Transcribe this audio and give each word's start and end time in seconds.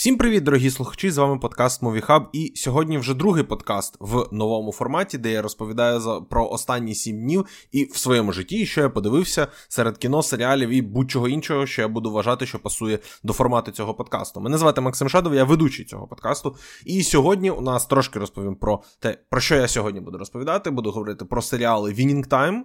Всім 0.00 0.16
привіт, 0.16 0.42
дорогі 0.42 0.70
слухачі! 0.70 1.10
З 1.10 1.18
вами 1.18 1.38
подкаст 1.38 1.82
Movie 1.82 2.26
І 2.32 2.52
сьогодні 2.56 2.98
вже 2.98 3.14
другий 3.14 3.44
подкаст 3.44 3.96
в 4.00 4.28
новому 4.32 4.72
форматі, 4.72 5.18
де 5.18 5.30
я 5.32 5.42
розповідаю 5.42 6.00
за 6.00 6.20
про 6.20 6.48
останні 6.48 6.94
сім 6.94 7.22
днів 7.22 7.46
і 7.72 7.84
в 7.84 7.96
своєму 7.96 8.32
житті, 8.32 8.66
що 8.66 8.80
я 8.80 8.88
подивився 8.88 9.48
серед 9.68 9.98
кіно, 9.98 10.22
серіалів 10.22 10.68
і 10.68 10.82
будь-чого 10.82 11.28
іншого, 11.28 11.66
що 11.66 11.82
я 11.82 11.88
буду 11.88 12.10
вважати, 12.10 12.46
що 12.46 12.58
пасує 12.58 12.98
до 13.22 13.32
формату 13.32 13.70
цього 13.70 13.94
подкасту. 13.94 14.40
Мене 14.40 14.58
звати 14.58 14.80
Максим 14.80 15.08
Шадов, 15.08 15.34
я 15.34 15.44
ведучий 15.44 15.84
цього 15.84 16.06
подкасту. 16.06 16.56
І 16.84 17.02
сьогодні 17.02 17.50
у 17.50 17.60
нас 17.60 17.86
трошки 17.86 18.18
розповім 18.18 18.56
про 18.56 18.82
те, 18.98 19.18
про 19.30 19.40
що 19.40 19.56
я 19.56 19.68
сьогодні 19.68 20.00
буду 20.00 20.18
розповідати. 20.18 20.70
Буду 20.70 20.90
говорити 20.90 21.24
про 21.24 21.42
серіали 21.42 21.92
Winning 21.92 22.28
Time, 22.28 22.60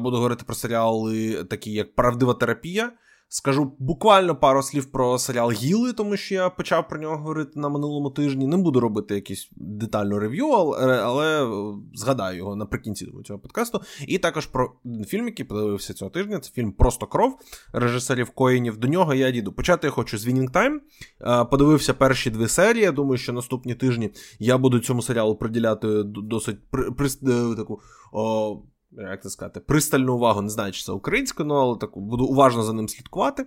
буду 0.00 0.16
говорити 0.16 0.44
про 0.46 0.54
серіали, 0.54 1.44
такі 1.44 1.72
як 1.72 1.94
Правдива 1.94 2.34
терапія. 2.34 2.92
Скажу 3.32 3.72
буквально 3.78 4.36
пару 4.36 4.62
слів 4.62 4.84
про 4.84 5.18
серіал 5.18 5.50
Гіли, 5.50 5.92
тому 5.92 6.16
що 6.16 6.34
я 6.34 6.50
почав 6.50 6.88
про 6.88 7.00
нього 7.00 7.16
говорити 7.16 7.60
на 7.60 7.68
минулому 7.68 8.10
тижні. 8.10 8.46
Не 8.46 8.56
буду 8.56 8.80
робити 8.80 9.14
якийсь 9.14 9.50
детальну 9.56 10.18
рев'ю, 10.18 10.46
але, 10.46 10.98
але 11.02 11.44
е, 11.44 11.74
згадаю 11.94 12.36
його 12.36 12.56
наприкінці 12.56 13.12
цього 13.24 13.38
подкасту. 13.38 13.80
І 14.06 14.18
також 14.18 14.46
про 14.46 14.72
фільм, 15.06 15.26
який 15.26 15.46
подивився 15.46 15.94
цього 15.94 16.10
тижня. 16.10 16.38
Це 16.40 16.50
фільм 16.50 16.72
Просто 16.72 17.06
кров 17.06 17.38
режисерів 17.72 18.30
Коїнів. 18.30 18.76
До 18.76 18.88
нього 18.88 19.14
я 19.14 19.30
діду. 19.30 19.52
Почати 19.52 19.86
я 19.86 19.90
хочу 19.90 20.18
з 20.18 20.26
Winning 20.26 20.50
Time. 20.50 20.78
Е, 21.20 21.44
подивився 21.44 21.94
перші 21.94 22.30
дві 22.30 22.48
серії. 22.48 22.84
Я 22.84 22.92
думаю, 22.92 23.18
що 23.18 23.32
наступні 23.32 23.74
тижні 23.74 24.10
я 24.38 24.58
буду 24.58 24.80
цьому 24.80 25.02
серіалу 25.02 25.36
приділяти 25.36 26.02
досить 26.04 26.56
при, 26.70 26.90
при, 26.90 27.06
е, 27.06 27.56
таку. 27.56 27.80
О, 28.12 28.62
як 28.92 29.22
це 29.22 29.30
сказати, 29.30 29.60
пристальну 29.60 30.14
увагу, 30.14 30.42
не 30.42 30.50
знаю, 30.50 30.72
чи 30.72 30.84
це 30.84 30.92
українською, 30.92 31.46
ну, 31.46 31.54
але 31.54 31.78
так 31.78 31.98
буду 31.98 32.24
уважно 32.24 32.62
за 32.62 32.72
ним 32.72 32.88
слідкувати. 32.88 33.46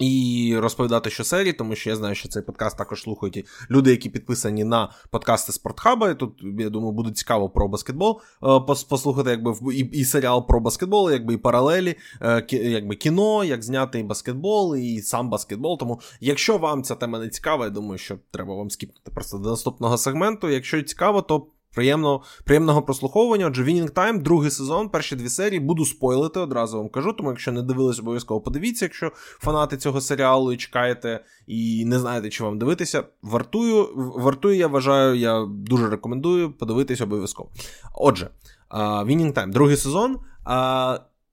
І 0.00 0.56
розповідати, 0.58 1.10
що 1.10 1.24
серії, 1.24 1.52
тому 1.52 1.74
що 1.74 1.90
я 1.90 1.96
знаю, 1.96 2.14
що 2.14 2.28
цей 2.28 2.42
подкаст 2.42 2.78
також 2.78 3.02
слухають 3.02 3.36
і 3.36 3.44
люди, 3.70 3.90
які 3.90 4.10
підписані 4.10 4.64
на 4.64 4.92
подкасти 5.10 5.52
Спортхаба. 5.52 6.10
І 6.10 6.14
Тут, 6.14 6.42
я 6.58 6.70
думаю, 6.70 6.92
буде 6.92 7.10
цікаво 7.10 7.50
про 7.50 7.68
баскетбол 7.68 8.20
е, 8.42 8.60
послухати, 8.88 9.30
якби 9.30 9.54
і, 9.74 9.78
і 9.78 10.04
серіал 10.04 10.46
про 10.46 10.60
баскетбол, 10.60 11.10
якби 11.10 11.34
і 11.34 11.36
паралелі, 11.36 11.94
е, 12.22 12.46
якби 12.50 12.96
кіно, 12.96 13.44
як 13.44 13.62
зняти 13.62 13.98
і 13.98 14.02
баскетбол, 14.02 14.76
і 14.76 15.00
сам 15.00 15.30
баскетбол. 15.30 15.78
Тому, 15.78 16.00
якщо 16.20 16.58
вам 16.58 16.82
ця 16.82 16.94
тема 16.94 17.18
не 17.18 17.28
цікава, 17.28 17.64
я 17.64 17.70
думаю, 17.70 17.98
що 17.98 18.18
треба 18.30 18.54
вам 18.54 18.70
скіпнути 18.70 19.10
просто 19.10 19.38
до 19.38 19.50
наступного 19.50 19.98
сегменту. 19.98 20.48
Якщо 20.48 20.82
цікаво, 20.82 21.22
то. 21.22 21.46
Приємного 21.74 22.22
приємного 22.44 22.82
прослуховування. 22.82 23.46
Отже, 23.46 23.64
Winning 23.64 23.92
Time, 23.92 24.22
другий 24.22 24.50
сезон, 24.50 24.88
перші 24.88 25.16
дві 25.16 25.28
серії. 25.28 25.60
Буду 25.60 25.84
спойлити, 25.84 26.40
одразу 26.40 26.78
вам 26.78 26.88
кажу. 26.88 27.12
Тому 27.12 27.30
якщо 27.30 27.52
не 27.52 27.62
дивились, 27.62 27.98
обов'язково 27.98 28.40
подивіться, 28.40 28.84
якщо 28.84 29.12
фанати 29.14 29.76
цього 29.76 30.00
серіалу 30.00 30.52
і 30.52 30.56
чекаєте 30.56 31.24
і 31.46 31.84
не 31.84 31.98
знаєте, 31.98 32.30
чи 32.30 32.44
вам 32.44 32.58
дивитися. 32.58 33.04
Вартую, 33.22 33.88
вартую, 34.16 34.56
я 34.56 34.66
вважаю, 34.66 35.14
я 35.14 35.46
дуже 35.50 35.88
рекомендую 35.88 36.52
подивитись 36.52 37.00
обов'язково. 37.00 37.50
Отже, 37.94 38.30
Winning 38.70 39.32
Time, 39.32 39.50
другий 39.50 39.76
сезон. 39.76 40.16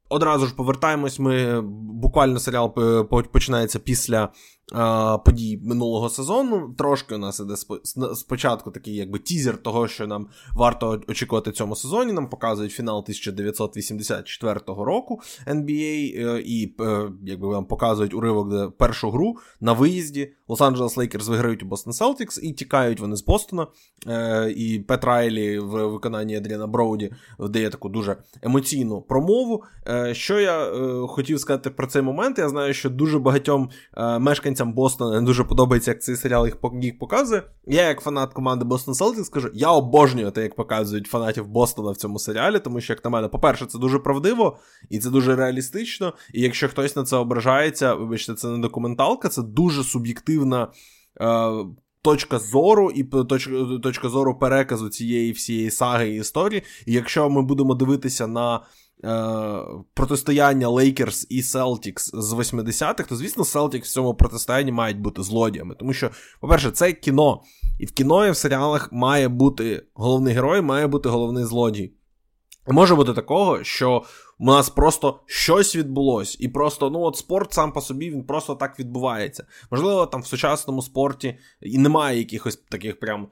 Одразу 0.09 0.45
ж 0.45 0.55
повертаємось. 0.55 1.19
Ми 1.19 1.61
буквально 2.01 2.39
серіал 2.39 2.75
починається 3.31 3.79
після 3.79 4.29
подій 5.25 5.61
минулого 5.63 6.09
сезону. 6.09 6.73
Трошки 6.77 7.15
у 7.15 7.17
нас 7.17 7.39
іде 7.39 7.55
спочатку 8.15 8.71
такий 8.71 8.95
якби 8.95 9.19
тізер 9.19 9.57
того, 9.57 9.87
що 9.87 10.07
нам 10.07 10.27
варто 10.53 11.01
очікувати 11.07 11.51
цьому 11.51 11.75
сезоні. 11.75 12.13
Нам 12.13 12.29
показують 12.29 12.71
фінал 12.71 12.97
1984 12.97 14.59
року 14.67 15.21
NBA, 15.47 16.27
е, 16.27 16.41
і 16.45 16.75
е, 16.79 17.11
якби 17.25 17.47
нам 17.47 17.65
показують 17.65 18.13
уривок 18.13 18.49
де 18.49 18.69
першу 18.77 19.11
гру 19.11 19.38
на 19.61 19.73
виїзді. 19.73 20.33
Лос-Анджелес 20.47 20.97
Лейкерс 20.97 21.27
виграють 21.27 21.63
у 21.63 21.65
Бостон 21.65 21.93
Селтікс 21.93 22.39
і 22.43 22.53
тікають 22.53 22.99
вони 22.99 23.15
з 23.15 23.23
Бостона. 23.23 23.67
Е, 24.07 24.51
і 24.51 24.79
Пет 24.79 25.03
Райлі 25.03 25.59
в 25.59 25.88
виконанні 25.88 26.35
Адріана 26.35 26.67
Броуді 26.67 27.11
дає 27.39 27.69
таку 27.69 27.89
дуже 27.89 28.17
емоційну 28.41 29.01
промову. 29.01 29.63
Що 30.11 30.39
я 30.39 30.72
хотів 31.07 31.39
сказати 31.39 31.69
про 31.69 31.88
цей 31.88 32.01
момент? 32.01 32.38
Я 32.38 32.50
знаю, 32.50 32.73
що 32.73 32.89
дуже 32.89 33.19
багатьом 33.19 33.69
мешканцям 34.19 34.56
мешканцям 34.57 34.73
Бостона 34.73 35.19
не 35.19 35.25
дуже 35.25 35.44
подобається, 35.44 35.91
як 35.91 36.01
цей 36.01 36.16
серіал 36.16 36.45
їх 36.45 36.57
показує. 37.00 37.44
Я, 37.68 37.88
як 37.88 38.01
фанат 38.01 38.34
команди 38.34 38.66
Бостон 38.66 38.94
Celtics, 38.94 39.25
скажу, 39.25 39.50
я 39.53 39.72
обожнюю 39.72 40.31
те, 40.31 40.41
як 40.41 40.56
показують 40.56 41.07
фанатів 41.07 41.47
Бостона 41.47 41.91
в 41.91 41.97
цьому 41.97 42.19
серіалі, 42.19 42.59
тому 42.59 42.81
що, 42.81 42.94
як 42.94 43.03
на 43.03 43.09
мене, 43.09 43.28
по-перше, 43.28 43.66
це 43.66 43.79
дуже 43.79 44.00
правдиво 44.00 44.57
і 44.90 45.00
це 45.00 45.09
дуже 45.09 45.35
реалістично. 45.35 46.13
І 46.34 46.41
якщо 46.41 46.69
хтось 46.69 46.95
на 46.95 47.03
це 47.03 47.16
ображається, 47.16 47.94
вибачте, 47.94 48.34
це 48.34 48.47
не 48.47 48.57
документалка, 48.57 49.29
це 49.29 49.41
дуже 49.41 49.84
суб'єктивна. 49.84 50.68
Е- 51.22 51.66
Точка 52.02 52.40
зору 52.40 52.91
і 52.91 53.03
точка 53.03 53.52
точка 53.84 54.09
зору 54.09 54.40
переказу 54.40 54.90
цієї 54.90 55.31
всієї 55.31 55.72
саги 55.72 56.09
і 56.09 56.16
історії. 56.16 56.63
І 56.85 56.94
якщо 56.94 57.30
ми 57.30 57.41
будемо 57.41 57.75
дивитися 57.75 58.28
на 58.28 58.62
Е, 59.03 59.62
протистояння 59.94 60.69
Лейкерс 60.69 61.28
і 61.30 61.41
Селтікс 61.41 62.12
з 62.13 62.34
80-х, 62.34 63.09
то, 63.09 63.16
звісно, 63.16 63.46
Селтікс 63.46 63.90
в 63.90 63.94
цьому 63.94 64.13
протистоянні 64.13 64.72
мають 64.72 65.00
бути 65.00 65.24
злодіями. 65.24 65.75
Тому 65.80 65.94
що, 65.94 66.12
по-перше, 66.41 66.72
це 66.72 66.94
кіно. 66.94 67.41
І 67.80 67.86
в 67.86 67.91
кіно 67.91 68.28
і 68.28 68.31
в 68.31 68.36
серіалах 68.36 68.91
має 68.91 69.28
бути 69.28 69.84
головний 69.94 70.34
герой, 70.34 70.62
має 70.62 70.88
бути 70.88 71.09
головний 71.09 71.44
злодій. 71.44 71.94
Може 72.68 72.96
бути 72.96 73.13
такого, 73.13 73.63
що 73.63 74.03
у 74.40 74.46
нас 74.46 74.70
просто 74.70 75.20
щось 75.25 75.75
відбулось, 75.75 76.38
і 76.40 76.48
просто 76.48 76.90
ну 76.90 77.00
от 77.00 77.18
спорт 77.18 77.53
сам 77.53 77.74
по 77.74 77.81
собі 77.81 78.09
він 78.09 78.24
просто 78.24 78.56
так 78.56 78.80
відбувається. 78.80 79.46
Можливо, 79.72 80.06
там 80.06 80.22
в 80.22 80.28
сучасному 80.28 80.81
спорті 80.81 81.38
і 81.62 81.78
немає 81.78 82.18
якихось 82.18 82.56
таких 82.70 83.00
прям 83.00 83.28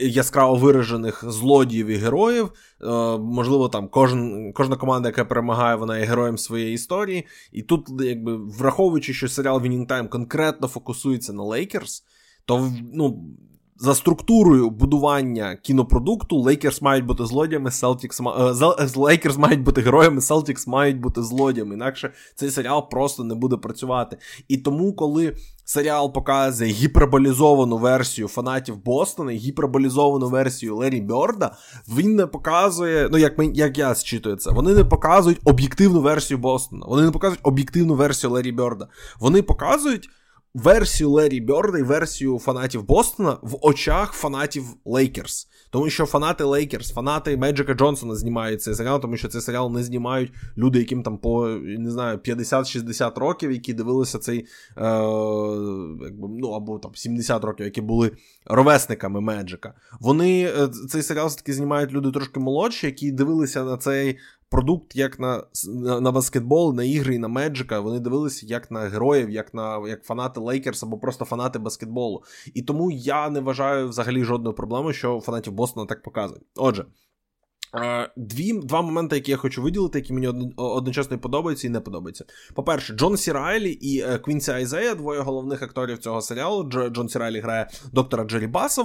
яскраво 0.00 0.54
виражених 0.54 1.24
злодіїв 1.28 1.86
і 1.86 1.96
героїв. 1.96 2.52
Е, 2.82 2.86
можливо, 3.18 3.68
там 3.68 3.88
кожен, 3.88 4.52
кожна 4.52 4.76
команда, 4.76 5.08
яка 5.08 5.24
перемагає, 5.24 5.76
вона 5.76 5.98
є 5.98 6.04
героєм 6.04 6.38
своєї 6.38 6.74
історії. 6.74 7.26
І 7.52 7.62
тут, 7.62 7.88
якби 8.00 8.36
враховуючи, 8.36 9.14
що 9.14 9.28
серіал 9.28 9.58
Winning 9.58 9.86
Time 9.86 10.08
конкретно 10.08 10.68
фокусується 10.68 11.32
на 11.32 11.42
Лейкерс, 11.42 12.04
то 12.44 12.72
ну, 12.92 13.24
за 13.80 13.94
структурою 13.94 14.70
будування 14.70 15.56
кінопродукту 15.62 16.36
Лейкерс 16.36 16.82
мають 16.82 17.06
бути 17.06 17.26
злодіями, 17.26 17.70
Селтікс 17.70 18.20
Лейкерс 18.96 19.36
мають 19.36 19.62
бути 19.62 19.80
героями, 19.80 20.20
Селтікс 20.20 20.66
мають 20.66 21.00
бути 21.00 21.22
злодіями. 21.22 21.74
Інакше 21.74 22.12
цей 22.34 22.50
серіал 22.50 22.90
просто 22.90 23.24
не 23.24 23.34
буде 23.34 23.56
працювати. 23.56 24.16
І 24.48 24.56
тому, 24.56 24.92
коли 24.92 25.36
серіал 25.64 26.12
показує 26.12 26.72
гіперболізовану 26.72 27.78
версію 27.78 28.28
фанатів 28.28 28.84
Бостона, 28.84 29.32
гіперболізовану 29.32 30.28
версію 30.28 30.76
Ларрі 30.76 31.00
Бьорда, 31.00 31.56
він 31.88 32.16
не 32.16 32.26
показує, 32.26 33.08
ну 33.12 33.18
як 33.18 33.38
ми, 33.38 33.46
як 33.46 33.78
я 33.78 33.94
зчитую 33.94 34.36
це, 34.36 34.50
вони 34.50 34.74
не 34.74 34.84
показують 34.84 35.40
об'єктивну 35.44 36.00
версію 36.00 36.38
Бостона. 36.38 36.86
Вони 36.88 37.02
не 37.02 37.10
показують 37.10 37.40
об'єктивну 37.42 37.94
версію 37.94 38.30
Ларрі 38.30 38.52
Бьорда. 38.52 38.88
Вони 39.20 39.42
показують 39.42 40.10
версію 40.54 41.10
Ларрі 41.10 41.40
Бьорда 41.40 41.78
і 41.78 41.82
версію 41.82 42.38
фанатів 42.38 42.86
Бостона 42.86 43.36
в 43.42 43.58
очах 43.60 44.12
фанатів 44.12 44.64
Лейкерс. 44.84 45.48
Тому 45.70 45.90
що 45.90 46.06
фанати 46.06 46.44
Лейкерс, 46.44 46.92
фанати 46.92 47.36
Меджика 47.36 47.74
Джонсона 47.74 48.14
знімають 48.14 48.62
цей 48.62 48.74
серіал, 48.74 49.00
тому 49.00 49.16
що 49.16 49.28
цей 49.28 49.40
серіал 49.40 49.72
не 49.72 49.82
знімають 49.82 50.32
люди, 50.56 50.78
яким 50.78 51.02
там 51.02 51.18
по 51.18 51.48
не 51.62 51.90
знаю 51.90 52.18
50-60 52.18 53.18
років, 53.18 53.52
які 53.52 53.74
дивилися 53.74 54.18
цей 54.18 54.38
е, 54.38 54.44
якби, 56.02 56.28
ну 56.38 56.50
або 56.50 56.78
там 56.78 56.94
70 56.94 57.44
років, 57.44 57.66
які 57.66 57.80
були 57.80 58.10
ровесниками 58.46 59.20
Меджика. 59.20 59.74
Вони 60.00 60.42
е, 60.42 60.68
цей 60.88 61.02
серіал 61.02 61.26
все-таки 61.26 61.52
знімають 61.52 61.92
люди 61.92 62.10
трошки 62.10 62.40
молодші, 62.40 62.86
які 62.86 63.12
дивилися 63.12 63.64
на 63.64 63.76
цей 63.76 64.18
продукт 64.50 64.96
як 64.96 65.20
на 65.20 65.44
на, 66.00 66.12
баскетбол, 66.12 66.74
на 66.74 66.84
ігри 66.84 67.14
і 67.14 67.18
на 67.18 67.28
Меджика. 67.28 67.80
Вони 67.80 68.00
дивилися 68.00 68.46
як 68.46 68.70
на 68.70 68.80
героїв, 68.80 69.30
як 69.30 69.54
на 69.54 69.88
як 69.88 70.04
фанати 70.04 70.40
Лейкерс 70.40 70.82
або 70.82 70.98
просто 70.98 71.24
фанати 71.24 71.58
баскетболу. 71.58 72.22
І 72.54 72.62
тому 72.62 72.90
я 72.90 73.30
не 73.30 73.40
вважаю 73.40 73.88
взагалі 73.88 74.24
жодної 74.24 74.56
проблеми, 74.56 74.92
що 74.92 75.20
фанатів 75.20 75.52
Бостона 75.52 75.86
так 75.86 76.02
показують. 76.02 76.44
Отже. 76.56 76.84
Дві, 78.16 78.52
Два 78.52 78.82
моменти, 78.82 79.16
які 79.16 79.30
я 79.30 79.36
хочу 79.36 79.62
виділити, 79.62 79.98
які 79.98 80.12
мені 80.12 80.52
одночасно 80.56 81.18
подобаються 81.18 81.66
і 81.66 81.70
не 81.70 81.80
подобаються. 81.80 82.24
По-перше, 82.54 82.94
Джон 82.94 83.16
Сі 83.16 83.32
Райлі 83.32 83.70
і 83.70 84.00
е, 84.00 84.18
Квінсі 84.18 84.50
Айзея, 84.50 84.94
двоє 84.94 85.20
головних 85.20 85.62
акторів 85.62 85.98
цього 85.98 86.22
серіалу. 86.22 86.64
Джон 86.64 87.08
Сі 87.08 87.18
Райлі 87.18 87.40
грає 87.40 87.68
доктора 87.92 88.24
Джері 88.24 88.46
Баса, 88.46 88.82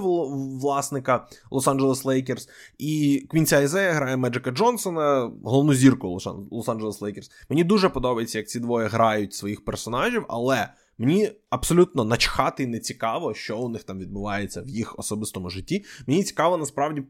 власника 0.62 1.27
Лос-Анджелес 1.51 2.07
Лейкерс, 2.07 2.50
і 2.77 3.25
Квінсі 3.30 3.56
Айзея 3.56 3.91
грає 3.91 4.18
Меджика 4.18 4.51
Джонсона, 4.51 5.31
головну 5.44 5.74
зірку 5.74 6.07
Лос-Анджелес 6.51 7.03
Лейкерс. 7.03 7.31
Мені 7.50 7.63
дуже 7.63 7.89
подобається, 7.89 8.38
як 8.38 8.47
ці 8.47 8.59
двоє 8.59 8.88
грають 8.88 9.33
своїх 9.33 9.65
персонажів, 9.65 10.25
але 10.30 10.68
Мені 10.98 11.31
абсолютно 11.50 12.04
начхати 12.04 12.68
не 12.68 12.80
цікаво, 12.80 13.34
що 13.34 13.57
у 13.57 13.69
них 13.69 13.84
там 13.84 14.00
відбувається 14.00 14.62
в 14.62 14.69
їх 14.69 15.00
особистому 15.00 15.50
житті. 15.50 15.86
Мені 16.07 16.24
цікаво 16.24 16.57
насправді 16.57 17.04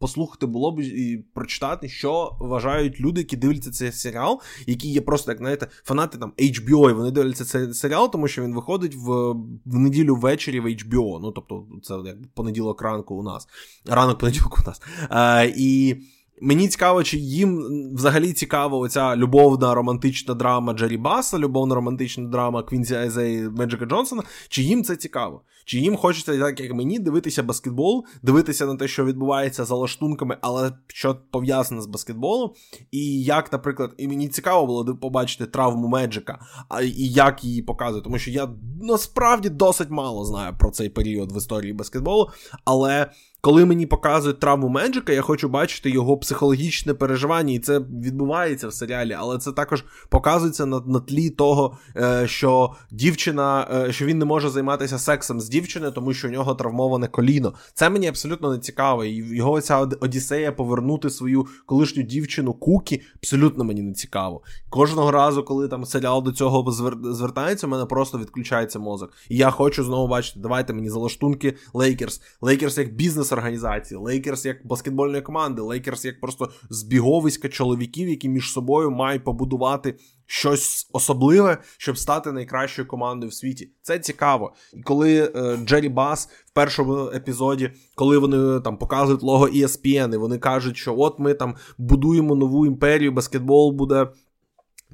послухати 0.00 0.46
було 0.46 0.72
б 0.72 0.80
і 0.80 1.24
прочитати, 1.34 1.88
що 1.88 2.36
вважають 2.40 3.00
люди, 3.00 3.20
які 3.20 3.36
дивляться 3.36 3.70
цей 3.70 3.92
серіал, 3.92 4.40
які 4.66 4.88
є 4.88 5.00
просто, 5.00 5.30
як 5.30 5.38
знаєте, 5.38 5.68
фанати 5.84 6.18
там 6.18 6.32
HBO, 6.38 6.90
і 6.90 6.92
вони 6.92 7.10
дивляться 7.10 7.44
цей 7.44 7.74
серіал, 7.74 8.12
тому 8.12 8.28
що 8.28 8.42
він 8.42 8.54
виходить 8.54 8.94
в 8.94 9.32
в 9.64 9.78
неділю 9.78 10.16
ввечері 10.16 10.60
в 10.60 10.66
HBO. 10.66 11.18
Ну 11.22 11.32
тобто, 11.32 11.66
це 11.82 11.94
як 12.04 12.16
понеділок 12.34 12.82
ранку 12.82 13.14
у 13.14 13.22
нас, 13.22 13.48
ранок 13.86 14.18
понеділок 14.18 14.58
у 14.64 14.68
нас. 14.68 14.82
А, 15.08 15.46
І. 15.56 15.96
Мені 16.44 16.68
цікаво, 16.68 17.02
чи 17.02 17.18
їм 17.18 17.64
взагалі 17.94 18.32
цікава 18.32 18.78
оця 18.78 19.16
любовна 19.16 19.74
романтична 19.74 20.34
драма 20.34 20.72
Джері 20.72 20.96
Баса, 20.96 21.38
любовна 21.38 21.74
романтична 21.74 22.28
драма 22.28 22.62
Квінсі 22.62 22.94
Айзеї 22.94 23.48
Меджика 23.48 23.86
Джонсона, 23.86 24.22
чи 24.48 24.62
їм 24.62 24.84
це 24.84 24.96
цікаво? 24.96 25.42
Чи 25.64 25.78
їм 25.78 25.96
хочеться, 25.96 26.38
так 26.38 26.60
як 26.60 26.74
мені, 26.74 26.98
дивитися 26.98 27.42
баскетбол, 27.42 28.04
дивитися 28.22 28.66
на 28.66 28.76
те, 28.76 28.88
що 28.88 29.04
відбувається 29.04 29.64
за 29.64 29.74
лаштунками, 29.74 30.36
але 30.40 30.72
що 30.88 31.16
пов'язане 31.30 31.80
з 31.80 31.86
баскетболом, 31.86 32.50
і 32.90 33.22
як, 33.22 33.52
наприклад, 33.52 33.94
і 33.98 34.08
мені 34.08 34.28
цікаво 34.28 34.66
було 34.66 34.96
побачити 34.96 35.46
травму 35.46 35.88
Меджика, 35.88 36.46
і 36.82 37.08
як 37.08 37.44
її 37.44 37.62
показують, 37.62 38.04
тому 38.04 38.18
що 38.18 38.30
я 38.30 38.48
насправді 38.82 39.48
досить 39.48 39.90
мало 39.90 40.24
знаю 40.24 40.54
про 40.58 40.70
цей 40.70 40.88
період 40.88 41.32
в 41.32 41.36
історії 41.36 41.72
баскетболу, 41.72 42.30
але 42.64 43.10
коли 43.44 43.64
мені 43.64 43.86
показують 43.86 44.40
травму 44.40 44.68
Меджика, 44.68 45.12
я 45.12 45.22
хочу 45.22 45.48
бачити 45.48 45.90
його 45.90 46.16
психологічне 46.16 46.94
переживання, 46.94 47.54
і 47.54 47.58
це 47.58 47.78
відбувається 47.78 48.68
в 48.68 48.72
серіалі, 48.72 49.16
але 49.18 49.38
це 49.38 49.52
також 49.52 49.84
показується 50.08 50.66
на 50.66 50.80
на 50.86 51.00
тлі 51.00 51.30
того, 51.30 51.76
е, 51.96 52.26
що 52.26 52.72
дівчина, 52.90 53.68
е, 53.74 53.92
що 53.92 54.06
він 54.06 54.18
не 54.18 54.24
може 54.24 54.50
займатися 54.50 54.98
сексом 54.98 55.40
з 55.40 55.48
дівчиною, 55.48 55.92
тому 55.92 56.12
що 56.12 56.28
у 56.28 56.30
нього 56.30 56.54
травмоване 56.54 57.08
коліно. 57.08 57.54
Це 57.74 57.90
мені 57.90 58.08
абсолютно 58.08 58.52
не 58.52 58.58
цікаво. 58.58 59.04
І 59.04 59.36
його 59.36 59.60
ця 59.60 59.78
Одіссея 59.78 60.52
повернути 60.52 61.10
свою 61.10 61.46
колишню 61.66 62.02
дівчину 62.02 62.52
Кукі 62.52 63.02
абсолютно 63.16 63.64
мені 63.64 63.82
не 63.82 63.92
цікаво. 63.92 64.42
Кожного 64.70 65.10
разу, 65.10 65.42
коли 65.42 65.68
там 65.68 65.84
серіал 65.84 66.22
до 66.22 66.32
цього 66.32 66.72
звертається, 67.12 67.66
у 67.66 67.70
мене 67.70 67.84
просто 67.86 68.18
відключається 68.18 68.78
мозок. 68.78 69.12
І 69.28 69.36
я 69.36 69.50
хочу 69.50 69.84
знову 69.84 70.08
бачити, 70.08 70.40
давайте 70.40 70.72
мені 70.72 70.90
залаштунки 70.90 71.56
Лейкерс. 71.74 72.22
Лейкерс 72.40 72.78
як 72.78 72.94
бізнес 72.94 73.33
організації, 73.34 74.00
Лейкерс 74.00 74.44
як 74.44 74.66
баскетбольної 74.66 75.22
команди, 75.22 75.62
Лейкерс 75.62 76.04
як 76.04 76.20
просто 76.20 76.50
збіговиська 76.70 77.48
чоловіків, 77.48 78.08
які 78.08 78.28
між 78.28 78.52
собою 78.52 78.90
мають 78.90 79.24
побудувати 79.24 79.94
щось 80.26 80.90
особливе, 80.92 81.58
щоб 81.78 81.98
стати 81.98 82.32
найкращою 82.32 82.88
командою 82.88 83.30
в 83.30 83.34
світі. 83.34 83.70
Це 83.82 83.98
цікаво. 83.98 84.52
І 84.74 84.82
коли 84.82 85.32
е, 85.36 85.58
Джері 85.64 85.88
Бас 85.88 86.28
в 86.46 86.52
першому 86.52 87.10
епізоді, 87.14 87.70
коли 87.94 88.18
вони 88.18 88.60
там 88.60 88.76
показують 88.76 89.22
лого 89.22 89.46
ESPN, 89.46 90.14
і 90.14 90.16
вони 90.16 90.38
кажуть, 90.38 90.76
що 90.76 90.98
от 90.98 91.18
ми 91.18 91.34
там 91.34 91.54
будуємо 91.78 92.34
нову 92.34 92.66
імперію, 92.66 93.12
баскетбол 93.12 93.72
буде. 93.72 94.08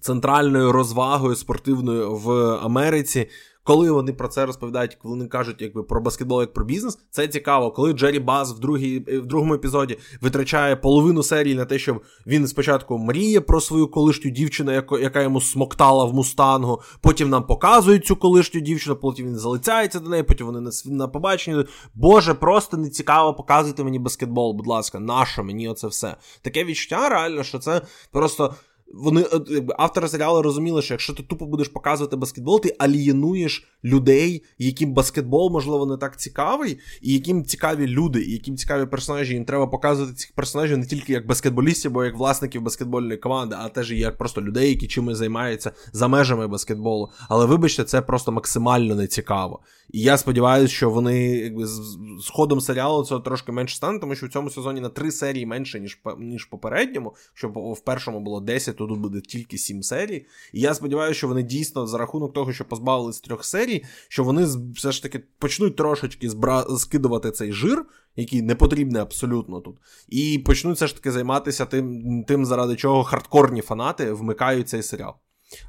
Центральною 0.00 0.72
розвагою 0.72 1.36
спортивною 1.36 2.14
в 2.14 2.30
Америці, 2.54 3.28
коли 3.70 3.90
вони 3.90 4.12
про 4.12 4.28
це 4.28 4.46
розповідають, 4.46 4.94
коли 4.94 5.14
вони 5.14 5.26
кажуть 5.28 5.62
якби 5.62 5.82
про 5.82 6.00
баскетбол 6.00 6.40
як 6.40 6.52
про 6.52 6.64
бізнес, 6.64 6.98
це 7.10 7.28
цікаво. 7.28 7.70
Коли 7.70 7.92
Джері 7.92 8.18
Баз 8.18 8.52
в 8.52 8.58
другій, 8.58 8.98
в 8.98 9.26
другому 9.26 9.54
епізоді 9.54 9.98
витрачає 10.20 10.76
половину 10.76 11.22
серії 11.22 11.54
на 11.54 11.64
те, 11.64 11.78
щоб 11.78 12.02
він 12.26 12.46
спочатку 12.46 12.98
мріє 12.98 13.40
про 13.40 13.60
свою 13.60 13.88
колишню 13.88 14.30
дівчину, 14.30 14.72
яка 15.00 15.22
йому 15.22 15.40
смоктала 15.40 16.04
в 16.04 16.14
мустангу. 16.14 16.82
Потім 17.00 17.28
нам 17.28 17.46
показують 17.46 18.06
цю 18.06 18.16
колишню 18.16 18.60
дівчину, 18.60 18.96
потім 18.96 19.26
він 19.26 19.36
залицяється 19.36 20.00
до 20.00 20.10
неї, 20.10 20.22
потім 20.22 20.46
вони 20.46 20.60
на, 20.60 20.70
на 20.84 21.08
побаченні. 21.08 21.64
Боже, 21.94 22.34
просто 22.34 22.76
не 22.76 22.90
цікаво 22.90 23.34
показуйте 23.34 23.84
мені 23.84 23.98
баскетбол, 23.98 24.52
будь 24.52 24.66
ласка, 24.66 25.00
нащо 25.00 25.44
мені 25.44 25.68
оце 25.68 25.86
все? 25.86 26.16
Таке 26.42 26.64
відчуття 26.64 27.08
реально, 27.08 27.42
що 27.42 27.58
це 27.58 27.80
просто. 28.12 28.54
Вони 28.94 29.24
автори 29.78 30.08
серіалу 30.08 30.42
розуміли, 30.42 30.82
що 30.82 30.94
якщо 30.94 31.12
ти 31.12 31.22
тупо 31.22 31.46
будеш 31.46 31.68
показувати 31.68 32.16
баскетбол, 32.16 32.60
ти 32.60 32.76
алієнуєш 32.78 33.68
людей, 33.84 34.44
яким 34.58 34.92
баскетбол, 34.92 35.52
можливо, 35.52 35.86
не 35.86 35.96
так 35.96 36.20
цікавий, 36.20 36.78
і 37.02 37.12
яким 37.12 37.44
цікаві 37.44 37.86
люди, 37.86 38.22
і 38.22 38.32
яким 38.32 38.56
цікаві 38.56 38.86
персонажі. 38.86 39.34
Їм 39.34 39.44
треба 39.44 39.66
показувати 39.66 40.14
цих 40.14 40.32
персонажів 40.32 40.78
не 40.78 40.86
тільки 40.86 41.12
як 41.12 41.26
баскетболістів, 41.26 41.90
бо 41.90 42.04
як 42.04 42.16
власників 42.16 42.62
баскетбольної 42.62 43.18
команди, 43.18 43.56
а 43.58 43.68
теж 43.68 43.92
і 43.92 43.98
як 43.98 44.18
просто 44.18 44.42
людей, 44.42 44.68
які 44.68 44.88
чимось 44.88 45.16
займаються 45.16 45.72
за 45.92 46.08
межами 46.08 46.46
баскетболу. 46.46 47.10
Але 47.28 47.46
вибачте, 47.46 47.84
це 47.84 48.02
просто 48.02 48.32
максимально 48.32 48.94
нецікаво. 48.94 49.60
І 49.92 50.00
я 50.00 50.18
сподіваюся, 50.18 50.74
що 50.74 50.90
вони 50.90 51.28
якби 51.28 51.66
з 51.66 52.28
ходом 52.32 52.60
серіалу 52.60 53.04
це 53.04 53.18
трошки 53.18 53.52
менше 53.52 53.76
стане, 53.76 53.98
тому 53.98 54.14
що 54.14 54.26
в 54.26 54.30
цьому 54.30 54.50
сезоні 54.50 54.80
на 54.80 54.88
три 54.88 55.10
серії 55.10 55.46
менше, 55.46 55.80
ніж 55.80 55.98
ніж 56.18 56.44
попередньому, 56.44 57.14
що 57.34 57.48
в 57.48 57.80
першому 57.84 58.20
було 58.20 58.40
10, 58.40 58.79
то 58.80 58.86
тут 58.86 58.98
буде 58.98 59.20
тільки 59.20 59.58
7 59.58 59.82
серій. 59.82 60.26
І 60.52 60.60
я 60.60 60.74
сподіваюся, 60.74 61.18
що 61.18 61.28
вони 61.28 61.42
дійсно 61.42 61.86
за 61.86 61.98
рахунок 61.98 62.32
того, 62.32 62.52
що 62.52 62.64
позбавились 62.64 63.20
трьох 63.20 63.44
серій, 63.44 63.84
що 64.08 64.24
вони 64.24 64.46
все 64.74 64.92
ж 64.92 65.02
таки 65.02 65.18
почнуть 65.38 65.76
трошечки 65.76 66.30
збра... 66.30 66.64
скидувати 66.78 67.30
цей 67.30 67.52
жир, 67.52 67.86
який 68.16 68.42
не 68.42 68.54
потрібний 68.54 69.02
абсолютно 69.02 69.60
тут, 69.60 69.76
і 70.08 70.42
почнуть 70.46 70.76
все 70.76 70.86
ж 70.86 70.94
таки 70.94 71.12
займатися 71.12 71.66
тим, 71.66 72.24
тим 72.28 72.46
заради 72.46 72.76
чого 72.76 73.04
хардкорні 73.04 73.60
фанати 73.60 74.12
вмикають 74.12 74.68
цей 74.68 74.82
серіал. 74.82 75.14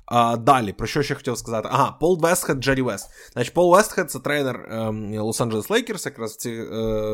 А, 0.06 0.38
Далі, 0.38 0.74
про 0.74 0.88
що 0.88 1.04
ще 1.04 1.16
хотів 1.16 1.38
сказати? 1.38 1.70
Ага, 1.72 1.98
Пол 2.00 2.20
Вестхед, 2.22 2.60
Джері 2.60 2.82
Вест. 2.82 3.10
Значить, 3.34 3.54
Пол 3.54 3.72
Вестхед 3.72 4.12
це 4.12 4.20
тренер 4.20 4.68
Лос-Анджелес 5.12 5.72
Лейкерс, 5.72 6.06
якраз 6.06 6.36
ці, 6.36 6.50
е, 6.50 6.66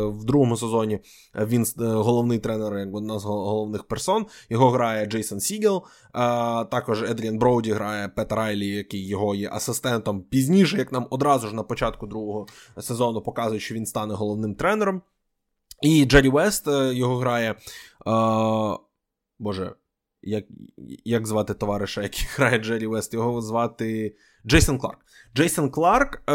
в 0.05 0.23
другому 0.23 0.57
сезоні 0.57 0.99
він 1.35 1.61
е, 1.63 1.83
головний 1.85 2.39
тренер, 2.39 2.77
як 2.79 2.95
одна 2.95 3.19
з 3.19 3.23
головних 3.23 3.83
персон. 3.83 4.25
Його 4.49 4.69
грає 4.69 5.05
Джейсон 5.05 5.39
Сігел. 5.39 5.83
А, 6.13 6.65
також 6.71 7.03
Едріан 7.03 7.37
Броуді 7.37 7.71
грає 7.71 8.07
Пет 8.07 8.31
Райлі, 8.31 8.67
який 8.67 9.07
його 9.07 9.35
є 9.35 9.49
асистентом. 9.51 10.21
Пізніше, 10.21 10.77
як 10.77 10.91
нам 10.91 11.07
одразу 11.09 11.47
ж 11.47 11.55
на 11.55 11.63
початку 11.63 12.07
другого 12.07 12.47
сезону 12.81 13.21
показують, 13.21 13.63
що 13.63 13.75
він 13.75 13.85
стане 13.85 14.13
головним 14.13 14.55
тренером. 14.55 15.01
І 15.81 16.05
Джері 16.05 16.29
Вест 16.29 16.67
е, 16.67 16.93
його 16.93 17.17
грає. 17.17 17.55
А, 18.05 18.77
Боже, 19.39 19.75
як, 20.21 20.45
як 21.05 21.27
звати 21.27 21.53
товариша, 21.53 22.01
який 22.01 22.27
грає 22.35 22.59
Джері 22.59 22.87
Вест, 22.87 23.13
його 23.13 23.41
звати 23.41 24.15
Джейсон 24.45 24.77
Кларк. 24.77 24.99
Джейсон 25.35 25.69
Кларк 25.69 26.15
е, 26.15 26.33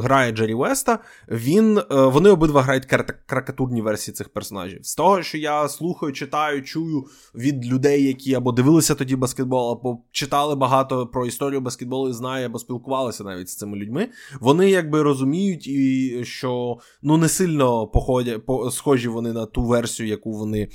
грає 0.00 0.32
Джері 0.32 0.54
Веста. 0.54 0.98
Він, 1.28 1.78
е, 1.78 1.84
Вони 1.90 2.30
обидва 2.30 2.62
грають 2.62 2.84
карикатурні 3.26 3.82
версії 3.82 4.14
цих 4.14 4.28
персонажів. 4.28 4.78
З 4.82 4.94
того, 4.94 5.22
що 5.22 5.38
я 5.38 5.68
слухаю, 5.68 6.12
читаю, 6.12 6.62
чую 6.62 7.04
від 7.34 7.66
людей, 7.66 8.04
які 8.04 8.34
або 8.34 8.52
дивилися 8.52 8.94
тоді 8.94 9.16
баскетбол, 9.16 9.72
або 9.72 9.98
читали 10.12 10.54
багато 10.54 11.06
про 11.06 11.26
історію 11.26 11.60
баскетболу 11.60 12.08
і 12.08 12.12
знає, 12.12 12.46
або 12.46 12.58
спілкувалися 12.58 13.24
навіть 13.24 13.48
з 13.48 13.56
цими 13.56 13.76
людьми. 13.76 14.08
Вони 14.40 14.70
якби 14.70 15.02
розуміють, 15.02 15.66
і 15.66 16.20
що 16.24 16.78
ну 17.02 17.16
не 17.16 17.28
сильно 17.28 17.86
походять, 17.86 18.46
по, 18.46 18.70
схожі 18.70 19.08
вони 19.08 19.32
на 19.32 19.46
ту 19.46 19.62
версію, 19.62 20.08
яку 20.08 20.32
вони 20.32 20.68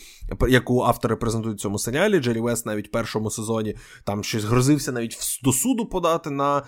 яку 0.49 0.81
автори 0.81 1.15
презентують 1.15 1.57
в 1.57 1.61
цьому 1.61 1.79
серіалі. 1.79 2.19
Джері 2.19 2.39
Вест 2.39 2.65
навіть 2.65 2.87
в 2.87 2.91
першому 2.91 3.29
сезоні 3.29 3.75
там 4.05 4.23
щось 4.23 4.43
грозився 4.43 4.91
навіть 4.91 5.17
до 5.43 5.51
суду 5.51 5.85
подати 5.85 6.29
на, 6.29 6.63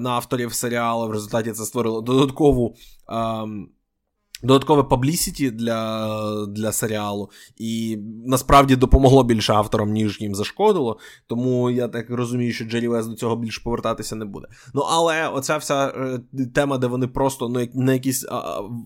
на 0.00 0.10
авторів 0.10 0.54
серіалу. 0.54 1.08
В 1.08 1.12
результаті 1.12 1.52
це 1.52 1.64
створило 1.64 2.00
додаткову. 2.00 2.76
Ем, 3.08 3.68
Додаткове 4.46 4.82
паблісіті 4.82 5.50
для 5.50 6.46
для 6.46 6.72
серіалу, 6.72 7.30
і 7.56 7.98
насправді 8.26 8.76
допомогло 8.76 9.24
більше 9.24 9.52
авторам, 9.52 9.92
ніж 9.92 10.20
їм 10.20 10.34
зашкодило. 10.34 10.98
Тому 11.26 11.70
я 11.70 11.88
так 11.88 12.10
розумію, 12.10 12.52
що 12.52 12.64
Джері 12.64 12.88
Вест 12.88 13.08
до 13.08 13.14
цього 13.14 13.36
більше 13.36 13.60
повертатися 13.64 14.16
не 14.16 14.24
буде. 14.24 14.48
Ну 14.74 14.82
але 14.90 15.28
оця 15.28 15.56
вся 15.56 15.86
е, 15.86 16.20
тема, 16.54 16.78
де 16.78 16.86
вони 16.86 17.06
просто 17.06 17.48
ну, 17.48 17.68
на 17.74 17.92
якісь 17.92 18.26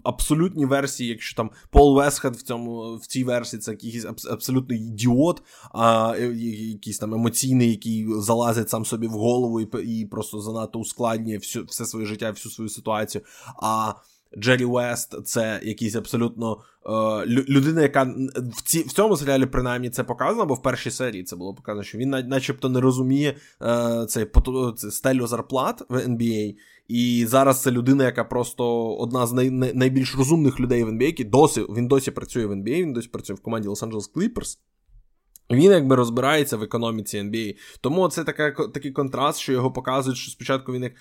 абсолютні 0.05 0.67
версії, 0.67 1.11
якщо 1.11 1.37
там 1.37 1.51
Пол 1.71 1.97
Весхед 1.97 2.37
в 2.37 2.43
цьому 2.43 2.97
в 2.97 3.07
цій 3.07 3.25
версії 3.25 3.61
це 3.61 3.71
якийсь 3.71 4.07
абсолютний 4.31 4.79
ідіот, 4.79 5.43
а 5.75 6.15
якийсь 6.37 6.99
там 6.99 7.15
емоційний, 7.15 7.71
який 7.71 8.07
залазить 8.09 8.71
сам 8.71 8.85
собі 8.85 9.07
в 9.07 9.11
голову 9.11 9.61
і 9.61 10.01
і 10.01 10.07
просто 10.07 10.41
занадто 10.41 10.79
ускладнює 10.79 11.39
всю, 11.39 11.65
все 11.65 11.87
своє 11.87 12.07
життя, 12.07 12.31
всю 12.31 12.53
свою 12.53 12.69
ситуацію. 12.69 13.25
А 13.63 13.93
Джері 14.39 14.65
Уест 14.65 15.27
це 15.27 15.61
якийсь 15.63 15.95
абсолютно 15.95 16.57
е, 16.87 17.27
людина, 17.27 17.83
яка 17.83 18.15
в 18.57 18.63
ці, 18.65 18.83
в 18.83 18.93
цьому 18.93 19.17
серіалі 19.17 19.47
принаймні 19.47 19.91
це 19.91 20.05
показано, 20.05 20.47
бо 20.47 20.55
в 20.55 20.63
першій 20.63 20.91
серії 20.91 21.25
це 21.25 21.37
було 21.37 21.55
показано, 21.55 21.83
що 21.83 21.99
він 21.99 22.11
начебто 22.11 22.69
не 22.69 22.81
розуміє 22.81 23.37
е, 23.63 24.07
цей 24.09 24.27
це 24.77 24.91
стелю 24.91 25.27
зарплат 25.27 25.83
в 25.89 25.97
NBA. 25.97 26.55
І 26.89 27.27
зараз 27.29 27.63
це 27.63 27.71
людина, 27.71 28.05
яка 28.05 28.25
просто 28.25 28.95
одна 28.97 29.27
з 29.27 29.33
най, 29.33 29.51
най, 29.51 29.75
найбільш 29.75 30.17
розумних 30.17 30.61
людей 30.61 30.85
в 30.85 30.89
NBA, 30.89 31.03
який 31.03 31.27
досі 31.27 31.61
він 31.77 31.89
досі 31.89 32.11
працює 32.11 32.47
в 32.47 32.53
NBA, 32.53 32.83
він 32.83 32.93
досі 32.93 33.09
працює 33.09 33.37
в 33.37 33.41
команді 33.41 33.69
Los 33.69 33.89
Angeles 33.89 34.13
Clippers. 34.15 34.59
Він 35.51 35.71
якби 35.71 35.97
розбирається 35.97 36.57
в 36.57 36.63
економіці 36.63 37.19
NBA. 37.19 37.57
Тому 37.81 38.09
це 38.09 38.25
така, 38.25 38.51
такий 38.51 38.93
контраст, 38.93 39.39
що 39.39 39.53
його 39.53 39.73
показують, 39.73 40.19
що 40.19 40.31
спочатку 40.31 40.73
він 40.73 40.83
як 40.83 40.93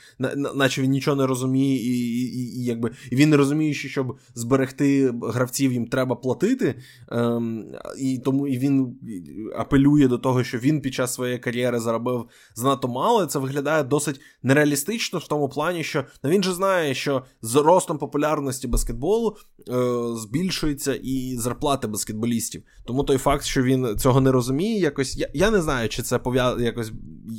наче 0.56 0.82
він 0.82 0.92
нічого 0.92 1.18
не 1.18 1.28
розуміє, 1.28 1.76
і 1.76 2.00
і, 2.10 2.60
і, 2.60 2.66
якби 2.66 2.92
і 3.12 3.16
він 3.16 3.30
не 3.30 3.38
розуміє, 3.38 3.74
що 3.74 3.90
щоб 3.90 4.18
зберегти 4.36 5.14
гравців, 5.24 5.74
їм 5.74 5.88
треба 5.88 6.16
платити. 6.16 6.76
Ем, 7.12 7.66
І 8.00 8.20
тому 8.26 8.48
і 8.48 8.58
він 8.58 8.96
апелює 9.58 10.08
до 10.08 10.18
того, 10.18 10.44
що 10.44 10.58
він 10.58 10.82
під 10.82 10.94
час 10.94 11.14
своєї 11.14 11.40
кар'єри 11.40 11.80
заробив 11.80 12.26
занадто 12.56 12.88
мало. 12.88 13.26
Це 13.26 13.40
виглядає 13.40 13.84
досить 13.84 14.22
нереалістично 14.44 15.20
в 15.20 15.28
тому 15.28 15.50
плані, 15.50 15.84
що 15.84 16.06
ну, 16.24 16.30
він 16.30 16.44
же 16.44 16.54
знає, 16.54 16.94
що 16.94 17.24
з 17.42 17.56
ростом 17.56 17.98
популярності 17.98 18.68
баскетболу 18.68 19.38
е, 19.70 19.74
збільшується 20.16 21.00
і 21.04 21.36
зарплати 21.38 21.88
баскетболістів. 21.88 22.64
Тому 22.86 23.04
той 23.04 23.18
факт, 23.18 23.46
що 23.46 23.64
він 23.64 23.98
цього 23.98 24.22
не 24.22 24.32
розуміє, 24.32 24.39
розуміє, 24.40 24.80
якось. 24.80 25.18
Я 25.18 25.28
я 25.34 25.52
не 25.52 25.62
знаю, 25.62 25.90
чи 25.90 26.02
це 26.02 26.20
пов'язано 26.20 26.64
якось 26.64 26.92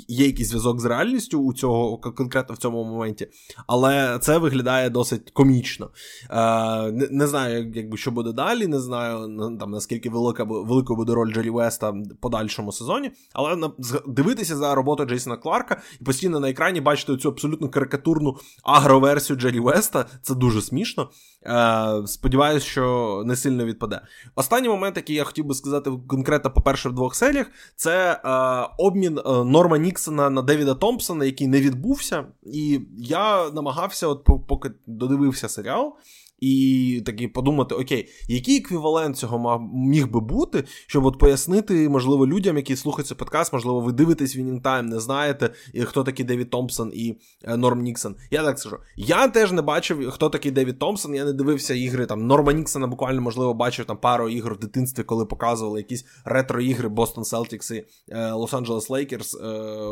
є 0.09 0.26
якийсь 0.26 0.49
зв'язок 0.49 0.80
з 0.80 0.85
реальністю 0.85 1.40
у 1.40 1.52
цього 1.52 1.99
конкретно 1.99 2.54
в 2.54 2.59
цьому 2.59 2.85
моменті, 2.85 3.28
але 3.66 4.19
це 4.19 4.38
виглядає 4.38 4.90
досить 4.90 5.30
комічно. 5.30 5.90
Е, 6.30 6.92
Не, 6.92 7.09
не 7.11 7.26
знаю, 7.26 7.73
якби 7.75 7.97
що 7.97 8.11
буде 8.11 8.33
далі, 8.33 8.66
не 8.66 8.80
знаю 8.80 9.28
там 9.61 9.71
наскільки 9.71 10.11
велика 10.11 10.45
великою 10.45 10.97
буде 10.97 11.14
роль 11.14 11.33
Джері 11.33 11.50
Веста 11.50 11.90
в 11.90 12.02
подальшому 12.21 12.73
сезоні. 12.73 13.11
Але 13.33 13.57
на, 13.57 13.71
дивитися 14.07 14.57
за 14.57 14.75
роботу 14.75 15.04
Джейсона 15.04 15.37
Кларка 15.37 15.83
і 16.00 16.04
постійно 16.04 16.40
на 16.40 16.50
екрані 16.50 16.80
бачити 16.80 17.16
цю 17.16 17.28
абсолютно 17.28 17.69
карикатурну 17.69 18.37
агроверсію 18.62 19.37
Джері 19.37 19.61
Веста, 19.61 20.07
це 20.23 20.35
дуже 20.35 20.62
смішно. 20.62 21.11
Е, 21.47 22.07
Сподіваюсь, 22.07 22.62
що 22.62 23.23
не 23.26 23.37
сильно 23.37 23.64
відпаде. 23.64 24.00
Останній 24.35 24.69
момент, 24.69 24.97
який 24.97 25.16
я 25.16 25.25
хотів 25.25 25.45
би 25.45 25.54
сказати 25.54 25.90
конкретно 26.09 26.50
по 26.50 26.61
перших 26.90 26.94
двох 26.94 27.14
серіях, 27.14 27.47
це 27.76 28.20
е, 28.25 28.75
обмін 28.78 29.18
е, 29.18 29.23
Норма 29.44 29.78
Ніксона 29.78 30.30
на 30.30 30.42
Девіда 30.42 30.75
Томпсона, 30.75 31.25
який 31.25 31.47
не 31.47 31.61
відбувся. 31.61 32.25
І 32.42 32.80
я 32.99 33.50
намагався, 33.50 34.06
от 34.06 34.28
поки 34.49 34.70
додивився 34.87 35.49
серіал, 35.49 35.97
і 36.40 37.02
таки 37.06 37.28
подумати, 37.28 37.75
окей, 37.75 38.09
який 38.28 38.56
еквівалент 38.59 39.16
цього 39.16 39.70
міг 39.75 40.11
би 40.11 40.20
бути, 40.20 40.64
щоб 40.87 41.04
от 41.04 41.18
пояснити, 41.18 41.88
можливо, 41.88 42.26
людям, 42.26 42.56
які 42.56 42.76
слухають 42.76 43.06
цей 43.06 43.16
подкаст, 43.16 43.52
можливо, 43.52 43.80
ви 43.80 43.92
дивитесь 43.92 44.37
Winning 44.37 44.62
Time, 44.62 44.82
не 44.82 45.00
знаєте, 45.00 45.50
хто 45.85 46.04
такий 46.04 46.25
Девід 46.25 46.50
Томпсон 46.50 46.92
і 46.94 47.16
е, 47.44 47.56
Норм 47.56 47.82
Ніксон. 47.82 48.16
Я 48.30 48.44
так 48.44 48.59
скажу. 48.59 48.76
Я 48.97 49.28
теж 49.28 49.52
не 49.52 49.62
бачив, 49.62 50.11
хто 50.11 50.28
такий 50.28 50.50
Девід 50.50 50.78
Томпсон. 50.78 51.14
Я 51.14 51.25
не 51.25 51.32
дивився 51.32 51.75
ігри 51.75 52.06
там 52.06 52.26
Норма 52.26 52.52
Ніксона, 52.52 52.87
буквально, 52.87 53.20
можливо, 53.20 53.54
бачив 53.54 53.85
там 53.85 53.97
пару 53.97 54.28
ігор 54.28 54.54
в 54.54 54.59
дитинстві, 54.59 55.02
коли 55.02 55.26
показували 55.26 55.80
якісь 55.80 56.04
ретро-ігри 56.25 56.88
Бостон 56.88 57.25
Селтікс 57.25 57.70
і 57.70 57.85
Лос-Анджелес 58.12 58.92
Лейкерс 58.92 59.38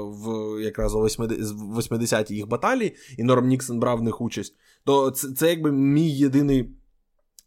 в 0.03 0.29
якраз 0.63 0.95
у 0.95 0.99
80-ті 0.99 2.35
їх 2.35 2.49
баталії, 2.49 2.97
і 3.19 3.23
Норм 3.23 3.47
Ніксон 3.47 3.81
брав 3.81 3.99
в 3.99 4.03
них 4.03 4.21
участь. 4.21 4.55
То 4.85 5.11
це, 5.11 5.33
це 5.33 5.49
якби 5.49 5.73
мій 5.73 6.11
єдиний 6.11 6.38
єдиний. 6.39 6.78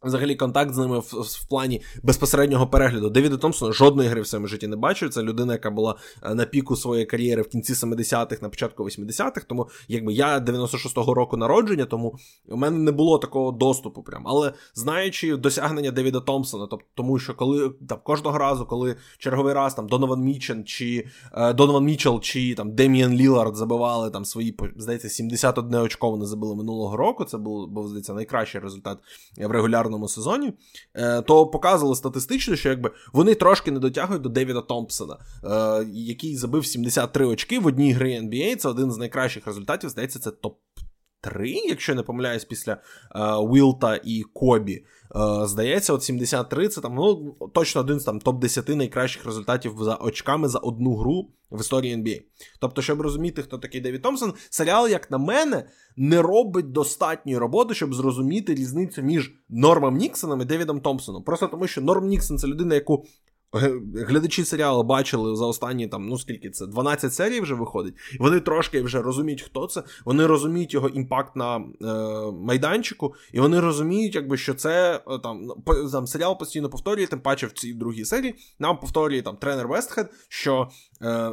Взагалі, 0.04 0.36
контакт 0.36 0.74
з 0.74 0.78
ними 0.78 1.00
в, 1.00 1.04
в 1.04 1.48
плані 1.50 1.82
безпосереднього 2.04 2.68
перегляду. 2.68 3.10
Девіда 3.10 3.38
Томпсона 3.38 3.72
жодної 3.72 4.10
гри 4.10 4.22
в 4.22 4.28
своєму 4.28 4.48
житті 4.48 4.68
не 4.68 4.76
бачив. 4.76 5.10
Це 5.10 5.22
людина, 5.22 5.54
яка 5.54 5.72
була 5.72 5.96
е, 6.24 6.36
на 6.36 6.46
піку 6.46 6.76
своєї 6.76 7.06
кар'єри 7.06 7.42
в 7.42 7.48
кінці 7.48 7.74
70-х, 7.74 8.42
на 8.42 8.50
початку 8.50 8.84
80-х. 8.84 9.46
Тому 9.48 9.70
якби 9.88 10.14
я 10.14 10.40
96-го 10.40 11.14
року 11.14 11.38
народження, 11.38 11.86
тому 11.86 12.16
у 12.50 12.58
мене 12.58 12.78
не 12.78 12.92
було 12.92 13.18
такого 13.18 13.52
доступу. 13.52 14.04
Прям. 14.04 14.24
Але 14.26 14.54
знаючи 14.76 15.38
досягнення 15.38 15.92
Девіда 15.92 16.20
Томпсона, 16.20 16.68
тобто 16.68 16.86
тому, 16.96 17.20
що 17.20 17.36
коли 17.36 17.70
там 17.90 18.00
кожного 18.04 18.38
разу, 18.38 18.66
коли 18.66 18.96
черговий 19.18 19.54
раз 19.54 19.74
там 19.74 19.88
Донован 19.88 20.22
Мітчелл 20.22 20.66
чи 20.66 21.08
е, 21.34 21.54
Донован 21.54 21.84
Мічел 21.84 22.22
чи 22.22 22.56
там 22.56 22.76
Деміан 22.76 23.14
Лілард 23.14 23.56
забивали 23.56 24.10
там 24.10 24.26
свої 24.26 24.58
здається 24.76 25.10
71 25.10 25.76
очко 25.76 26.12
вони 26.12 26.26
забили 26.26 26.56
минулого 26.56 26.98
року. 26.98 27.26
Це 27.26 27.38
був, 27.38 27.68
був 27.68 27.88
здається 27.88 28.14
найкращий 28.14 28.62
результат 28.62 28.98
в 29.38 29.52
регулярному 29.52 29.91
регулярному 29.92 30.08
сезоні, 30.08 30.54
е, 30.96 31.22
то 31.22 31.48
показували 31.48 31.96
статистично, 31.96 32.56
що 32.56 32.70
якби 32.70 32.92
вони 33.14 33.36
трошки 33.36 33.72
не 33.72 33.80
дотягують 33.80 34.22
до 34.22 34.30
Девіда 34.30 34.62
Томпсона, 34.62 35.18
е, 35.44 35.86
який 35.94 36.38
забив 36.38 36.66
73 36.66 37.26
очки 37.26 37.60
в 37.60 37.66
одній 37.66 37.94
грі 37.94 38.20
NBA. 38.20 38.56
Це 38.56 38.70
один 38.70 38.92
з 38.92 38.98
найкращих 38.98 39.48
результатів. 39.48 39.90
Здається, 39.90 40.20
це 40.20 40.32
топ. 40.32 40.58
Три, 41.22 41.52
якщо 41.52 41.92
я 41.92 41.96
не 41.96 42.04
помиляюсь, 42.04 42.46
після 42.46 42.78
е, 43.16 43.36
Уілта 43.36 44.00
і 44.04 44.24
Кобі. 44.34 44.74
Е, 44.76 45.48
здається, 45.48 45.94
от 45.94 46.04
73 46.04 46.68
це 46.68 46.82
там 46.82 46.96
ну, 46.96 47.36
точно 47.54 47.82
один 47.82 48.00
з 48.00 48.04
там 48.04 48.20
топ-10 48.20 48.76
найкращих 48.76 49.26
результатів 49.26 49.76
за 49.80 49.96
очками 49.96 50.48
за 50.48 50.60
одну 50.60 50.96
гру 50.96 51.30
в 51.52 51.60
історії 51.60 51.96
NBA. 51.96 52.22
Тобто, 52.60 52.82
щоб 52.82 53.02
розуміти, 53.02 53.42
хто 53.42 53.58
такий 53.58 53.82
Девід 53.82 54.02
Томпсон, 54.02 54.34
серіал, 54.50 54.88
як 54.88 55.12
на 55.12 55.18
мене, 55.18 55.66
не 55.96 56.22
робить 56.22 56.72
достатньої 56.72 57.38
роботи, 57.38 57.74
щоб 57.74 57.94
зрозуміти 57.94 58.56
різницю 58.56 59.02
між 59.02 59.32
Нормом 59.50 59.98
Ніксоном 59.98 60.42
і 60.42 60.46
Девідом 60.46 60.82
Томпсоном. 60.82 61.24
Просто 61.24 61.48
тому, 61.48 61.68
що 61.68 61.82
Норм 61.82 62.08
Ніксон 62.08 62.38
це 62.38 62.48
людина, 62.48 62.76
яку 62.76 63.06
глядачі 63.54 64.46
серіалу 64.46 64.84
бачили 64.84 65.36
за 65.36 65.46
останні 65.46 65.88
там, 65.88 66.08
ну 66.08 66.18
скільки 66.18 66.50
це, 66.50 66.68
12 66.68 67.14
серій 67.14 67.42
вже 67.42 67.56
виходить. 67.56 67.94
Вони 68.20 68.40
трошки 68.40 68.82
вже 68.82 69.02
розуміють, 69.02 69.42
хто 69.42 69.68
це. 69.68 69.84
Вони 70.06 70.26
розуміють 70.26 70.74
його 70.74 70.90
impact 70.90 71.36
на 71.36 71.58
е, 71.58 71.62
майданчику, 72.32 73.14
і 73.34 73.40
вони 73.40 73.60
розуміють, 73.60 74.16
якби 74.16 74.38
що 74.38 74.54
це 74.54 75.04
е, 75.08 75.20
там 75.20 75.50
там 75.92 76.08
серіал 76.08 76.40
постійно 76.40 76.70
повторює, 76.70 77.08
тим 77.08 77.20
паче 77.20 77.48
в 77.48 77.52
цій 77.52 77.74
другій 77.74 78.06
серії. 78.06 78.36
Нам 78.60 78.80
повторює 78.80 79.22
там 79.22 79.38
тренер 79.38 79.68
Вестхед, 79.68 80.12
що. 80.30 80.70
Е, 81.02 81.32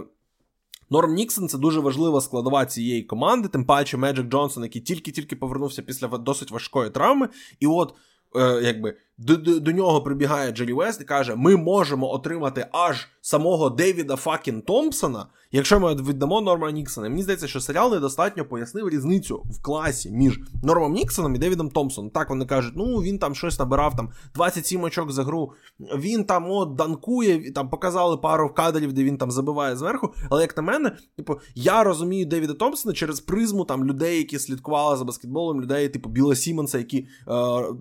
Норм 0.91 1.15
Ніксон 1.15 1.49
це 1.49 1.59
дуже 1.59 1.81
важлива 1.81 2.21
складова 2.21 2.67
цієї 2.67 3.03
команди, 3.03 3.49
тим 3.49 3.65
паче 3.65 3.97
Меджик 3.97 4.27
Джонсон, 4.29 4.63
який 4.63 4.83
тільки-тільки 4.83 5.37
повернувся 5.37 5.83
після 5.83 6.09
досить 6.09 6.51
важкої 6.51 6.91
травми, 6.91 7.29
і 7.61 7.67
от 7.67 7.95
е, 8.37 8.61
якби 8.63 8.97
до, 9.19 9.37
до, 9.37 9.61
до 9.61 9.73
нього 9.73 10.03
прибігає 10.03 10.53
Джері 10.53 10.73
Вест 10.73 11.01
і 11.01 11.05
каже: 11.05 11.35
Ми 11.37 11.57
можемо 11.57 12.13
отримати 12.13 12.67
аж 12.73 13.09
самого 13.21 13.71
Девіда 13.71 14.17
Fucking 14.17 14.63
Томпсона, 14.63 15.27
якщо 15.53 15.81
ми 15.81 15.95
віддамо 15.95 16.41
Норма 16.41 16.71
Ніксона. 16.71 17.09
Мені 17.09 17.23
здається, 17.23 17.49
що 17.49 17.61
серіал 17.61 17.93
недостатньо 17.93 18.45
пояснив 18.45 18.89
різницю 18.89 19.43
в 19.51 19.63
класі 19.63 20.11
між 20.11 20.41
Нормом 20.63 20.93
Ніксоном 20.93 21.35
і 21.35 21.39
Девідом 21.39 21.71
Томпсоном. 21.71 22.11
Так 22.11 22.31
вони 22.31 22.47
кажуть, 22.47 22.73
ну 22.77 22.97
він 22.97 23.19
там 23.19 23.35
щось 23.35 23.59
набирав 23.59 23.97
там 23.97 24.11
27 24.35 24.83
очок 24.83 25.13
за 25.13 25.25
гру. 25.25 25.53
Він 25.81 26.25
там 26.25 26.51
от 26.51 26.75
данкує, 26.75 27.53
там 27.53 27.71
показали 27.71 28.17
пару 28.17 28.55
кадрів, 28.55 28.93
де 28.93 29.05
він 29.05 29.19
там 29.19 29.31
забиває 29.31 29.77
зверху. 29.77 30.15
Але 30.31 30.43
як 30.43 30.57
на 30.57 30.63
мене, 30.63 30.97
типу, 31.17 31.41
я 31.55 31.85
розумію 31.85 32.27
Девіда 32.27 32.55
Томпсона 32.55 32.95
через 32.95 33.21
призму 33.21 33.65
там 33.65 33.85
людей, 33.85 34.19
які 34.19 34.39
слідкували 34.39 34.97
за 34.97 35.05
баскетболом, 35.05 35.63
людей, 35.63 35.89
типу 35.89 36.09
Біла 36.09 36.37
Сімонса, 36.37 36.79
які 36.79 36.99
е, 36.99 37.07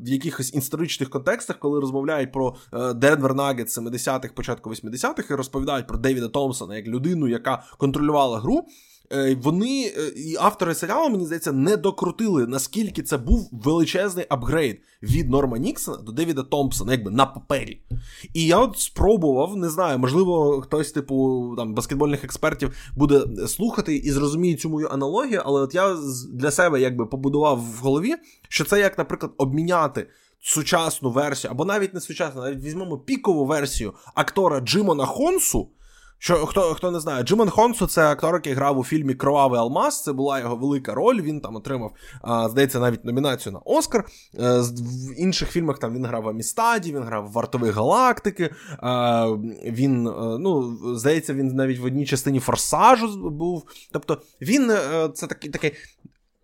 в 0.04 0.08
якихось 0.08 0.54
історичних 0.54 1.10
контекстах, 1.28 1.60
коли 1.60 1.80
розмовляють 1.80 2.32
про 2.32 2.56
Денвер 2.96 3.36
Наггетс 3.36 3.68
70-х, 3.68 4.34
початку 4.34 4.70
80-х, 4.70 5.32
і 5.32 5.36
розповідають 5.36 5.88
про 5.88 5.98
Девіда 5.98 6.28
Томпсона 6.28 6.76
як 6.76 6.88
людину, 6.88 7.28
яка 7.28 7.64
контролювала 7.78 8.40
гру. 8.40 8.66
Е, 9.14 9.38
вони 9.44 9.94
е, 9.98 10.08
і 10.16 10.36
автори 10.40 10.76
серіалу, 10.76 11.10
мені 11.10 11.26
здається, 11.26 11.52
не 11.52 11.78
докрутили, 11.78 12.48
наскільки 12.48 13.04
це 13.04 13.18
був 13.18 13.50
величезний 13.52 14.26
апгрейд 14.30 14.82
від 15.04 15.30
Норма 15.30 15.58
Ніксона 15.58 15.98
до 15.98 16.12
Девіда 16.12 16.44
Томпсона, 16.44 16.92
якби 16.92 17.12
на 17.12 17.26
папері. 17.26 17.82
І 18.34 18.46
я 18.46 18.58
от 18.58 18.80
спробував, 18.80 19.58
не 19.58 19.70
знаю, 19.70 20.00
можливо, 20.00 20.62
хтось, 20.62 20.92
типу, 20.92 21.54
там 21.58 21.74
баскетбольних 21.74 22.24
експертів 22.24 22.76
буде 22.96 23.48
слухати 23.48 23.96
і 23.96 24.12
зрозуміє 24.12 24.56
цю 24.56 24.70
мою 24.70 24.88
аналогію, 24.88 25.42
але 25.46 25.62
от 25.62 25.76
я 25.76 25.98
для 26.34 26.52
себе 26.52 26.82
якби 26.82 27.06
побудував 27.06 27.58
в 27.60 27.80
голові, 27.82 28.16
що 28.50 28.66
це 28.66 28.80
як, 28.80 28.98
наприклад, 28.98 29.32
обміняти 29.38 30.08
сучасну 30.42 31.12
версію, 31.12 31.52
або 31.52 31.66
навіть 31.66 31.94
не 31.94 32.02
сучасну, 32.02 32.42
навіть 32.42 32.64
візьмемо 32.64 32.98
пікову 32.98 33.46
версію 33.46 33.94
актора 34.16 34.60
Джимона 34.60 35.06
Хонсу. 35.06 35.70
Що 36.20 36.46
хто 36.46 36.62
хто 36.62 36.92
не 36.92 37.00
знає, 37.00 37.24
Джимон 37.24 37.50
Хонсу 37.50 37.88
це 37.88 38.08
актор, 38.08 38.36
який 38.36 38.54
грав 38.54 38.78
у 38.78 38.84
фільмі 38.84 39.14
Кровавий 39.14 39.60
Алмаз. 39.60 40.04
Це 40.04 40.14
була 40.14 40.40
його 40.40 40.56
велика 40.56 40.94
роль. 40.94 41.22
Він 41.22 41.42
там 41.42 41.56
отримав, 41.56 41.92
а, 42.22 42.50
здається, 42.50 42.80
навіть 42.80 43.06
номінацію 43.06 43.54
на 43.54 43.60
Оскар. 43.60 44.06
А, 44.40 44.44
е, 44.44 44.62
в 44.62 45.20
інших 45.20 45.50
фільмах 45.50 45.80
там 45.80 45.94
він 45.94 46.06
грав 46.06 46.24
в 46.24 46.30
Амістаді, 46.30 46.94
він 46.94 47.04
грав 47.04 47.28
в 47.28 47.32
Вартових 47.32 47.76
Галактики. 47.76 48.54
А, 48.80 49.28
він, 49.66 50.08
а, 50.08 50.12
е, 50.12 50.38
ну, 50.40 50.78
здається, 50.96 51.34
він 51.34 51.48
навіть 51.48 51.80
в 51.80 51.86
одній 51.86 52.06
частині 52.06 52.40
Форсажу 52.40 53.30
був. 53.30 53.64
Тобто 53.92 54.22
він 54.42 54.72
е, 54.72 55.10
це 55.14 55.28
такий 55.28 55.50
такий 55.52 55.74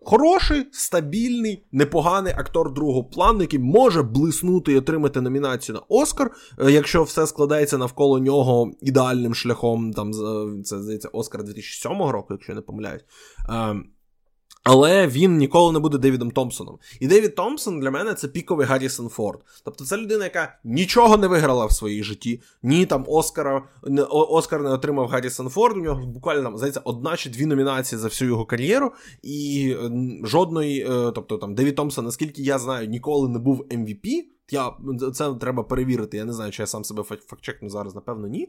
Хороший, 0.06 0.66
стабільний, 0.72 1.66
непоганий 1.72 2.32
актор 2.36 2.72
другого 2.72 3.04
плану, 3.04 3.40
який 3.40 3.58
може 3.58 4.02
блиснути 4.02 4.72
і 4.72 4.76
отримати 4.76 5.20
номінацію 5.20 5.74
на 5.74 5.82
Оскар, 5.88 6.30
е, 6.58 6.70
якщо 6.70 7.02
все 7.02 7.26
складається 7.26 7.78
навколо 7.78 8.18
нього 8.18 8.70
ідеальним 8.80 9.34
шляхом. 9.34 9.92
Там 9.92 10.12
це 10.64 10.82
здається 10.82 11.08
Оскар 11.08 11.44
2007 11.44 12.02
року, 12.10 12.26
якщо 12.30 12.52
я 12.52 12.56
не 12.56 12.62
помиляюсь. 12.62 13.04
Ем, 14.64 14.72
Але 14.72 15.06
він 15.06 15.36
ніколи 15.36 15.72
не 15.72 15.78
буде 15.78 15.98
Девідом 15.98 16.30
Томпсоном. 16.30 16.78
І 17.00 17.06
Девід 17.06 17.34
Томпсон 17.34 17.80
для 17.80 17.90
мене 17.90 18.14
це 18.14 18.28
піковий 18.28 18.66
Гаррісон 18.66 19.08
Форд. 19.08 19.40
Тобто 19.64 19.84
це 19.84 19.96
людина, 19.96 20.24
яка 20.24 20.58
нічого 20.64 21.16
не 21.16 21.26
виграла 21.26 21.66
в 21.66 21.72
своїй 21.72 22.02
житті, 22.02 22.40
ні 22.62 22.86
там 22.86 23.04
Оскара, 23.08 23.62
Оскар 24.10 24.62
не 24.62 24.70
отримав 24.70 25.08
Гаррісон 25.08 25.48
Форд. 25.48 25.76
У 25.76 25.80
нього 25.80 26.06
буквально 26.06 26.56
здається, 26.56 26.80
одна 26.84 27.16
чи 27.16 27.30
дві 27.30 27.46
номінації 27.46 27.98
за 27.98 28.08
всю 28.08 28.30
його 28.30 28.44
кар'єру. 28.44 28.92
І 29.22 29.76
жодної, 30.22 30.80
е, 30.80 31.12
тобто 31.14 31.38
там 31.38 31.54
Девід 31.54 31.76
Томпсон, 31.76 32.04
наскільки 32.04 32.42
я 32.42 32.58
знаю, 32.58 32.88
ніколи 32.88 33.28
не 33.28 33.38
був 33.38 33.66
MVP. 33.70 34.33
Я, 34.50 34.72
Це 35.14 35.34
треба 35.34 35.62
перевірити. 35.62 36.16
Я 36.16 36.24
не 36.24 36.32
знаю, 36.32 36.52
чи 36.52 36.62
я 36.62 36.66
сам 36.66 36.84
себе 36.84 37.02
фактчекну 37.02 37.70
зараз, 37.70 37.94
напевно, 37.94 38.28
ні. 38.28 38.42
Е, 38.42 38.48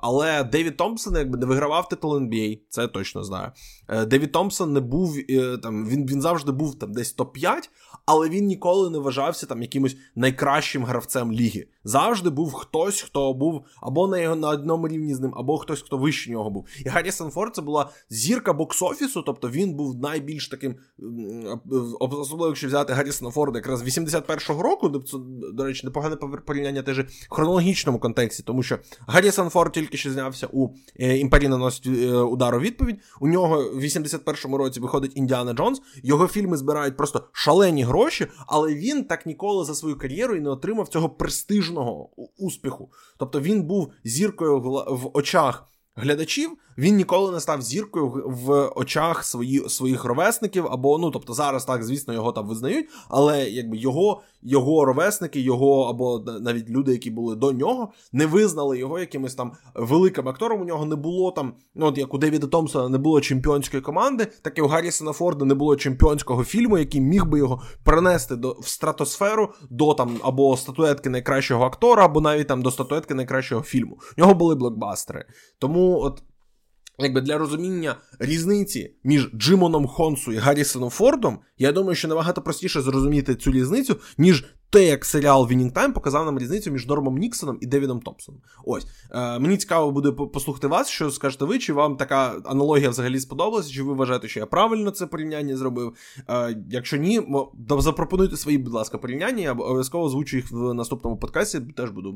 але 0.00 0.44
Девід 0.44 0.76
Томпсон 0.76 1.16
якби 1.16 1.38
не 1.38 1.46
вигравав 1.46 1.88
титул 1.88 2.16
NBA, 2.16 2.58
це 2.68 2.82
я 2.82 2.88
точно 2.88 3.24
знаю. 3.24 3.52
Е, 3.88 4.06
Девід 4.06 4.32
Томпсон 4.32 4.72
не 4.72 4.80
був 4.80 5.16
е, 5.30 5.58
там, 5.58 5.88
він 5.88 6.06
він 6.06 6.22
завжди 6.22 6.52
був 6.52 6.78
там 6.78 6.92
десь 6.92 7.16
топ-5, 7.16 7.68
але 8.06 8.28
він 8.28 8.46
ніколи 8.46 8.90
не 8.90 8.98
вважався 8.98 9.46
там 9.46 9.62
якимось 9.62 9.96
найкращим 10.14 10.84
гравцем 10.84 11.32
ліги. 11.32 11.66
Завжди 11.84 12.30
був 12.30 12.52
хтось, 12.52 13.00
хто 13.00 13.34
був 13.34 13.64
або 13.82 14.08
на 14.08 14.18
його 14.18 14.36
на 14.36 14.48
одному 14.48 14.88
рівні 14.88 15.14
з 15.14 15.20
ним, 15.20 15.34
або 15.36 15.58
хтось, 15.58 15.82
хто 15.82 15.98
вище 15.98 16.30
нього 16.30 16.50
був. 16.50 16.66
І 16.86 16.88
Гаррісон 16.88 17.30
Форд 17.30 17.54
це 17.54 17.62
була 17.62 17.90
зірка 18.10 18.52
бокс-офісу, 18.52 19.22
тобто 19.26 19.50
він 19.50 19.74
був 19.74 19.96
найбільш 19.96 20.48
таким, 20.48 20.76
особливо, 22.00 22.46
якщо 22.46 22.66
взяти 22.66 22.92
Гаррісона 22.92 23.30
Форда 23.30 23.58
якраз 23.58 23.82
81-го 23.82 24.62
року, 24.62 24.88
це, 25.00 25.16
до 25.52 25.64
речі, 25.64 25.86
непогане 25.86 26.16
порівняння 26.16 26.82
теж 26.82 26.98
в 27.00 27.34
хронологічному 27.34 27.98
контексті, 27.98 28.42
тому 28.42 28.62
що 28.62 28.78
Гаррісон 29.06 29.48
Форд 29.48 29.72
тільки 29.72 29.96
що 29.96 30.12
знявся 30.12 30.48
у 30.52 30.68
е, 31.00 31.18
імперії 31.18 31.48
наносить 31.48 31.86
е, 31.86 32.16
удару 32.16 32.60
відповідь. 32.60 32.96
У 33.20 33.28
нього 33.28 33.70
в 33.74 33.80
81-му 33.80 34.58
році 34.58 34.80
виходить 34.80 35.16
Індіана 35.16 35.52
Джонс. 35.52 35.82
Його 36.02 36.26
фільми 36.26 36.56
збирають 36.56 36.96
просто 36.96 37.24
шалені 37.32 37.82
гроші, 37.82 38.26
але 38.46 38.74
він 38.74 39.04
так 39.04 39.26
ніколи 39.26 39.64
за 39.64 39.74
свою 39.74 39.98
кар'єру 39.98 40.36
і 40.36 40.40
не 40.40 40.50
отримав 40.50 40.88
цього 40.88 41.08
престижного 41.08 42.08
успіху. 42.38 42.92
Тобто 43.18 43.40
він 43.40 43.62
був 43.62 43.92
зіркою 44.04 44.60
в 44.88 45.10
очах 45.12 45.68
глядачів, 45.96 46.50
він 46.78 46.96
ніколи 46.96 47.32
не 47.32 47.40
став 47.40 47.62
зіркою 47.62 48.08
в 48.26 48.68
очах 48.76 49.24
свої, 49.24 49.68
своїх 49.68 50.04
ровесників. 50.04 50.66
Або, 50.66 50.98
ну 50.98 51.10
тобто, 51.10 51.34
зараз 51.34 51.64
так, 51.64 51.84
звісно, 51.84 52.14
його 52.14 52.32
там 52.32 52.48
визнають, 52.48 52.86
але 53.08 53.44
якби 53.44 53.76
його 53.76 54.22
його 54.42 54.84
ровесники, 54.84 55.40
його 55.40 55.82
або 55.82 56.24
навіть 56.40 56.70
люди, 56.70 56.92
які 56.92 57.10
були 57.10 57.36
до 57.36 57.52
нього, 57.52 57.92
не 58.12 58.26
визнали 58.26 58.78
його 58.78 58.98
якимось 58.98 59.34
там 59.34 59.52
великим 59.74 60.28
актором. 60.28 60.60
У 60.60 60.64
нього 60.64 60.86
не 60.86 60.96
було 60.96 61.30
там, 61.30 61.54
ну 61.74 61.86
от 61.86 61.98
як 61.98 62.14
у 62.14 62.18
Девіда 62.18 62.46
Томпсона 62.46 62.88
не 62.88 62.98
було 62.98 63.20
чемпіонської 63.20 63.82
команди, 63.82 64.26
так 64.42 64.58
і 64.58 64.60
у 64.60 64.66
Гаррісона 64.66 65.12
Форда 65.12 65.44
не 65.44 65.54
було 65.54 65.76
чемпіонського 65.76 66.44
фільму, 66.44 66.78
який 66.78 67.00
міг 67.00 67.26
би 67.26 67.38
його 67.38 67.62
принести 67.84 68.36
до 68.36 68.56
в 68.60 68.68
стратосферу 68.68 69.48
до 69.70 69.94
там 69.94 70.16
або 70.22 70.56
статуетки 70.56 71.10
найкращого 71.10 71.64
актора, 71.64 72.04
або 72.04 72.20
навіть 72.20 72.48
там 72.48 72.62
до 72.62 72.70
статуетки 72.70 73.14
найкращого 73.14 73.62
фільму. 73.62 73.98
У 74.18 74.20
нього 74.20 74.34
були 74.34 74.54
блокбастери. 74.54 75.24
Тому 75.58 75.83
от. 75.84 76.22
Якби 76.98 77.20
для 77.20 77.38
розуміння 77.38 77.96
різниці 78.18 78.94
між 79.04 79.30
Джимоном 79.34 79.86
Хонсу 79.86 80.32
і 80.32 80.36
Гаррісоном 80.36 80.90
Фордом, 80.90 81.38
я 81.58 81.72
думаю, 81.72 81.96
що 81.96 82.08
набагато 82.08 82.42
простіше 82.42 82.80
зрозуміти 82.80 83.34
цю 83.34 83.52
різницю, 83.52 83.96
ніж 84.18 84.44
те, 84.74 84.84
як 84.84 85.04
серіал 85.04 85.42
Winning 85.42 85.72
Time 85.72 85.92
показав 85.92 86.26
нам 86.26 86.38
різницю 86.38 86.70
між 86.70 86.86
Нормом 86.86 87.18
Ніксоном 87.18 87.58
і 87.60 87.66
Девідом 87.66 88.00
Томпсоном. 88.00 88.40
Ось 88.64 88.86
е, 89.10 89.38
мені 89.38 89.56
цікаво 89.56 89.90
буде 89.90 90.12
послухати 90.12 90.66
вас, 90.66 90.88
що 90.88 91.10
скажете 91.10 91.44
ви, 91.44 91.58
чи 91.58 91.72
вам 91.72 91.96
така 91.96 92.34
аналогія 92.44 92.90
взагалі 92.90 93.20
сподобалася, 93.20 93.70
чи 93.70 93.82
ви 93.82 93.94
вважаєте, 93.94 94.28
що 94.28 94.40
я 94.40 94.46
правильно 94.46 94.90
це 94.90 95.06
порівняння 95.06 95.56
зробив? 95.56 95.94
Е, 96.28 96.64
Якщо 96.70 96.96
ні, 96.96 97.22
запропонуйте 97.78 98.36
свої, 98.36 98.58
будь 98.58 98.72
ласка, 98.72 98.98
порівняння, 98.98 99.42
я 99.42 99.52
обов'язково 99.52 100.04
озвучу 100.04 100.36
їх 100.36 100.50
в 100.50 100.74
наступному 100.74 101.16
подкасті. 101.16 101.60
Теж 101.60 101.90
буду, 101.90 102.08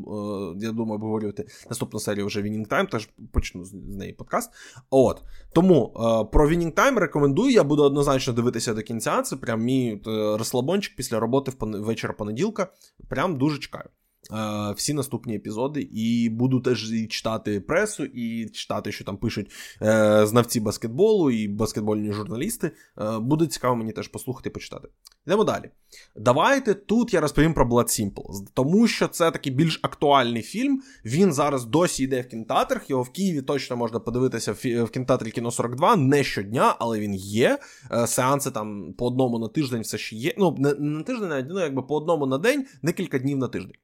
е, 0.56 0.66
я 0.66 0.72
думаю, 0.72 0.94
обговорювати 0.94 1.46
наступну 1.68 2.00
серію 2.00 2.26
вже 2.26 2.42
Winning 2.42 2.68
Time, 2.68 2.90
теж 2.90 3.08
почну 3.32 3.64
з, 3.64 3.68
з 3.68 3.96
неї 3.96 4.12
подкаст. 4.12 4.50
От 4.90 5.22
тому 5.52 5.92
е, 5.96 6.00
про 6.32 6.50
Winning 6.50 6.74
Time 6.74 6.98
рекомендую. 6.98 7.50
Я 7.50 7.64
буду 7.64 7.82
однозначно 7.82 8.32
дивитися 8.32 8.74
до 8.74 8.82
кінця. 8.82 9.22
Це 9.22 9.36
прям 9.36 9.62
мій 9.62 10.02
е, 10.06 10.10
розслабончик 10.38 10.96
після 10.96 11.20
роботи 11.20 11.50
в 11.50 11.54
пон... 11.54 11.76
вечора 11.76 12.14
понеділка 12.18 12.47
понеділка. 12.52 12.72
Прям 13.08 13.38
дуже 13.38 13.58
чекаю. 13.58 13.88
Е, 14.32 14.72
всі 14.72 14.94
наступні 14.94 15.36
епізоди, 15.36 15.88
і 15.92 16.28
буду 16.28 16.60
теж 16.60 16.92
і 16.92 17.06
читати 17.06 17.60
пресу, 17.60 18.04
і 18.04 18.48
читати, 18.48 18.92
що 18.92 19.04
там 19.04 19.16
пишуть 19.16 19.50
е, 19.82 20.26
знавці 20.26 20.60
баскетболу 20.60 21.30
і 21.30 21.48
баскетбольні 21.48 22.12
журналісти. 22.12 22.70
Е, 23.00 23.18
буде 23.18 23.46
цікаво 23.46 23.76
мені 23.76 23.92
теж 23.92 24.08
послухати 24.08 24.48
і 24.48 24.52
почитати. 24.52 24.88
Йдемо 25.26 25.44
далі. 25.44 25.70
Давайте 26.16 26.74
тут 26.74 27.14
я 27.14 27.20
розповім 27.20 27.54
про 27.54 27.68
Blood 27.68 27.84
Simple, 27.84 28.46
тому 28.54 28.86
що 28.86 29.08
це 29.08 29.30
такий 29.30 29.52
більш 29.52 29.80
актуальний 29.82 30.42
фільм. 30.42 30.82
Він 31.04 31.32
зараз 31.32 31.64
досі 31.64 32.04
йде 32.04 32.20
в 32.20 32.28
кінотеатрах, 32.28 32.90
Його 32.90 33.02
в 33.02 33.10
Києві 33.10 33.42
точно 33.42 33.76
можна 33.76 34.00
подивитися 34.00 34.52
в 34.52 34.88
кінотеатрі 34.88 35.30
Кіно 35.30 35.50
42 35.50 35.96
не 35.96 36.24
щодня, 36.24 36.76
але 36.78 37.00
він 37.00 37.14
є. 37.14 37.58
Сеанси 38.06 38.50
там 38.50 38.92
по 38.92 39.06
одному 39.06 39.38
на 39.38 39.48
тиждень 39.48 39.82
все 39.82 39.98
ще 39.98 40.16
є. 40.16 40.34
Ну, 40.38 40.56
не 40.58 40.74
на 40.74 41.02
тиждень, 41.02 41.28
навіть 41.28 41.46
ну, 41.48 41.60
якби 41.60 41.82
по 41.82 41.96
одному 41.96 42.26
на 42.26 42.38
день, 42.38 42.66
декілька 42.82 43.18
днів 43.18 43.38
на 43.38 43.48
тиждень. 43.48 43.74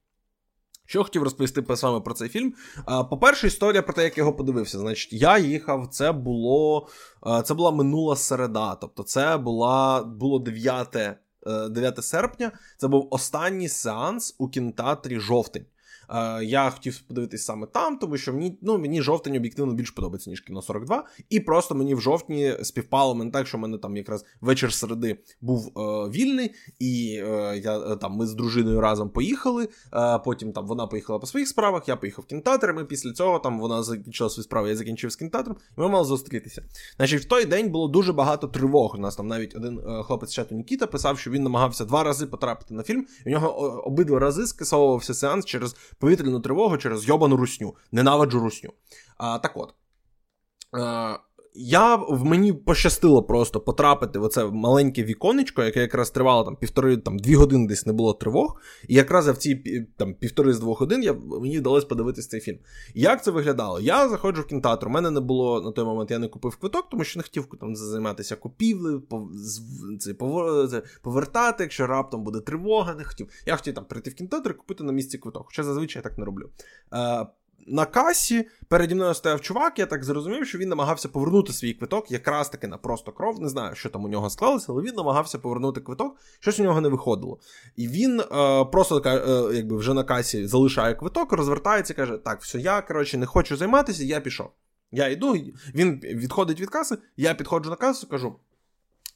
Що 0.86 1.04
хотів 1.04 1.22
розповісти 1.22 1.76
саме 1.76 2.00
про 2.00 2.14
цей 2.14 2.28
фільм? 2.28 2.54
По-перше, 3.10 3.46
історія 3.46 3.82
про 3.82 3.92
те, 3.92 4.04
як 4.04 4.18
його 4.18 4.32
подивився. 4.32 4.78
Значить, 4.78 5.12
я 5.12 5.38
їхав, 5.38 5.88
це 5.90 6.12
було 6.12 6.88
це 7.44 7.54
була 7.54 7.70
минула 7.70 8.16
середа. 8.16 8.74
Тобто, 8.74 9.02
це 9.02 9.36
була 9.36 10.04
було 10.04 10.38
9 10.38 10.96
9 11.70 11.98
е, 11.98 12.02
серпня. 12.02 12.52
Це 12.76 12.88
був 12.88 13.08
останній 13.10 13.68
сеанс 13.68 14.36
у 14.38 14.48
кінотеатрі 14.48 15.20
жовтень. 15.20 15.66
Е, 16.10 16.44
я 16.44 16.70
хотів 16.70 17.00
подивитись 17.00 17.44
саме 17.44 17.66
там, 17.66 17.98
тому 17.98 18.16
що 18.16 18.32
мені 18.32 18.58
ну, 18.62 18.78
мені 18.78 19.02
жовтень 19.02 19.36
об'єктивно 19.36 19.72
більш 19.72 19.90
подобається, 19.90 20.30
ніж 20.30 20.40
кіно 20.40 20.62
42. 20.62 21.04
І 21.30 21.40
просто 21.40 21.74
мені 21.74 21.94
в 21.94 22.00
жовтні 22.00 22.54
співпало 22.62 23.14
мене 23.14 23.30
так, 23.30 23.46
що 23.46 23.58
в 23.58 23.60
мене 23.60 23.78
там 23.78 23.96
якраз 23.96 24.24
вечір 24.40 24.72
середи 24.72 25.18
був 25.40 25.72
е, 25.78 25.80
вільний, 26.10 26.50
і 26.78 27.20
е, 27.24 27.60
я 27.64 27.78
е, 27.78 27.96
там 27.96 28.12
ми 28.12 28.26
з 28.26 28.34
дружиною 28.34 28.80
разом 28.80 29.10
поїхали. 29.10 29.68
Е, 29.94 30.18
потім 30.18 30.52
там 30.52 30.66
вона 30.66 30.86
поїхала 30.86 31.18
по 31.18 31.26
своїх 31.26 31.48
справах, 31.48 31.88
я 31.88 31.96
поїхав 31.96 32.24
в 32.24 32.28
кінотеатр, 32.28 32.74
і 32.80 32.84
після 32.84 33.12
цього 33.12 33.38
там 33.38 33.60
вона 33.60 33.82
закінчила 33.82 34.30
свої 34.30 34.44
справи, 34.44 34.68
я 34.68 34.76
закінчив 34.76 35.12
з 35.12 35.16
кінотеатром, 35.16 35.56
і 35.78 35.80
ми 35.80 35.88
мали 35.88 36.04
зустрітися. 36.04 36.62
Значить, 36.96 37.22
в 37.22 37.24
той 37.24 37.44
день 37.44 37.70
було 37.70 37.88
дуже 37.88 38.12
багато 38.12 38.48
тривог. 38.48 38.94
У 38.94 38.98
нас 38.98 39.16
там 39.16 39.26
навіть 39.26 39.56
один 39.56 39.78
е, 39.78 40.02
хлопець 40.02 40.32
чату 40.32 40.54
Нікіта 40.54 40.86
писав, 40.86 41.18
що 41.18 41.30
він 41.30 41.42
намагався 41.42 41.84
два 41.84 42.04
рази 42.04 42.26
потрапити 42.26 42.74
на 42.74 42.82
фільм, 42.82 43.06
і 43.26 43.28
у 43.28 43.32
нього 43.32 43.82
обидва 43.86 44.18
рази 44.18 44.46
скасовувався 44.46 45.14
сеанс 45.14 45.44
через 45.44 45.76
повітряну 45.98 46.40
тривогу 46.40 46.78
через 46.78 47.08
йобану 47.08 47.36
русню. 47.36 47.76
Ненавиджу 47.92 48.40
русню. 48.40 48.72
А, 49.16 49.38
Так 49.38 49.56
от. 49.56 49.74
А, 50.72 51.18
я 51.54 51.96
в 51.96 52.24
мені 52.24 52.52
пощастило 52.52 53.22
просто 53.22 53.60
потрапити 53.60 54.18
в 54.18 54.22
оце 54.22 54.44
маленьке 54.44 55.04
віконечко, 55.04 55.62
яке 55.62 55.80
якраз 55.80 56.10
тривало 56.10 56.44
там 56.44 56.56
півтори 56.56 56.96
там 56.96 57.18
дві 57.18 57.34
години 57.34 57.68
десь 57.68 57.86
не 57.86 57.92
було 57.92 58.12
тривог. 58.12 58.60
І 58.88 58.94
якраз 58.94 59.28
в 59.28 59.36
ці 59.36 59.86
там 59.96 60.14
півтори 60.14 60.52
з 60.52 60.60
двох 60.60 60.80
годин 60.80 61.02
я, 61.02 61.12
мені 61.12 61.58
вдалося 61.58 61.86
подивитися 61.86 62.28
цей 62.28 62.40
фільм. 62.40 62.58
Як 62.94 63.24
це 63.24 63.30
виглядало? 63.30 63.80
Я 63.80 64.08
заходжу 64.08 64.42
в 64.42 64.46
кінотеатр, 64.46 64.86
у 64.86 64.90
мене 64.90 65.10
не 65.10 65.20
було 65.20 65.60
на 65.60 65.72
той 65.72 65.84
момент, 65.84 66.10
я 66.10 66.18
не 66.18 66.28
купив 66.28 66.56
квиток, 66.56 66.88
тому 66.90 67.04
що 67.04 67.18
не 67.18 67.22
хотів 67.22 67.48
там 67.60 67.76
займатися 67.76 68.36
купівлею, 68.36 69.02
повертати, 71.02 71.62
якщо 71.62 71.86
раптом 71.86 72.24
буде 72.24 72.40
тривога, 72.40 72.94
не 72.94 73.04
хотів. 73.04 73.28
Я 73.46 73.56
хотів 73.56 73.74
там 73.74 73.84
прийти 73.84 74.10
в 74.10 74.14
кінотеатр 74.14 74.50
і 74.50 74.54
купити 74.54 74.84
на 74.84 74.92
місці 74.92 75.18
квиток. 75.18 75.46
Хоча 75.46 75.62
зазвичай 75.62 76.00
я 76.00 76.10
так 76.10 76.18
не 76.18 76.24
роблю. 76.24 76.50
На 77.66 77.86
касі 77.86 78.48
переді 78.68 78.94
мною 78.94 79.14
стояв 79.14 79.40
чувак, 79.40 79.78
я 79.78 79.86
так 79.86 80.04
зрозумів, 80.04 80.46
що 80.46 80.58
він 80.58 80.68
намагався 80.68 81.08
повернути 81.08 81.52
свій 81.52 81.72
квиток, 81.72 82.10
якраз 82.10 82.48
таки 82.48 82.66
на 82.66 82.78
просто 82.78 83.12
кров. 83.12 83.40
Не 83.40 83.48
знаю, 83.48 83.74
що 83.74 83.88
там 83.88 84.04
у 84.04 84.08
нього 84.08 84.30
склалося, 84.30 84.66
але 84.68 84.82
він 84.82 84.94
намагався 84.94 85.38
повернути 85.38 85.80
квиток, 85.80 86.16
щось 86.40 86.60
у 86.60 86.62
нього 86.62 86.80
не 86.80 86.88
виходило. 86.88 87.38
І 87.76 87.88
він 87.88 88.20
е, 88.20 88.24
просто 88.64 89.02
е, 89.06 89.56
якби 89.56 89.76
вже 89.76 89.94
на 89.94 90.04
касі 90.04 90.46
залишає 90.46 90.94
квиток, 90.94 91.32
розвертається 91.32 91.94
каже: 91.94 92.18
Так, 92.18 92.42
все, 92.42 92.58
я 92.58 92.82
коротше 92.82 93.18
не 93.18 93.26
хочу 93.26 93.56
займатися, 93.56 94.04
я 94.04 94.20
пішов. 94.20 94.50
Я 94.92 95.08
йду, 95.08 95.36
він 95.74 96.00
відходить 96.02 96.60
від 96.60 96.70
каси, 96.70 96.98
я 97.16 97.34
підходжу 97.34 97.70
на 97.70 97.76
касу, 97.76 98.08
кажу: 98.08 98.36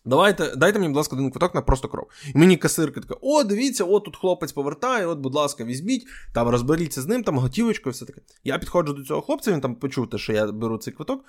Давайте, 0.05 0.57
дайте 0.57 0.79
мені, 0.79 0.89
будь 0.89 0.97
ласка, 0.97 1.17
один 1.17 1.31
квиток 1.31 1.55
на 1.55 1.63
просто 1.63 1.89
кров. 1.89 2.07
І 2.35 2.39
мені 2.39 2.57
касирка 2.57 3.01
така: 3.01 3.15
о, 3.21 3.45
дивіться, 3.45 3.85
от 3.85 4.05
тут 4.05 4.17
хлопець 4.17 4.53
повертає, 4.53 5.07
от, 5.07 5.19
будь 5.19 5.35
ласка, 5.35 5.65
візьміть, 5.65 6.07
там 6.35 6.49
розберіться 6.49 7.03
з 7.03 7.07
ним, 7.07 7.23
там 7.23 7.39
готівочкою, 7.39 7.93
все 7.93 8.05
таке. 8.05 8.21
Я 8.45 8.59
підходжу 8.59 8.93
до 8.93 9.03
цього 9.03 9.21
хлопця, 9.21 9.53
він 9.53 9.61
там 9.61 9.75
почув 9.75 10.11
те, 10.11 10.19
що 10.19 10.33
я 10.33 10.47
беру 10.47 10.79
цей 10.79 10.95
квиток. 10.95 11.25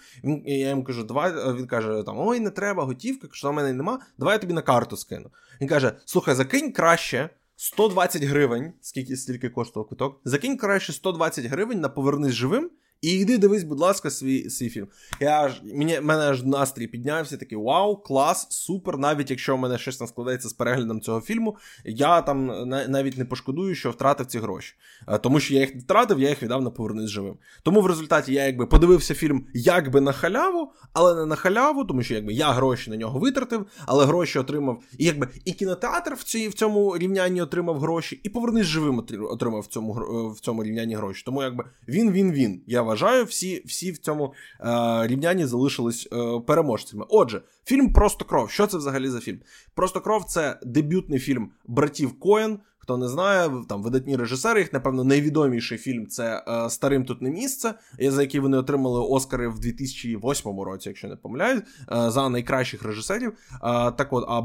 І 0.45 0.53
я 0.53 0.69
йому 0.69 0.84
кажу, 0.84 1.03
давай, 1.03 1.34
він 1.55 1.67
каже: 1.67 2.03
там, 2.05 2.19
ой, 2.19 2.39
не 2.39 2.49
треба, 2.49 2.84
готівка, 2.84 3.27
що 3.32 3.49
в 3.49 3.53
мене 3.53 3.73
нема, 3.73 3.99
давай 4.17 4.36
я 4.36 4.39
тобі 4.39 4.53
на 4.53 4.62
карту 4.62 4.97
скину. 4.97 5.29
Він 5.62 5.67
каже: 5.67 5.95
слухай, 6.05 6.36
закинь 6.36 6.71
краще 6.71 7.29
120 7.55 8.23
гривень, 8.23 8.73
скільки 8.82 9.15
стільки 9.15 9.49
коштував 9.49 9.88
квиток, 9.88 10.21
закинь 10.25 10.58
краще 10.58 10.93
120 10.93 11.45
гривень 11.45 11.79
на 11.79 11.89
повернись 11.89 12.34
живим 12.34 12.69
І 13.01 13.12
йди 13.12 13.38
дивись, 13.38 13.63
будь 13.63 13.79
ласка, 13.79 14.09
свій 14.09 14.49
свій 14.49 14.69
фільм. 14.69 14.88
Я 15.19 15.49
ж 15.49 15.62
мені 15.73 15.99
мене 16.01 16.23
аж 16.23 16.43
настрій 16.43 16.88
піднявся, 16.88 17.38
такий 17.38 17.57
вау, 17.57 17.97
клас, 17.97 18.47
супер. 18.49 18.97
Навіть 18.97 19.29
якщо 19.29 19.55
в 19.55 19.59
мене 19.59 19.77
щось 19.77 20.01
не 20.01 20.07
складається 20.07 20.49
з 20.49 20.53
переглядом 20.53 21.01
цього 21.01 21.21
фільму, 21.21 21.57
я 21.85 22.21
там 22.21 22.45
навіть 22.67 23.17
не 23.17 23.25
пошкодую, 23.25 23.75
що 23.75 23.91
втратив 23.91 24.25
ці 24.25 24.39
гроші. 24.39 24.75
Е, 25.07 25.17
тому 25.17 25.39
що 25.39 25.53
я 25.53 25.59
їх 25.59 25.75
втратив, 25.75 26.19
я 26.19 26.29
їх 26.29 26.43
віддав 26.43 26.62
на 26.62 26.69
повернись 26.69 27.09
живим. 27.09 27.35
Тому 27.63 27.81
в 27.81 27.85
результаті 27.85 28.33
я 28.33 28.45
якби 28.45 28.65
подивився 28.65 29.15
фільм 29.15 29.45
якби 29.53 30.01
на 30.01 30.12
халяву, 30.12 30.71
але 30.93 31.15
не 31.15 31.25
на 31.25 31.35
халяву, 31.35 31.85
тому 31.85 32.03
що 32.03 32.13
якби 32.13 32.33
я 32.33 32.51
гроші 32.51 32.89
на 32.89 32.97
нього 32.97 33.19
витратив, 33.19 33.65
але 33.85 34.05
гроші 34.05 34.39
отримав. 34.39 34.83
І 34.97 35.05
якби 35.05 35.27
і 35.45 35.51
кінотеатр 35.51 36.13
в 36.13 36.23
цій 36.23 36.47
в 36.47 36.53
цьому 36.53 36.97
рівнянні 36.97 37.41
отримав 37.41 37.79
гроші, 37.79 38.19
і 38.23 38.29
повернись 38.29 38.65
живим 38.65 39.03
отримав 39.29 39.62
в 39.62 39.67
цьому 39.67 39.93
в 40.35 40.39
цьому 40.39 40.63
рівнянні 40.63 40.95
гроші. 40.95 41.23
Тому 41.25 41.43
якби 41.43 41.65
він 41.88 42.12
він 42.12 42.31
він. 42.31 42.62
Я 42.67 42.88
вважаю, 42.89 43.25
всі 43.25 43.63
всі 43.65 43.91
в 43.91 43.97
цьому 43.97 44.34
е, 44.60 45.08
рівнянні 45.08 45.45
залишились 45.45 46.08
е, 46.13 46.39
переможцями. 46.47 47.06
Отже, 47.10 47.41
фільм 47.65 47.93
Просто 47.93 48.25
кров. 48.25 48.49
Що 48.49 48.67
це 48.67 48.78
взагалі 48.78 49.10
за 49.10 49.19
фільм? 49.19 49.39
Просто 49.75 50.02
кров 50.02 50.25
це 50.25 50.60
дебютний 50.63 51.19
фільм 51.19 51.52
братів 51.67 52.19
Коен. 52.19 52.60
Хто 52.89 52.97
не 52.97 53.08
знає, 53.08 53.52
там 53.69 53.84
видатні 53.84 54.15
режисери, 54.15 54.60
їх, 54.60 54.73
напевно, 54.73 55.04
найвідоміший 55.04 55.78
фільм 55.78 56.08
це 56.08 56.43
е, 56.47 56.69
Старим 56.69 57.06
тут 57.06 57.21
не 57.21 57.30
місце, 57.30 57.73
за 57.99 58.21
який 58.21 58.39
вони 58.39 58.58
отримали 58.58 59.02
Оскари 59.02 59.47
в 59.47 59.60
2008 59.60 60.62
році, 60.62 60.89
якщо 60.89 61.08
не 61.08 61.15
помиляюсь, 61.15 61.62
е, 61.62 62.12
за 62.12 62.30
найкращих 62.30 62.84
режисерів. 62.84 63.30
Е, 63.30 63.58
так 63.91 64.08
от, 64.12 64.25
а 64.28 64.41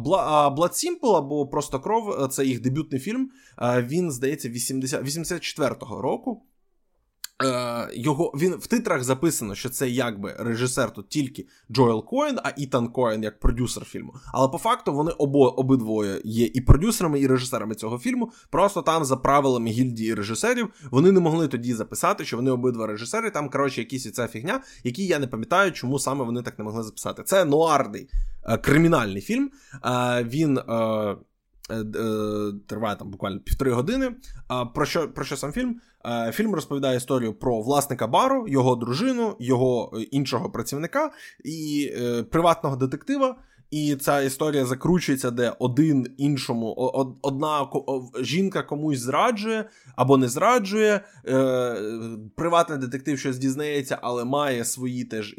Blood 0.50 0.56
Simple 0.56 1.16
або 1.16 1.46
Просто 1.46 1.80
кров 1.80 2.28
це 2.30 2.44
їх 2.44 2.60
дебютний 2.60 3.00
фільм. 3.00 3.30
Він, 3.62 4.10
здається, 4.10 4.48
80, 4.48 5.02
84-го 5.02 6.02
року. 6.02 6.42
Е, 7.44 7.88
його 7.94 8.32
він 8.34 8.54
в 8.54 8.66
титрах 8.66 9.04
записано, 9.04 9.54
що 9.54 9.68
це 9.68 9.88
якби 9.88 10.36
режисер 10.38 10.92
тут 10.92 11.08
тільки 11.08 11.46
Джоел 11.72 12.04
Коен, 12.04 12.38
а 12.44 12.50
Ітан 12.56 12.88
Коен 12.88 13.22
як 13.22 13.40
продюсер 13.40 13.84
фільму. 13.84 14.14
Але 14.32 14.48
по 14.48 14.58
факту 14.58 14.92
вони 14.92 15.10
обо, 15.10 15.58
обидвоє 15.58 16.20
є 16.24 16.50
і 16.54 16.60
продюсерами, 16.60 17.20
і 17.20 17.26
режисерами 17.26 17.74
цього 17.74 17.98
фільму. 17.98 18.32
Просто 18.50 18.82
там 18.82 19.04
за 19.04 19.16
правилами 19.16 19.70
гільдії 19.70 20.14
режисерів 20.14 20.68
вони 20.90 21.12
не 21.12 21.20
могли 21.20 21.48
тоді 21.48 21.74
записати, 21.74 22.24
що 22.24 22.36
вони 22.36 22.50
обидва 22.50 22.86
режисери. 22.86 23.30
Там 23.30 23.50
коротше 23.50 23.80
якісь 23.80 24.12
ця 24.12 24.26
фігня, 24.26 24.60
які 24.84 25.06
я 25.06 25.18
не 25.18 25.26
пам'ятаю, 25.26 25.72
чому 25.72 25.98
саме 25.98 26.24
вони 26.24 26.42
так 26.42 26.58
не 26.58 26.64
могли 26.64 26.82
записати. 26.82 27.22
Це 27.22 27.44
нуарний 27.44 28.08
е, 28.44 28.58
кримінальний 28.58 29.22
фільм. 29.22 29.50
Е, 29.84 30.24
він. 30.24 30.58
Е, 30.58 31.16
триває 32.66 32.96
там 32.96 33.10
буквально 33.10 33.40
півтори 33.40 33.72
години. 33.72 34.14
Про 34.74 34.86
що 34.86 35.08
про 35.08 35.24
що 35.24 35.36
сам 35.36 35.52
фільм? 35.52 35.80
Е, 36.06 36.32
фільм 36.32 36.54
розповідає 36.54 36.96
історію 36.96 37.32
про 37.32 37.60
власника 37.60 38.06
бару, 38.06 38.48
його 38.48 38.76
дружину, 38.76 39.36
його 39.40 39.98
іншого 40.10 40.50
працівника 40.50 41.10
і 41.44 41.90
приватного 42.30 42.76
детектива. 42.76 43.36
І 43.70 43.96
ця 43.96 44.20
історія 44.20 44.66
закручується, 44.66 45.30
де 45.30 45.52
один 45.58 46.06
іншому, 46.16 46.74
одна 47.22 47.68
жінка 48.20 48.62
комусь 48.62 48.98
зраджує 48.98 49.68
або 49.96 50.16
не 50.16 50.28
зраджує. 50.28 51.00
Приватний 52.36 52.78
детектив 52.78 53.18
щось 53.18 53.38
дізнається, 53.38 53.98
але 54.02 54.24
має 54.24 54.64
свої 54.64 55.04
теж 55.04 55.36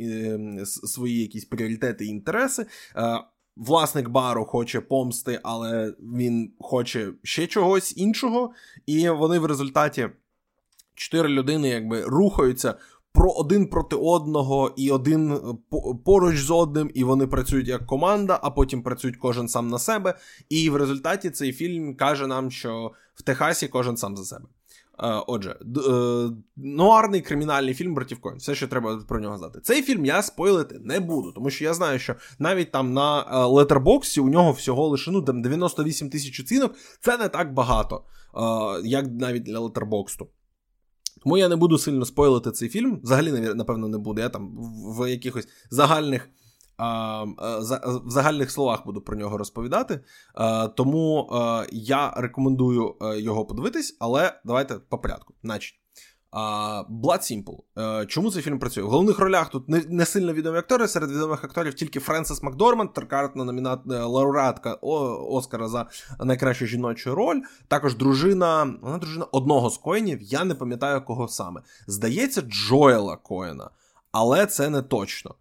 свої 0.65 1.21
якісь 1.21 1.45
пріоритети 1.45 2.05
і 2.05 2.07
інтереси. 2.07 2.65
Власник 3.55 4.09
бару 4.09 4.45
хоче 4.45 4.81
помсти, 4.81 5.39
але 5.43 5.93
він 5.99 6.53
хоче 6.59 7.11
ще 7.23 7.47
чогось 7.47 7.97
іншого. 7.97 8.53
І 8.85 9.09
вони 9.09 9.39
в 9.39 9.45
результаті 9.45 10.09
чотири 10.95 11.29
людини 11.29 11.69
якби 11.69 12.01
рухаються 12.01 12.75
про 13.15 13.31
один 13.31 13.67
проти 13.67 13.95
одного, 13.95 14.73
і 14.75 14.91
один 14.91 15.31
е, 15.33 15.39
поруч 16.05 16.37
з 16.37 16.51
одним, 16.51 16.91
і 16.93 17.03
вони 17.03 17.27
працюють 17.27 17.67
як 17.67 17.85
команда, 17.85 18.39
а 18.43 18.49
потім 18.49 18.83
працюють 18.83 19.17
кожен 19.17 19.47
сам 19.47 19.67
на 19.67 19.79
себе. 19.79 20.17
І 20.49 20.69
в 20.69 20.75
результаті 20.75 21.29
цей 21.29 21.53
фільм 21.53 21.95
каже 21.95 22.27
нам, 22.27 22.51
що 22.51 22.91
в 23.13 23.21
Техасі 23.21 23.67
кожен 23.67 23.97
сам 23.97 24.17
за 24.17 24.23
себе. 24.23 24.45
Е, 24.99 25.23
отже, 25.27 25.55
е, 25.89 26.29
нуарний 26.55 27.21
кримінальний 27.21 27.73
фільм 27.73 27.95
братів 27.95 28.21
Коін. 28.21 28.37
Все, 28.37 28.55
що 28.55 28.67
треба 28.67 29.03
про 29.07 29.19
нього 29.19 29.37
знати. 29.37 29.59
Цей 29.63 29.81
фільм 29.81 30.05
я 30.05 30.21
спойлити 30.21 30.79
не 30.83 30.99
буду, 30.99 31.31
тому 31.31 31.49
що 31.49 31.63
я 31.63 31.73
знаю, 31.73 31.99
що 31.99 32.15
навіть 32.39 32.71
там 32.71 32.93
на 32.93 33.45
летербоксі 33.47 34.21
у 34.21 34.29
нього 34.29 34.51
всього 34.51 34.87
лише 34.87 35.11
ну, 35.11 35.21
там 35.21 35.41
98 35.41 36.09
тисяч 36.09 36.39
оцінок. 36.39 36.75
Це 37.01 37.17
не 37.17 37.29
так 37.29 37.53
багато, 37.53 38.03
як 38.83 39.07
навіть 39.07 39.43
для 39.43 39.59
летербоксту. 39.59 40.27
Тому 41.23 41.37
я 41.37 41.49
не 41.49 41.55
буду 41.55 41.77
сильно 41.77 42.05
спойлити 42.05 42.51
цей 42.51 42.69
фільм. 42.69 42.99
Взагалі, 43.03 43.31
напевно, 43.31 43.87
не 43.87 43.97
буду. 43.97 44.21
Я 44.21 44.29
там 44.29 44.51
в 44.97 45.09
якихось 45.09 45.47
загальних. 45.69 46.29
В 46.77 48.09
загальних 48.09 48.51
словах 48.51 48.85
буду 48.85 49.01
про 49.01 49.17
нього 49.17 49.37
розповідати. 49.37 49.99
Тому 50.75 51.29
я 51.71 52.13
рекомендую 52.17 52.95
е, 53.01 53.21
його 53.21 53.45
подивитись, 53.45 53.97
але 53.99 54.39
давайте 54.45 54.75
по 54.75 54.97
порядку. 54.97 55.33
Значить, 55.43 55.75
Blood 57.03 57.21
Simple. 57.21 57.57
Е, 57.77 58.05
чому 58.05 58.31
цей 58.31 58.41
фільм 58.41 58.59
працює? 58.59 58.83
В 58.83 58.87
головних 58.87 59.19
ролях 59.19 59.49
тут 59.49 59.69
не, 59.89 60.05
сильно 60.05 60.33
відомі 60.33 60.57
актори. 60.57 60.87
Серед 60.87 61.11
відомих 61.11 61.43
акторів 61.43 61.73
тільки 61.73 61.99
Френсис 61.99 62.43
Макдорманд, 62.43 62.93
трикартна 62.93 63.43
номінат 63.43 63.79
е, 63.91 63.99
лауреатка 63.99 64.73
Оскара 64.73 65.67
за 65.67 65.85
найкращу 66.19 66.65
жіночу 66.65 67.15
роль. 67.15 67.41
Також 67.67 67.95
дружина, 67.95 68.73
вона 68.81 68.97
дружина 68.97 69.25
одного 69.31 69.69
з 69.69 69.77
коїнів. 69.77 70.21
Я 70.21 70.43
не 70.43 70.55
пам'ятаю 70.55 71.01
кого 71.05 71.27
саме. 71.27 71.61
Здається, 71.87 72.41
Джоела 72.41 73.15
Коїна, 73.15 73.69
але 74.11 74.45
це 74.45 74.69
не 74.69 74.81
точно. 74.81 75.35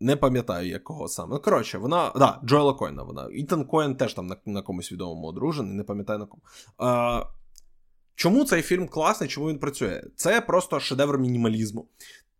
Не 0.00 0.16
пам'ятаю, 0.16 0.68
якого 0.68 1.08
саме. 1.08 1.34
Ну, 1.34 1.40
коротше, 1.40 1.78
вона. 1.78 2.12
Да, 2.16 2.40
Джоела 2.44 2.74
Коїна 2.74 3.02
вона. 3.02 3.28
Ітан 3.32 3.64
Коен 3.64 3.96
теж 3.96 4.14
там 4.14 4.26
на, 4.26 4.36
на 4.46 4.62
комусь 4.62 4.92
відомому 4.92 5.26
одружений, 5.26 5.74
не 5.74 5.84
пам'ятаю 5.84 6.18
на 6.18 6.26
кому. 6.26 6.42
А, 6.78 7.22
Чому 8.16 8.44
цей 8.44 8.62
фільм 8.62 8.88
класний, 8.88 9.28
чому 9.28 9.48
він 9.48 9.58
працює? 9.58 10.02
Це 10.16 10.40
просто 10.40 10.80
шедевр 10.80 11.18
мінімалізму. 11.18 11.88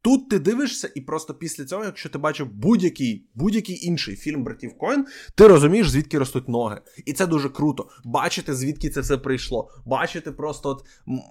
Тут 0.05 0.29
ти 0.29 0.38
дивишся, 0.38 0.90
і 0.95 1.01
просто 1.01 1.35
після 1.35 1.64
цього, 1.64 1.85
якщо 1.85 2.09
ти 2.09 2.19
бачив 2.19 2.49
будь-який 2.53 3.27
будь-який 3.35 3.87
інший 3.87 4.17
фільм 4.17 4.45
братів 4.45 4.79
Коін, 4.79 5.07
ти 5.35 5.47
розумієш, 5.47 5.90
звідки 5.90 6.19
ростуть 6.19 6.49
ноги. 6.49 6.81
І 7.07 7.12
це 7.12 7.27
дуже 7.27 7.49
круто. 7.49 7.88
Бачити, 8.05 8.55
звідки 8.55 8.90
це 8.90 9.01
все 9.01 9.19
прийшло. 9.19 9.71
Бачити 9.87 10.33
просто 10.33 10.69
от 10.69 10.85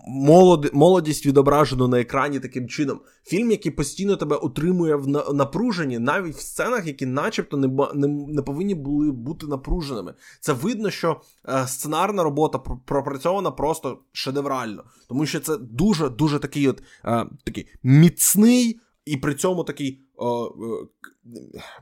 молод... 0.07 0.69
молодість 0.73 1.25
відображену 1.25 1.87
на 1.87 2.01
екрані 2.01 2.39
таким 2.39 2.67
чином. 2.67 2.99
Фільм, 3.25 3.51
який 3.51 3.71
постійно 3.71 4.15
тебе 4.15 4.35
утримує 4.35 4.95
в 4.95 5.07
напруженні, 5.33 5.99
навіть 5.99 6.35
в 6.35 6.41
сценах, 6.41 6.87
які 6.87 7.05
начебто 7.05 7.57
не 7.57 7.67
не, 7.93 8.07
не 8.07 8.41
повинні 8.41 8.75
були 8.75 9.11
бути 9.11 9.47
напруженими. 9.47 10.13
Це 10.39 10.53
видно, 10.53 10.89
що 10.89 11.21
е, 11.49 11.67
сценарна 11.67 12.23
робота 12.23 12.59
пропрацьована 12.85 13.51
просто 13.51 13.99
шедеврально, 14.11 14.83
тому 15.07 15.25
що 15.25 15.39
це 15.39 15.57
дуже 15.57 16.09
дуже 16.09 16.39
такий 16.39 16.67
от 16.67 16.83
е, 17.05 17.25
такий 17.43 17.67
міцний 17.83 18.62
і 19.05 19.17
при 19.17 19.35
цьому 19.35 19.63
такий. 19.63 19.99
О, 20.17 20.51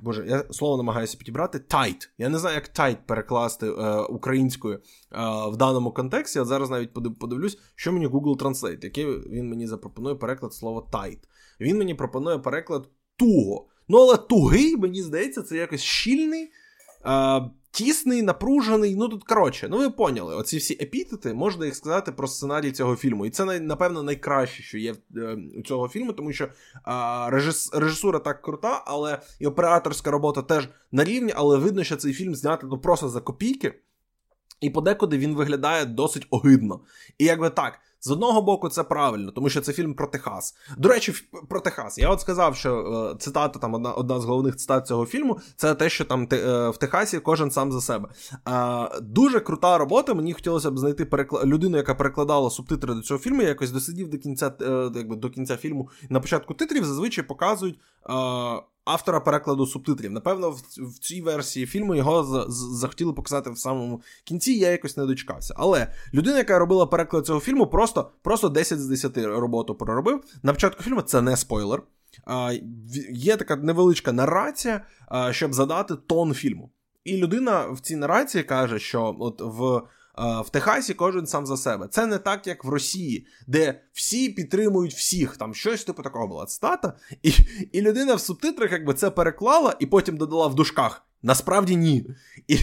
Боже, 0.02 0.26
я 0.28 0.44
слово 0.52 0.78
намагаюся 0.78 1.18
підібрати 1.18 1.58
tight. 1.58 2.10
Я 2.18 2.30
не 2.30 2.40
знаю, 2.40 2.56
як 2.56 2.80
tight 2.80 2.98
перекласти 3.06 3.68
е, 3.68 4.02
українською 4.02 4.76
е, 4.76 4.80
в 5.52 5.58
даному 5.58 5.92
контексті. 5.92 6.40
От 6.40 6.48
зараз 6.48 6.70
навіть 6.70 6.94
подивлюсь, 7.20 7.58
що 7.76 7.92
мені 7.92 8.08
Google 8.08 8.38
Translate, 8.38 8.84
який 8.84 9.06
він 9.06 9.50
мені 9.50 9.68
запропонує 9.68 10.16
переклад 10.16 10.54
слова 10.54 10.88
tight. 10.92 11.20
Він 11.60 11.78
мені 11.78 11.94
пропонує 11.96 12.40
переклад 12.40 12.90
туго. 13.16 13.68
Ну, 13.88 13.98
але 13.98 14.18
тугий, 14.18 14.78
мені 14.78 15.02
здається, 15.02 15.42
це 15.42 15.58
якось 15.58 15.82
щільний. 15.82 16.52
Е, 17.06 17.42
тісний, 17.72 18.22
напружений. 18.22 18.96
Ну 18.96 19.08
тут 19.08 19.24
коротше, 19.24 19.68
ну 19.70 19.78
ви 19.78 19.90
поняли, 19.90 20.36
оці 20.36 20.58
всі 20.58 20.74
епітети, 20.74 21.34
можна 21.34 21.66
їх 21.66 21.76
сказати 21.76 22.12
про 22.12 22.28
сценарій 22.28 22.72
цього 22.72 22.96
фільму. 22.96 23.26
І 23.26 23.30
це 23.30 23.60
напевно 23.60 24.04
найкраще, 24.04 24.64
що 24.64 24.78
є 24.78 24.96
е, 25.16 25.38
у 25.60 25.62
цього 25.62 25.90
фільму, 25.90 26.14
тому 26.14 26.34
що 26.34 26.48
а, 26.84 27.30
режис, 27.32 27.74
режисура 27.74 28.20
так 28.20 28.42
крута, 28.42 28.84
але 28.86 29.22
і 29.40 29.48
операторська 29.48 30.12
робота 30.12 30.42
теж 30.42 30.70
на 30.92 31.04
рівні, 31.04 31.34
але 31.36 31.58
видно, 31.58 31.84
що 31.84 31.96
цей 31.96 32.14
фільм 32.14 32.36
знятий 32.36 32.70
ну, 32.70 32.78
просто 32.78 33.10
за 33.10 33.22
копійки. 33.22 33.74
І 34.62 34.70
подекуди 34.70 35.18
він 35.18 35.36
виглядає 35.36 35.86
досить 35.86 36.28
огидно. 36.30 36.80
І 37.18 37.26
якби 37.26 37.50
так. 37.50 37.80
З 38.04 38.12
одного 38.12 38.42
боку, 38.42 38.70
це 38.70 38.84
правильно, 38.84 39.32
тому 39.32 39.50
що 39.50 39.62
це 39.62 39.74
фільм 39.74 39.94
про 39.94 40.08
Техас. 40.08 40.56
До 40.78 40.90
речі, 40.90 41.14
про 41.50 41.60
Техас. 41.60 41.98
Я 41.98 42.10
от 42.10 42.22
сказав, 42.22 42.56
що 42.56 43.12
е, 43.14 43.18
цитата 43.20 43.60
там 43.60 43.74
одна 43.74 43.94
одна 43.94 44.20
з 44.20 44.26
головних 44.26 44.56
цитат 44.56 44.88
цього 44.88 45.06
фільму 45.06 45.40
це 45.56 45.76
те, 45.76 45.90
що 45.90 46.06
там 46.06 46.28
е, 46.34 46.70
в 46.70 46.78
Техасі 46.78 47.20
кожен 47.20 47.52
сам 47.52 47.72
за 47.72 47.82
себе. 47.82 48.10
Е, 48.48 48.90
дуже 49.02 49.40
крута 49.40 49.78
робота. 49.78 50.14
Мені 50.14 50.34
хотілося 50.34 50.72
б 50.72 50.80
знайти 50.80 51.06
перекла... 51.06 51.46
людину, 51.46 51.78
яка 51.78 51.96
перекладала 51.96 52.50
субтитри 52.50 52.94
до 52.94 53.02
цього 53.02 53.20
фільму. 53.20 53.42
Я 53.42 53.48
якось 53.48 53.72
досидів 53.72 54.10
до 54.10 54.18
кінця 54.18 54.52
якби 54.96 55.16
до 55.16 55.30
кінця 55.30 55.58
фільму. 55.58 55.90
На 56.10 56.20
початку 56.20 56.54
титрів 56.54 56.86
зазвичай 56.86 57.24
показують. 57.24 57.80
Автора 58.86 59.20
перекладу 59.20 59.66
субтитрів. 59.66 60.12
Напевно, 60.12 60.52
в, 60.52 60.62
в 60.78 61.00
цій 61.00 61.22
версії 61.22 61.66
фільму 61.66 61.96
його 61.96 62.24
з, 62.24 62.54
з, 62.54 62.80
захотіли 62.80 63.14
показати 63.14 63.50
в 63.50 63.58
самому 63.58 64.02
кінці, 64.24 64.54
я 64.54 64.70
якось 64.70 64.98
не 64.98 65.06
дочекався. 65.06 65.54
Але 65.58 65.94
людина, 66.14 66.38
яка 66.38 66.60
робила 66.60 66.86
переклад 66.86 67.26
цього 67.26 67.40
фільму, 67.40 67.68
просто 67.68 67.92
Просто 67.92 68.12
просто 68.22 68.50
10 68.50 68.80
з 68.80 68.88
10 68.88 69.18
роботу 69.18 69.76
проробив. 69.76 70.24
На 70.44 70.54
початку 70.54 70.84
фільму 70.84 71.02
це 71.02 71.22
не 71.22 71.38
спойлер. 71.38 71.84
А, 72.26 72.54
Є 73.12 73.38
така 73.38 73.56
невеличка 73.56 74.12
нарація, 74.12 74.86
щоб 75.32 75.54
задати 75.54 75.96
тон 75.96 76.34
фільму. 76.34 76.72
І 77.04 77.18
людина 77.18 77.68
в 77.72 77.80
цій 77.80 77.96
нарації 77.96 78.44
каже, 78.44 78.80
що 78.80 79.16
от 79.20 79.42
в. 79.42 79.82
В 80.18 80.50
Техасі 80.52 80.94
кожен 80.94 81.28
сам 81.28 81.46
за 81.46 81.58
себе. 81.58 81.88
Це 81.88 82.06
не 82.06 82.18
так, 82.18 82.48
як 82.48 82.66
в 82.66 82.70
Росії, 82.70 83.28
де 83.48 83.82
всі 83.94 84.30
підтримують 84.30 84.94
всіх. 84.94 85.38
Там 85.38 85.54
щось 85.54 85.84
типу 85.84 86.04
такого 86.04 86.28
була 86.28 86.46
цитата. 86.46 86.94
І 87.24 87.34
і 87.72 87.82
людина 87.82 88.16
в 88.16 88.22
субтитрах 88.22 88.72
якби 88.72 88.94
це 88.94 89.10
переклала 89.10 89.76
і 89.80 89.86
потім 89.86 90.18
додала 90.18 90.48
в 90.48 90.56
дужках. 90.56 91.06
Насправді 91.24 91.76
ні. 91.76 92.06
І 92.48 92.58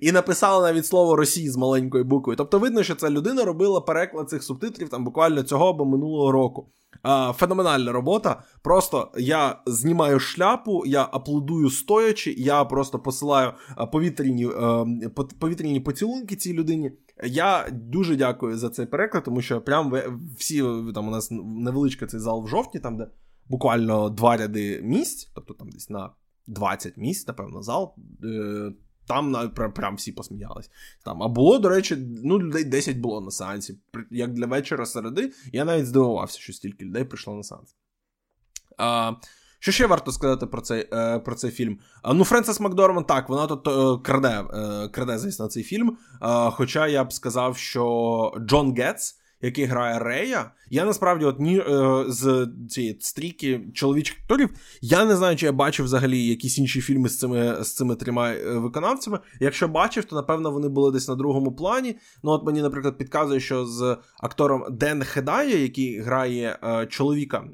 і 0.00 0.12
написала 0.12 0.72
навіть 0.72 0.86
слово 0.86 1.16
Росії 1.16 1.50
з 1.50 1.56
маленькою 1.56 2.04
буквою. 2.04 2.36
Тобто 2.36 2.58
видно, 2.58 2.82
що 2.82 2.94
ця 2.94 3.10
людина 3.10 3.44
робила 3.44 3.80
переклад 3.80 4.30
цих 4.30 4.42
субтитрів 4.42 4.88
там 4.88 5.04
буквально 5.04 5.42
цього 5.42 5.68
або 5.68 5.84
минулого 5.84 6.32
року. 6.32 6.68
А, 7.02 7.32
Феноменальна 7.32 7.92
робота. 7.92 8.42
Просто 8.62 9.12
я 9.18 9.62
знімаю 9.66 10.20
шляпу, 10.20 10.82
я 10.86 11.08
аплодую 11.12 11.70
стоячи, 11.70 12.34
я 12.38 12.64
просто 12.64 12.98
посилаю 12.98 13.52
повітряні 13.92 14.48
повітряні 15.38 15.80
поцілунки 15.80 16.36
цій 16.36 16.52
людині. 16.52 16.92
Я 17.24 17.68
дуже 17.72 18.16
дякую 18.16 18.58
за 18.58 18.70
цей 18.70 18.86
переклад, 18.86 19.24
тому 19.24 19.42
що 19.42 19.60
прям 19.60 19.92
всі 20.38 20.64
там 20.94 21.08
у 21.08 21.10
нас 21.10 21.28
невеличкий 21.30 22.08
цей 22.08 22.20
зал 22.20 22.44
в 22.44 22.48
жовтні, 22.48 22.80
там 22.80 22.96
де 22.96 23.06
буквально 23.48 24.10
два 24.10 24.36
ряди 24.36 24.80
місць, 24.82 25.30
тобто 25.34 25.54
там 25.54 25.68
десь 25.68 25.90
на 25.90 26.10
20 26.46 26.96
місць, 26.96 27.28
напевно, 27.28 27.62
зал. 27.62 27.94
Е, 28.24 28.72
там 29.06 29.50
прям, 29.54 29.72
прям 29.72 29.96
всі 29.96 30.12
посміялись. 30.12 30.70
Там. 31.04 31.22
А 31.22 31.28
було, 31.28 31.58
до 31.58 31.68
речі, 31.68 31.96
ну, 32.24 32.38
людей 32.38 32.64
10 32.64 32.96
було 32.96 33.20
на 33.20 33.30
сеансі. 33.30 33.78
Як 34.10 34.32
для 34.32 34.46
вечора 34.46 34.86
середи, 34.86 35.32
я 35.52 35.64
навіть 35.64 35.86
здивувався, 35.86 36.38
що 36.38 36.52
стільки 36.52 36.84
людей 36.84 37.04
прийшло 37.04 37.34
на 37.34 37.42
сеанс. 37.42 37.76
А, 38.78 39.12
Що 39.58 39.72
ще 39.72 39.86
варто 39.86 40.12
сказати 40.12 40.46
про 40.46 40.60
цей 40.60 40.88
е, 40.92 41.18
про 41.18 41.34
цей 41.34 41.50
фільм? 41.50 41.78
А, 42.02 42.14
ну, 42.14 42.24
Френсис 42.24 42.60
Макдорман, 42.60 43.04
так, 43.04 43.28
вона 43.28 43.46
тут 43.46 43.68
е, 43.68 44.02
краде, 44.04 44.44
краде, 44.90 45.18
звісно, 45.18 45.48
цей 45.48 45.62
фільм. 45.62 45.96
Хоча 46.50 46.86
я 46.86 47.04
б 47.04 47.12
сказав, 47.12 47.56
що 47.56 48.34
Джон 48.46 48.74
Гетц 48.74 49.14
який 49.44 49.64
грає 49.64 49.98
Рея. 49.98 50.50
Я 50.70 50.84
насправді, 50.84 51.24
от 51.24 51.40
ні 51.40 51.58
е, 51.58 52.04
з 52.08 52.48
цієї 52.68 52.96
стрійки 53.00 53.60
чоловічих 53.74 54.16
акторів, 54.22 54.50
я 54.80 55.04
не 55.04 55.16
знаю, 55.16 55.36
чи 55.36 55.46
я 55.46 55.52
бачив 55.52 55.84
взагалі 55.84 56.26
якісь 56.26 56.58
інші 56.58 56.80
фільми 56.80 57.08
з 57.08 57.18
цими 57.18 57.64
з 57.64 57.74
цими 57.74 57.96
трьома 57.96 58.30
е, 58.30 58.58
виконавцями. 58.58 59.18
Якщо 59.40 59.68
бачив, 59.68 60.04
то 60.04 60.16
напевно 60.16 60.50
вони 60.50 60.68
були 60.68 60.92
десь 60.92 61.08
на 61.08 61.14
другому 61.14 61.52
плані. 61.52 61.96
Ну, 62.22 62.30
от 62.30 62.46
мені, 62.46 62.62
наприклад, 62.62 62.98
підказує, 62.98 63.40
що 63.40 63.66
з 63.66 63.96
актором 64.20 64.64
Ден 64.70 65.02
Хедая, 65.02 65.58
який 65.58 66.00
грає 66.00 66.58
е, 66.64 66.86
чоловіка 66.86 67.38
е, 67.38 67.48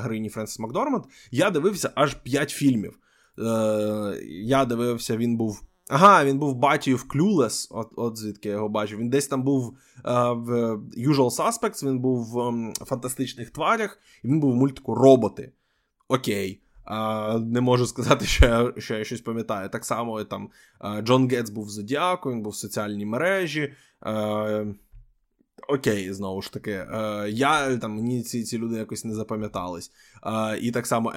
грині 0.00 0.28
Френсіс 0.28 0.58
Макдорманд, 0.58 1.04
я 1.30 1.50
дивився 1.50 1.90
аж 1.94 2.14
п'ять 2.14 2.50
фільмів. 2.50 2.98
Е, 3.38 3.42
Я 4.30 4.64
дивився, 4.64 5.16
він 5.16 5.36
був. 5.36 5.69
Ага, 5.90 6.24
він 6.24 6.38
був 6.38 6.54
батію 6.54 6.96
в 6.96 7.06
Clueless, 7.14 7.66
от 7.70 7.92
от 7.96 8.16
звідки 8.16 8.48
я 8.48 8.54
його 8.54 8.68
бачив. 8.68 8.98
Він 8.98 9.10
десь 9.10 9.26
там 9.26 9.42
був 9.42 9.76
а, 10.02 10.32
в 10.32 10.50
Usual 10.96 11.36
Suspects, 11.36 11.86
він 11.86 11.98
був 11.98 12.24
в 12.24 12.36
um, 12.36 12.84
фантастичних 12.84 13.50
тварях, 13.50 13.98
і 14.24 14.28
він 14.28 14.40
був 14.40 14.52
в 14.52 14.56
мультику 14.56 14.94
Роботи. 14.94 15.52
Окей. 16.08 16.62
А, 16.84 17.38
Не 17.38 17.60
можу 17.60 17.86
сказати, 17.86 18.24
що 18.24 18.46
я 18.46 18.72
що 18.78 18.94
я 18.94 19.04
щось 19.04 19.20
пам'ятаю. 19.20 19.68
Так 19.68 19.84
само 19.84 20.24
там 20.24 20.50
Джон 21.02 21.28
Гетц 21.28 21.50
був 21.50 21.64
в 21.64 21.70
Зодіаку, 21.70 22.30
він 22.30 22.42
був 22.42 22.52
в 22.52 22.56
соціальній 22.56 23.06
мережі. 23.06 23.72
А, 24.00 24.64
Окей, 25.68 26.12
знову 26.12 26.42
ж 26.42 26.52
таки. 26.52 26.86
А, 26.90 27.26
я 27.28 27.76
там 27.76 27.94
мені 27.94 28.22
ці 28.22 28.44
ці 28.44 28.58
люди 28.58 28.76
якось 28.76 29.04
не 29.04 29.14
запам'ятались. 29.14 29.92
І 30.60 30.70
так 30.70 30.86
само 30.86 31.12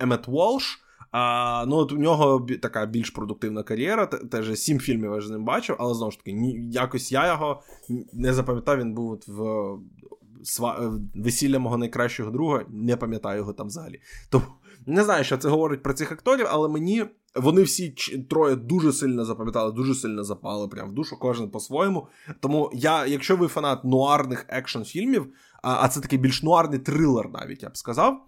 Емет 0.00 0.26
Волш. 0.26 0.82
А, 1.10 1.64
Ну, 1.68 1.76
от 1.76 1.92
у 1.92 1.96
нього 1.96 2.46
така 2.62 2.86
більш 2.86 3.10
продуктивна 3.10 3.62
кар'єра. 3.62 4.06
Теж 4.06 4.58
сім 4.58 4.78
фільмів 4.78 5.12
я 5.14 5.20
з 5.20 5.30
ним 5.30 5.44
бачив, 5.44 5.76
але 5.78 5.94
знову 5.94 6.10
ж 6.10 6.18
таки, 6.18 6.32
ні, 6.32 6.68
якось 6.70 7.12
я 7.12 7.32
його 7.32 7.62
не 8.12 8.32
запам'ятав. 8.32 8.78
Він 8.78 8.94
був 8.94 9.10
от 9.10 9.28
в 9.28 9.68
сва... 10.44 10.98
весілля 11.14 11.58
мого 11.58 11.78
найкращого 11.78 12.30
друга, 12.30 12.64
не 12.68 12.96
пам'ятаю 12.96 13.38
його 13.38 13.52
там 13.52 13.66
взагалі. 13.66 14.00
Тому 14.30 14.44
не 14.86 15.04
знаю, 15.04 15.24
що 15.24 15.38
це 15.38 15.48
говорить 15.48 15.82
про 15.82 15.94
цих 15.94 16.12
акторів, 16.12 16.46
але 16.50 16.68
мені 16.68 17.04
вони 17.34 17.62
всі 17.62 17.94
троє 18.30 18.56
дуже 18.56 18.92
сильно 18.92 19.24
запам'ятали, 19.24 19.72
дуже 19.72 19.94
сильно 19.94 20.24
запали 20.24 20.68
прям 20.68 20.90
в 20.90 20.92
душу, 20.92 21.16
кожен 21.20 21.50
по-своєму. 21.50 22.08
Тому 22.40 22.70
я, 22.74 23.06
якщо 23.06 23.36
ви 23.36 23.48
фанат 23.48 23.84
нуарних 23.84 24.46
екшн 24.48 24.82
фільмів, 24.82 25.26
а 25.62 25.88
це 25.88 26.00
такий 26.00 26.18
більш 26.18 26.42
нуарний 26.42 26.78
трилер, 26.78 27.30
навіть 27.30 27.62
я 27.62 27.68
б 27.68 27.76
сказав. 27.76 28.26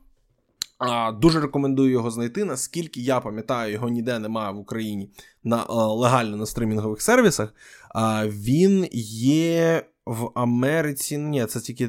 А, 0.79 1.13
Дуже 1.13 1.41
рекомендую 1.41 1.91
його 1.91 2.11
знайти. 2.11 2.45
Наскільки 2.45 3.01
я 3.01 3.21
пам'ятаю, 3.21 3.73
його 3.73 3.89
ніде 3.89 4.19
немає 4.19 4.53
в 4.53 4.59
Україні 4.59 5.11
на 5.45 5.65
легально 5.95 6.37
на 6.37 6.47
стримінгових 6.47 7.03
сервісах. 7.03 7.55
А, 7.95 8.27
Він 8.27 8.89
є 8.93 9.87
в 10.07 10.31
Америці. 10.35 11.19
Ні, 11.19 11.47
це 11.47 11.61
тільки 11.61 11.89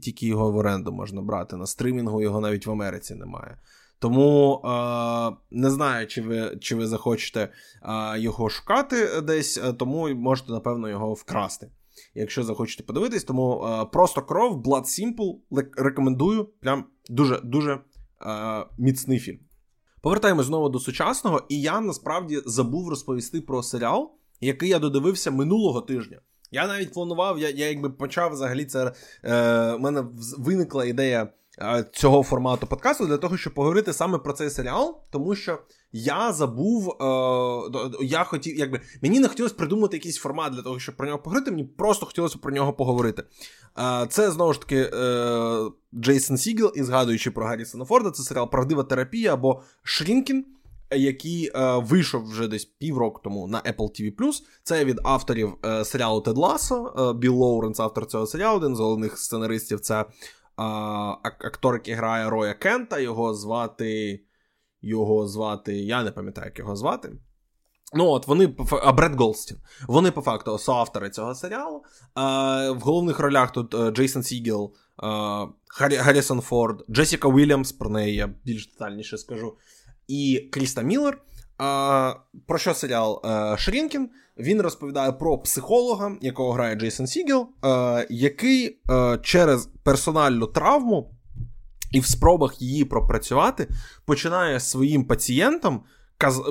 тільки 0.00 0.26
його 0.26 0.52
в 0.52 0.56
оренду 0.56 0.92
можна 0.92 1.22
брати. 1.22 1.56
На 1.56 1.66
стримінгу 1.66 2.22
його 2.22 2.40
навіть 2.40 2.66
в 2.66 2.70
Америці 2.70 3.14
немає. 3.14 3.58
Тому 3.98 4.60
а, 4.64 5.32
не 5.50 5.70
знаю, 5.70 6.06
чи 6.06 6.22
ви 6.22 6.58
чи 6.60 6.76
ви 6.76 6.86
захочете 6.86 7.48
а, 7.82 8.16
його 8.16 8.48
шукати 8.48 9.20
десь, 9.20 9.60
тому 9.78 10.08
можете, 10.08 10.52
напевно, 10.52 10.88
його 10.88 11.12
вкрасти. 11.12 11.70
Якщо 12.14 12.42
захочете 12.42 12.82
подивитись, 12.82 13.24
тому 13.24 13.50
а, 13.52 13.84
просто 13.84 14.22
кров, 14.22 14.62
Blood 14.62 14.84
Simple, 14.84 15.34
рекомендую. 15.76 16.44
Прям 16.44 16.84
дуже 17.08 17.40
дуже 17.44 17.72
е, 17.72 17.80
міцний 18.78 19.18
фільм. 19.18 19.38
Повертаємось 20.02 20.46
знову 20.46 20.68
до 20.68 20.78
сучасного, 20.78 21.42
і 21.48 21.60
я 21.60 21.80
насправді 21.80 22.42
забув 22.46 22.88
розповісти 22.88 23.40
про 23.40 23.62
серіал, 23.62 24.10
який 24.40 24.68
я 24.68 24.78
додивився 24.78 25.30
минулого 25.30 25.80
тижня. 25.80 26.20
Я 26.50 26.66
навіть 26.66 26.92
планував, 26.92 27.38
я 27.38 27.50
я 27.50 27.68
якби 27.68 27.90
почав 27.90 28.32
взагалі 28.32 28.64
це. 28.64 28.92
Е, 29.24 29.78
мене 29.78 30.04
виникла 30.38 30.84
ідея 30.84 31.22
Е, 31.22 31.28
цього 31.92 32.22
формату 32.22 32.66
подкасту 32.66 33.06
для 33.06 33.16
того, 33.16 33.36
щоб 33.36 33.54
поговорити 33.54 33.92
саме 33.92 34.18
про 34.18 34.32
цей 34.32 34.50
серіал, 34.50 35.00
тому 35.10 35.34
що 35.34 35.58
я 35.92 36.32
забув, 36.32 36.88
е, 36.90 38.04
я 38.04 38.24
хотів, 38.24 38.58
якби 38.58 38.80
мені 39.02 39.20
не 39.20 39.28
хотілося 39.28 39.54
придумати 39.54 39.96
якийсь 39.96 40.16
формат 40.16 40.52
для 40.52 40.62
того, 40.62 40.78
щоб 40.78 40.96
про 40.96 41.06
нього 41.06 41.18
поговорити. 41.18 41.50
Мені 41.50 41.64
просто 41.64 42.06
хотілося 42.06 42.38
про 42.38 42.52
нього 42.52 42.72
поговорити. 42.72 43.22
Е, 43.78 44.06
це 44.10 44.30
знову 44.30 44.52
ж 44.52 44.60
таки 44.60 44.90
е, 44.94 45.70
Джейсон 45.94 46.36
Сігел, 46.36 46.72
і 46.74 46.82
згадуючи 46.82 47.30
про 47.30 47.46
Гаррісона 47.46 47.84
Форда, 47.84 48.10
це 48.10 48.22
серіал 48.22 48.50
Правдива 48.50 48.82
терапія 48.82 49.34
або 49.34 49.62
Шрінкін. 49.82 50.44
Який 50.96 51.50
е, 51.54 51.76
вийшов 51.76 52.28
вже 52.28 52.48
десь 52.48 52.64
півроку 52.64 53.20
тому 53.24 53.46
на 53.46 53.60
Apple 53.60 53.76
TV+. 53.78 54.32
Це 54.62 54.84
від 54.84 55.00
авторів 55.04 55.52
е, 55.64 55.84
серіалу 55.84 56.20
Тед 56.20 56.36
Ласо. 56.36 56.94
Е, 56.98 57.18
Білл 57.18 57.34
Лоуренс, 57.34 57.80
автор 57.80 58.06
цього 58.06 58.26
серіалу, 58.26 58.56
один 58.56 58.76
з 58.76 58.80
головних 58.80 59.18
сценаристів. 59.18 59.80
Це 59.80 60.04
актор, 61.22 61.74
який 61.74 61.94
грає 61.94 62.30
Роя 62.30 62.54
Кента, 62.54 62.98
його 62.98 63.34
звати. 63.34 64.20
Його 64.82 65.26
звати. 65.26 65.76
Я 65.76 66.02
не 66.02 66.10
пам'ятаю, 66.10 66.46
як 66.46 66.58
його 66.58 66.76
звати. 66.76 67.12
Ну, 67.94 68.06
от 68.06 68.26
вони 68.26 68.56
а 68.82 68.92
Бред 68.92 69.14
Голстін. 69.14 69.56
Вони 69.88 70.10
по 70.10 70.20
факту 70.20 70.58
соавтори 70.58 71.10
цього 71.10 71.34
серіалу. 71.34 71.84
А, 72.14 72.70
В 72.70 72.80
головних 72.80 73.18
ролях 73.18 73.52
тут 73.52 73.74
е, 73.74 73.90
Джейсон 73.90 74.22
Сігел, 74.22 74.74
Гаррісон 75.78 76.40
Форд, 76.40 76.84
Джесіка 76.90 77.28
Уільямс, 77.28 77.72
про 77.72 77.90
неї 77.90 78.14
я 78.14 78.34
більш 78.44 78.66
детальніше 78.72 79.18
скажу. 79.18 79.56
І 80.08 80.48
Кріста 80.52 80.82
Міллер. 80.82 81.22
А, 81.58 82.14
Про 82.46 82.58
що 82.58 82.74
серіал 82.74 83.22
е, 83.24 83.56
Шрінкін? 83.58 84.10
Він 84.38 84.60
розповідає 84.60 85.12
про 85.12 85.38
психолога, 85.38 86.16
якого 86.20 86.52
грає 86.52 86.76
Джейсон 86.76 87.06
Сігел, 87.06 87.48
а, 87.62 88.04
який 88.10 88.80
а, 88.86 89.18
через 89.22 89.68
персональну 89.82 90.46
травму 90.46 91.14
і 91.92 92.00
в 92.00 92.06
спробах 92.06 92.62
її 92.62 92.84
пропрацювати 92.84 93.68
починає 94.04 94.60
своїм 94.60 95.04
пацієнтам 95.04 95.82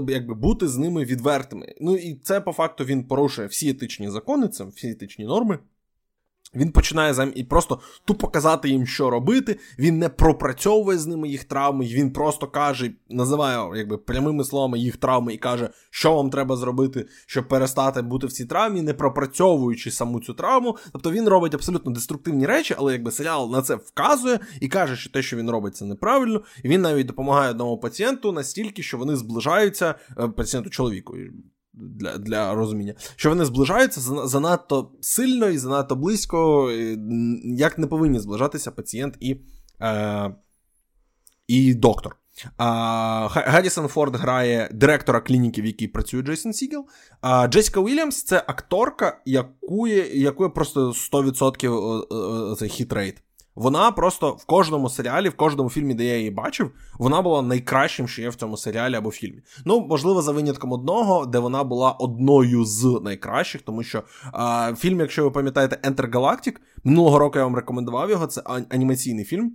якби, 0.07 0.33
бути 0.33 0.67
з 0.67 0.77
ними 0.77 1.03
відвертими. 1.03 1.75
Ну 1.81 1.95
і 1.95 2.15
це 2.15 2.41
по 2.41 2.51
факту 2.51 2.85
він 2.85 3.03
порушує 3.03 3.47
всі 3.47 3.69
етичні 3.69 4.09
закони, 4.09 4.47
це 4.47 4.63
всі 4.63 4.89
етичні 4.89 5.25
норми. 5.25 5.59
Він 6.55 6.71
починає 6.71 7.13
зам... 7.13 7.31
і 7.35 7.43
просто 7.43 7.79
тупо 8.05 8.27
казати 8.27 8.69
їм, 8.69 8.87
що 8.87 9.09
робити. 9.09 9.59
Він 9.79 9.99
не 9.99 10.09
пропрацьовує 10.09 10.97
з 10.97 11.07
ними 11.07 11.29
їх 11.29 11.43
травми, 11.43 11.85
він 11.85 12.13
просто 12.13 12.47
каже, 12.47 12.91
називає 13.09 13.69
якби 13.75 13.97
прямими 13.97 14.43
словами 14.43 14.79
їх 14.79 14.97
травми 14.97 15.33
і 15.33 15.37
каже, 15.37 15.69
що 15.89 16.13
вам 16.13 16.29
треба 16.29 16.55
зробити, 16.55 17.05
щоб 17.25 17.47
перестати 17.47 18.01
бути 18.01 18.27
в 18.27 18.31
цій 18.31 18.45
травмі, 18.45 18.81
не 18.81 18.93
пропрацьовуючи 18.93 19.91
саму 19.91 20.19
цю 20.19 20.33
травму. 20.33 20.77
Тобто 20.91 21.11
він 21.11 21.27
робить 21.27 21.53
абсолютно 21.53 21.91
деструктивні 21.91 22.45
речі, 22.45 22.75
але 22.77 22.93
якби 22.93 23.11
серіал 23.11 23.51
на 23.51 23.61
це 23.61 23.75
вказує 23.75 24.39
і 24.61 24.67
каже, 24.67 24.95
що 24.95 25.09
те, 25.09 25.21
що 25.21 25.37
він 25.37 25.49
робить, 25.49 25.75
це 25.75 25.85
неправильно. 25.85 26.41
І 26.63 26.69
він 26.69 26.81
навіть 26.81 27.07
допомагає 27.07 27.51
одному 27.51 27.77
пацієнту 27.77 28.31
настільки, 28.31 28.83
що 28.83 28.97
вони 28.97 29.15
зближаються 29.15 29.95
е, 30.19 30.27
пацієнту 30.27 30.69
чоловіку 30.69 31.17
для 31.73 32.17
для 32.17 32.55
розуміння, 32.55 32.93
що 33.15 33.29
вони 33.29 33.45
зближаються 33.45 34.01
занадто 34.27 34.91
сильно 35.01 35.49
і 35.49 35.57
занадто 35.57 35.95
близько, 35.95 36.71
як 37.43 37.77
не 37.77 37.87
повинні 37.87 38.19
зближатися 38.19 38.71
пацієнт 38.71 39.15
і 39.19 39.37
е, 39.81 40.35
і 41.47 41.73
доктор. 41.73 42.15
А, 42.57 43.27
Гаррісон 43.31 43.87
Форд 43.87 44.15
грає 44.15 44.69
директора 44.73 45.21
клініки, 45.21 45.61
в 45.61 45.65
якій 45.65 45.87
працює 45.87 46.21
Джейсон 46.21 46.53
Сігел. 46.53 46.85
А 47.21 47.47
Джесіка 47.47 47.79
Уільямс 47.79 48.23
це 48.23 48.43
акторка, 48.47 49.21
яку 49.25 49.87
яку 49.87 50.49
просто 50.49 50.89
100% 50.89 52.55
цей 52.55 52.69
hit 52.69 52.89
rate. 52.89 53.23
Вона 53.59 53.91
просто 53.91 54.31
в 54.31 54.45
кожному 54.45 54.89
серіалі, 54.89 55.29
в 55.29 55.35
кожному 55.35 55.69
фільмі, 55.69 55.93
де 55.93 56.03
я 56.03 56.17
її 56.17 56.31
бачив, 56.31 56.71
вона 56.99 57.21
була 57.21 57.41
найкращим, 57.41 58.07
що 58.07 58.21
є 58.21 58.29
в 58.29 58.35
цьому 58.35 58.57
серіалі 58.57 58.95
або 58.95 59.11
фільмі. 59.11 59.41
Ну, 59.65 59.87
можливо, 59.89 60.21
за 60.21 60.31
винятком 60.31 60.71
одного, 60.71 61.25
де 61.25 61.39
вона 61.39 61.63
була 61.63 61.91
одною 61.91 62.65
з 62.65 63.01
найкращих, 63.03 63.61
тому 63.61 63.83
що 63.83 64.03
а, 64.33 64.73
фільм, 64.77 64.99
якщо 64.99 65.23
ви 65.23 65.31
пам'ятаєте, 65.31 65.89
Enter 65.89 66.11
Galactic, 66.11 66.55
минулого 66.83 67.19
року 67.19 67.37
я 67.37 67.43
вам 67.43 67.55
рекомендував 67.55 68.09
його. 68.09 68.27
Це 68.27 68.41
анімаційний 68.69 69.25
фільм. 69.25 69.51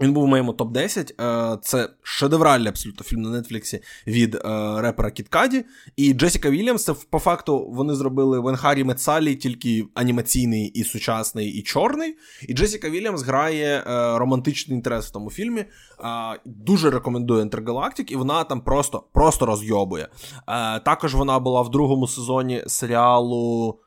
Він 0.00 0.12
був 0.12 0.24
у 0.24 0.26
моєму 0.26 0.52
топ-10. 0.52 1.22
Е, 1.54 1.58
це 1.62 1.88
шедевральний 2.02 2.68
абсолютно 2.68 3.04
фільм 3.04 3.22
на 3.22 3.40
Нетфліксі 3.40 3.80
від 4.06 4.34
е, 4.34 4.40
репера 4.80 5.10
Кіткаді. 5.10 5.64
І 5.96 6.12
Джесіка 6.12 6.50
Вільямс, 6.50 6.84
це 6.84 6.94
по 7.10 7.18
факту 7.18 7.70
вони 7.70 7.94
зробили 7.94 8.40
в 8.40 8.48
Енхарі 8.48 8.84
Мецалі 8.84 9.34
тільки 9.34 9.86
анімаційний 9.94 10.66
і 10.66 10.84
сучасний, 10.84 11.48
і 11.48 11.62
чорний. 11.62 12.16
І 12.48 12.54
Джесіка 12.54 12.90
Вільямс 12.90 13.22
грає 13.22 13.84
е, 13.86 14.18
романтичний 14.18 14.76
інтерес 14.76 15.06
в 15.06 15.10
тому 15.10 15.30
фільмі. 15.30 15.64
Дуже 16.44 16.90
рекомендую 16.90 17.42
Інтергалактик, 17.42 18.12
і 18.12 18.16
вона 18.16 18.44
там 18.44 18.60
просто 18.60 19.04
просто 19.12 19.46
розйобує. 19.46 20.08
Також 20.84 21.14
вона 21.14 21.38
була 21.38 21.62
в 21.62 21.70
другому 21.70 22.08
сезоні 22.08 22.64
серіалу 22.66 23.78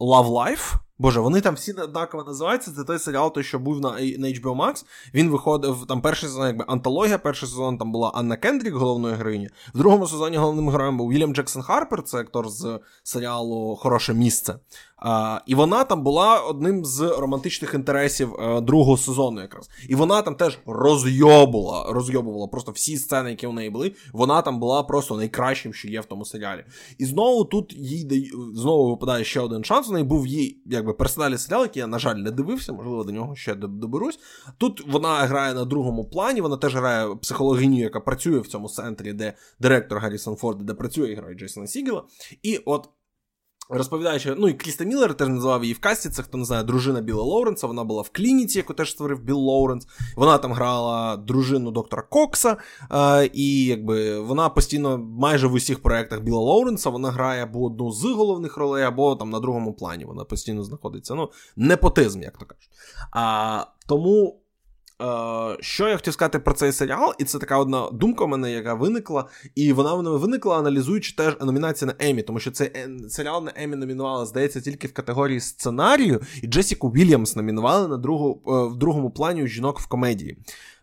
Love 0.00 0.28
Life. 0.28 0.74
Боже, 1.00 1.20
вони 1.20 1.40
там 1.40 1.54
всі 1.54 1.72
однаково 1.72 2.24
називаються. 2.24 2.72
Це 2.76 2.84
той 2.84 2.98
серіал, 2.98 3.34
той, 3.34 3.44
що 3.44 3.58
був 3.58 3.80
на 3.80 3.90
на 3.90 4.28
HBO 4.28 4.56
Max. 4.56 4.84
Він 5.14 5.30
виходив 5.30 5.86
там 5.88 6.02
перший 6.02 6.28
сезон, 6.28 6.46
якби 6.46 6.64
антологія. 6.68 7.18
Перший 7.18 7.48
сезон 7.48 7.78
там 7.78 7.92
була 7.92 8.12
Анна 8.14 8.36
Кендрік, 8.36 8.74
головною 8.74 9.14
героїню. 9.14 9.48
В 9.74 9.78
другому 9.78 10.06
сезоні 10.06 10.36
головним 10.36 10.68
героєм 10.68 10.96
був 10.96 11.10
Вільям 11.10 11.34
Джексон 11.34 11.62
Харпер, 11.62 12.02
це 12.02 12.18
актор 12.18 12.48
з 12.48 12.80
серіалу 13.02 13.76
Хороше 13.76 14.14
місце. 14.14 14.54
А, 14.96 15.40
І 15.46 15.54
вона 15.54 15.84
там 15.84 16.02
була 16.02 16.40
одним 16.40 16.84
з 16.84 17.00
романтичних 17.00 17.74
інтересів 17.74 18.34
е, 18.34 18.60
другого 18.60 18.96
сезону, 18.96 19.40
якраз. 19.40 19.70
І 19.88 19.94
вона 19.94 20.22
там 20.22 20.34
теж 20.34 20.58
розйобувала, 20.66 21.92
розйобувала 21.92 22.46
просто 22.46 22.72
всі 22.72 22.96
сцени, 22.96 23.30
які 23.30 23.46
у 23.46 23.52
неї 23.52 23.70
були. 23.70 23.92
Вона 24.12 24.42
там 24.42 24.60
була 24.60 24.82
просто 24.82 25.16
найкращим, 25.16 25.74
що 25.74 25.88
є 25.88 26.00
в 26.00 26.04
тому 26.04 26.24
серіалі. 26.24 26.64
І 26.98 27.04
знову 27.04 27.44
тут 27.44 27.74
їй 27.76 28.32
знову 28.54 28.90
випадає 28.90 29.24
ще 29.24 29.40
один 29.40 29.64
шанс. 29.64 29.88
У 29.88 29.92
неї 29.92 30.04
був 30.04 30.26
їй 30.26 30.62
якби 30.66 30.89
персональний 30.94 31.38
серіал, 31.38 31.62
який 31.62 31.80
я, 31.80 31.86
на 31.86 31.98
жаль, 31.98 32.16
не 32.16 32.30
дивився, 32.30 32.72
можливо, 32.72 33.04
до 33.04 33.12
нього 33.12 33.36
ще 33.36 33.54
доберусь. 33.54 34.18
Тут 34.58 34.86
вона 34.88 35.14
грає 35.16 35.54
на 35.54 35.64
другому 35.64 36.04
плані, 36.04 36.40
вона 36.40 36.56
теж 36.56 36.76
грає 36.76 37.14
психологиню, 37.14 37.78
яка 37.78 38.00
працює 38.00 38.38
в 38.38 38.46
цьому 38.46 38.68
центрі, 38.68 39.12
де 39.12 39.32
директор 39.60 39.98
Гаррісон 39.98 40.36
Форд, 40.36 40.58
де 40.58 40.74
працює 40.74 41.12
і 41.12 41.14
грає 41.14 41.34
Джейсона 41.34 41.66
Сігела. 41.66 42.04
І 42.42 42.56
от 42.56 42.88
Розповідаючи, 43.72 44.34
ну 44.38 44.48
і 44.48 44.54
Кріста 44.54 44.84
Міллер 44.84 45.14
теж 45.14 45.28
називав 45.28 45.62
її 45.62 45.74
в 45.74 45.80
касті, 45.80 46.08
це 46.08 46.22
хто 46.22 46.38
не 46.38 46.44
знає, 46.44 46.62
дружина 46.64 47.00
Біла 47.00 47.22
Лоуренса. 47.22 47.66
Вона 47.66 47.84
була 47.84 48.02
в 48.02 48.10
клініці, 48.10 48.58
яку 48.58 48.74
теж 48.74 48.90
створив 48.90 49.22
Біл 49.22 49.36
Лоуренс. 49.36 49.86
Вона 50.16 50.38
там 50.38 50.52
грала 50.52 51.16
дружину 51.16 51.70
доктора 51.70 52.02
Кокса, 52.02 52.56
е, 52.92 53.30
і 53.32 53.64
якби 53.64 54.20
вона 54.20 54.48
постійно 54.48 54.98
майже 54.98 55.46
в 55.46 55.52
усіх 55.52 55.82
проєктах 55.82 56.20
Біла 56.20 56.38
Лоуренса 56.38 56.90
вона 56.90 57.10
грає 57.10 57.42
або 57.42 57.64
одну 57.64 57.92
з 57.92 58.04
головних 58.04 58.56
ролей, 58.56 58.84
або 58.84 59.16
там 59.16 59.30
на 59.30 59.40
другому 59.40 59.74
плані. 59.74 60.04
Вона 60.04 60.24
постійно 60.24 60.64
знаходиться. 60.64 61.14
Ну, 61.14 61.30
непотизм, 61.56 62.22
як 62.22 62.38
то 62.38 62.46
кажуть. 62.46 62.70
А, 63.12 63.64
Тому 63.86 64.39
що 65.60 65.88
я 65.88 65.96
хотів 65.96 66.12
сказати 66.12 66.38
про 66.38 66.54
цей 66.54 66.72
серіал, 66.72 67.14
і 67.18 67.24
це 67.24 67.38
така 67.38 67.58
одна 67.58 67.88
думка 67.92 68.24
у 68.24 68.28
мене, 68.28 68.52
яка 68.52 68.74
виникла, 68.74 69.24
і 69.54 69.72
вона 69.72 69.94
в 69.94 70.02
мене 70.02 70.10
виникла, 70.10 70.58
аналізуючи 70.58 71.16
теж 71.16 71.36
номінації 71.40 71.86
на 71.86 72.08
Емі, 72.08 72.22
тому 72.22 72.40
що 72.40 72.50
цей 72.50 72.66
е, 72.66 72.90
серіал 73.08 73.44
на 73.44 73.52
Емі 73.56 73.76
номінували, 73.76 74.26
здається, 74.26 74.60
тільки 74.60 74.86
в 74.86 74.92
категорії 74.92 75.40
сценарію, 75.40 76.20
і 76.42 76.46
Джесіку 76.46 76.88
Вільямс 76.88 77.36
номінували 77.36 77.88
на 77.88 77.96
другу, 77.96 78.42
е, 78.46 78.74
в 78.74 78.76
другому 78.76 79.10
плані 79.10 79.46
жінок 79.46 79.80
в 79.80 79.86
комедії. 79.86 80.38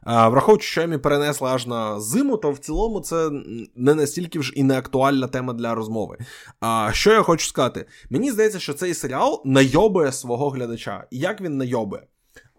Враховуючи, 0.06 0.68
що 0.68 0.82
Емі 0.82 0.98
перенесла 0.98 1.54
аж 1.54 1.68
на 1.68 2.00
зиму, 2.00 2.38
то 2.38 2.52
в 2.52 2.58
цілому 2.58 3.00
це 3.00 3.30
не 3.76 3.94
настільки 3.94 4.42
ж 4.42 4.54
і 4.56 4.64
не 4.64 4.78
актуальна 4.78 5.28
тема 5.28 5.54
для 5.54 5.76
розмови. 5.76 6.18
А 6.60 6.90
що 6.94 7.12
я 7.12 7.22
хочу 7.22 7.48
сказати? 7.48 7.86
Мені 8.10 8.32
здається, 8.32 8.60
що 8.60 8.74
цей 8.74 8.94
серіал 8.94 9.42
найобує 9.46 10.12
свого 10.12 10.50
глядача. 10.50 11.08
І 11.12 11.20
як 11.20 11.42
він 11.42 11.58
найобує? 11.58 12.04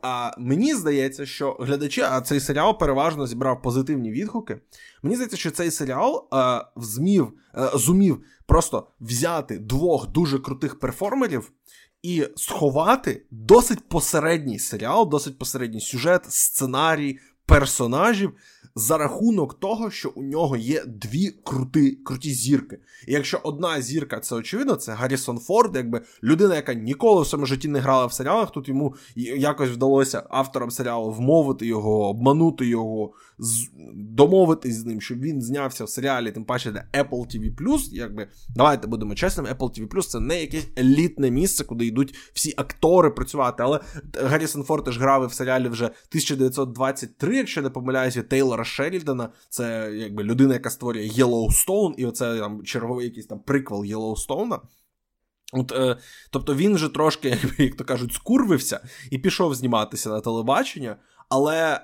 А 0.02 0.30
мені 0.38 0.74
здається, 0.74 1.26
що 1.26 1.56
глядачі, 1.60 2.00
а 2.00 2.20
цей 2.20 2.40
серіал 2.40 2.78
переважно 2.78 3.26
зібрав 3.26 3.62
позитивні 3.62 4.10
відгуки. 4.10 4.60
Мені 5.02 5.16
здається, 5.16 5.36
що 5.36 5.50
цей 5.50 5.70
серіал 5.70 6.28
а, 6.30 6.64
змів, 6.76 7.32
а, 7.52 7.78
зумів 7.78 8.24
просто 8.46 8.86
взяти 9.00 9.58
двох 9.58 10.08
дуже 10.08 10.38
крутих 10.38 10.78
перформерів 10.78 11.52
і 12.02 12.26
сховати 12.36 13.26
досить 13.30 13.88
посередній 13.88 14.58
серіал, 14.58 15.08
досить 15.08 15.38
посередній 15.38 15.80
сюжет, 15.80 16.24
сценарій, 16.28 17.18
персонажів 17.46 18.32
за 18.78 18.98
рахунок 18.98 19.60
того, 19.60 19.90
що 19.90 20.12
у 20.14 20.22
нього 20.22 20.56
є 20.56 20.84
дві 20.86 21.30
крути, 21.44 21.98
круті 22.04 22.30
зірки. 22.30 22.78
І 23.06 23.12
якщо 23.12 23.40
одна 23.42 23.82
зірка, 23.82 24.20
це 24.20 24.34
очевидно, 24.34 24.74
це 24.74 24.92
Гаррісон 24.92 25.38
Форд, 25.38 25.76
якби 25.76 26.00
людина, 26.22 26.56
яка 26.56 26.74
ніколи 26.74 27.22
в 27.22 27.26
своєму 27.26 27.46
житті 27.46 27.68
не 27.68 27.78
грала 27.78 28.06
в 28.06 28.12
серіалах, 28.12 28.50
тут 28.50 28.68
йому 28.68 28.94
якось 29.16 29.70
вдалося 29.70 30.22
авторам 30.30 30.70
серіалу 30.70 31.10
вмовити 31.10 31.66
його, 31.66 32.08
обманути 32.08 32.66
його, 32.66 33.12
домовитись 33.94 34.76
з 34.76 34.84
ним, 34.84 35.00
щоб 35.00 35.20
він 35.20 35.42
знявся 35.42 35.84
в 35.84 35.88
серіалі, 35.88 36.32
тим 36.32 36.44
паче 36.44 36.72
де 36.72 36.88
Apple 36.92 37.26
TV+, 37.36 37.78
якби 37.92 38.28
давайте 38.56 38.86
будемо 38.86 39.14
чесними, 39.14 39.50
Apple 39.50 39.80
TV+, 39.80 40.02
це 40.02 40.20
не 40.20 40.40
якесь 40.40 40.66
елітне 40.78 41.30
місце, 41.30 41.64
куди 41.64 41.86
йдуть 41.86 42.14
всі 42.32 42.54
актори 42.56 43.10
працювати. 43.10 43.62
Але 43.62 43.80
Гаррісон 44.22 44.62
Форд 44.62 44.84
теж 44.84 44.98
грав 44.98 45.26
в 45.26 45.32
серіалі 45.32 45.68
вже 45.68 45.84
1923, 45.84 47.36
якщо 47.36 47.62
не 47.62 47.70
помиляюся, 47.70 48.22
Тейлора 48.22 48.64
Шерідана. 48.68 49.28
Це 49.48 49.92
якби 49.94 50.22
людина, 50.22 50.54
яка 50.54 50.70
створює 50.70 51.08
Yellowstone, 51.08 51.94
і 51.96 52.06
оце 52.06 52.38
там 52.38 52.64
черговий 52.64 53.06
якийсь 53.06 53.26
там 53.26 53.40
приквел 53.40 53.84
Єлоустоуна. 53.84 54.60
От, 55.52 55.72
е, 55.72 55.96
Тобто 56.30 56.54
він 56.54 56.74
вже 56.74 56.88
трошки, 56.88 57.38
як 57.58 57.74
то 57.74 57.84
кажуть, 57.84 58.12
скурвився 58.12 58.80
і 59.10 59.18
пішов 59.18 59.54
зніматися 59.54 60.10
на 60.10 60.20
телебачення. 60.20 60.96
Але 61.28 61.74
е, 61.74 61.80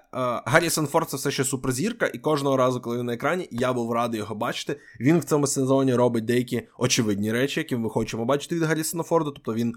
Гаррісон 0.46 0.86
Форд 0.86 1.10
це 1.10 1.16
все 1.16 1.30
ще 1.30 1.44
суперзірка, 1.44 2.06
і 2.06 2.18
кожного 2.18 2.56
разу, 2.56 2.80
коли 2.80 2.98
він 2.98 3.06
на 3.06 3.14
екрані, 3.14 3.48
я 3.50 3.72
був 3.72 3.92
радий 3.92 4.18
його 4.18 4.34
бачити. 4.34 4.80
Він 5.00 5.18
в 5.18 5.24
цьому 5.24 5.46
сезоні 5.46 5.94
робить 5.94 6.24
деякі 6.24 6.68
очевидні 6.78 7.32
речі, 7.32 7.60
які 7.60 7.76
ми 7.76 7.90
хочемо 7.90 8.24
бачити 8.24 8.54
від 8.54 8.62
Гаррісона 8.62 9.02
Форда. 9.02 9.30
Тобто 9.30 9.54
він 9.54 9.74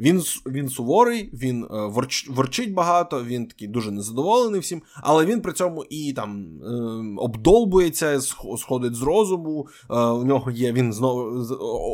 він 0.00 0.22
він 0.46 0.68
суворий, 0.68 1.30
він 1.32 1.64
е, 1.64 1.86
ворч, 1.86 2.28
ворчить 2.28 2.74
багато, 2.74 3.24
він 3.24 3.46
такий 3.46 3.68
дуже 3.68 3.90
незадоволений 3.90 4.60
всім, 4.60 4.82
але 5.02 5.24
він 5.24 5.40
при 5.40 5.52
цьому 5.52 5.84
і 5.90 6.12
там 6.12 6.46
е, 6.62 7.22
обдолбується, 7.22 8.20
сходить 8.58 8.94
з 8.94 9.02
розуму. 9.02 9.66
Е, 9.90 9.94
у 10.00 10.24
нього 10.24 10.50
є, 10.50 10.72
він 10.72 10.92
знову 10.92 11.20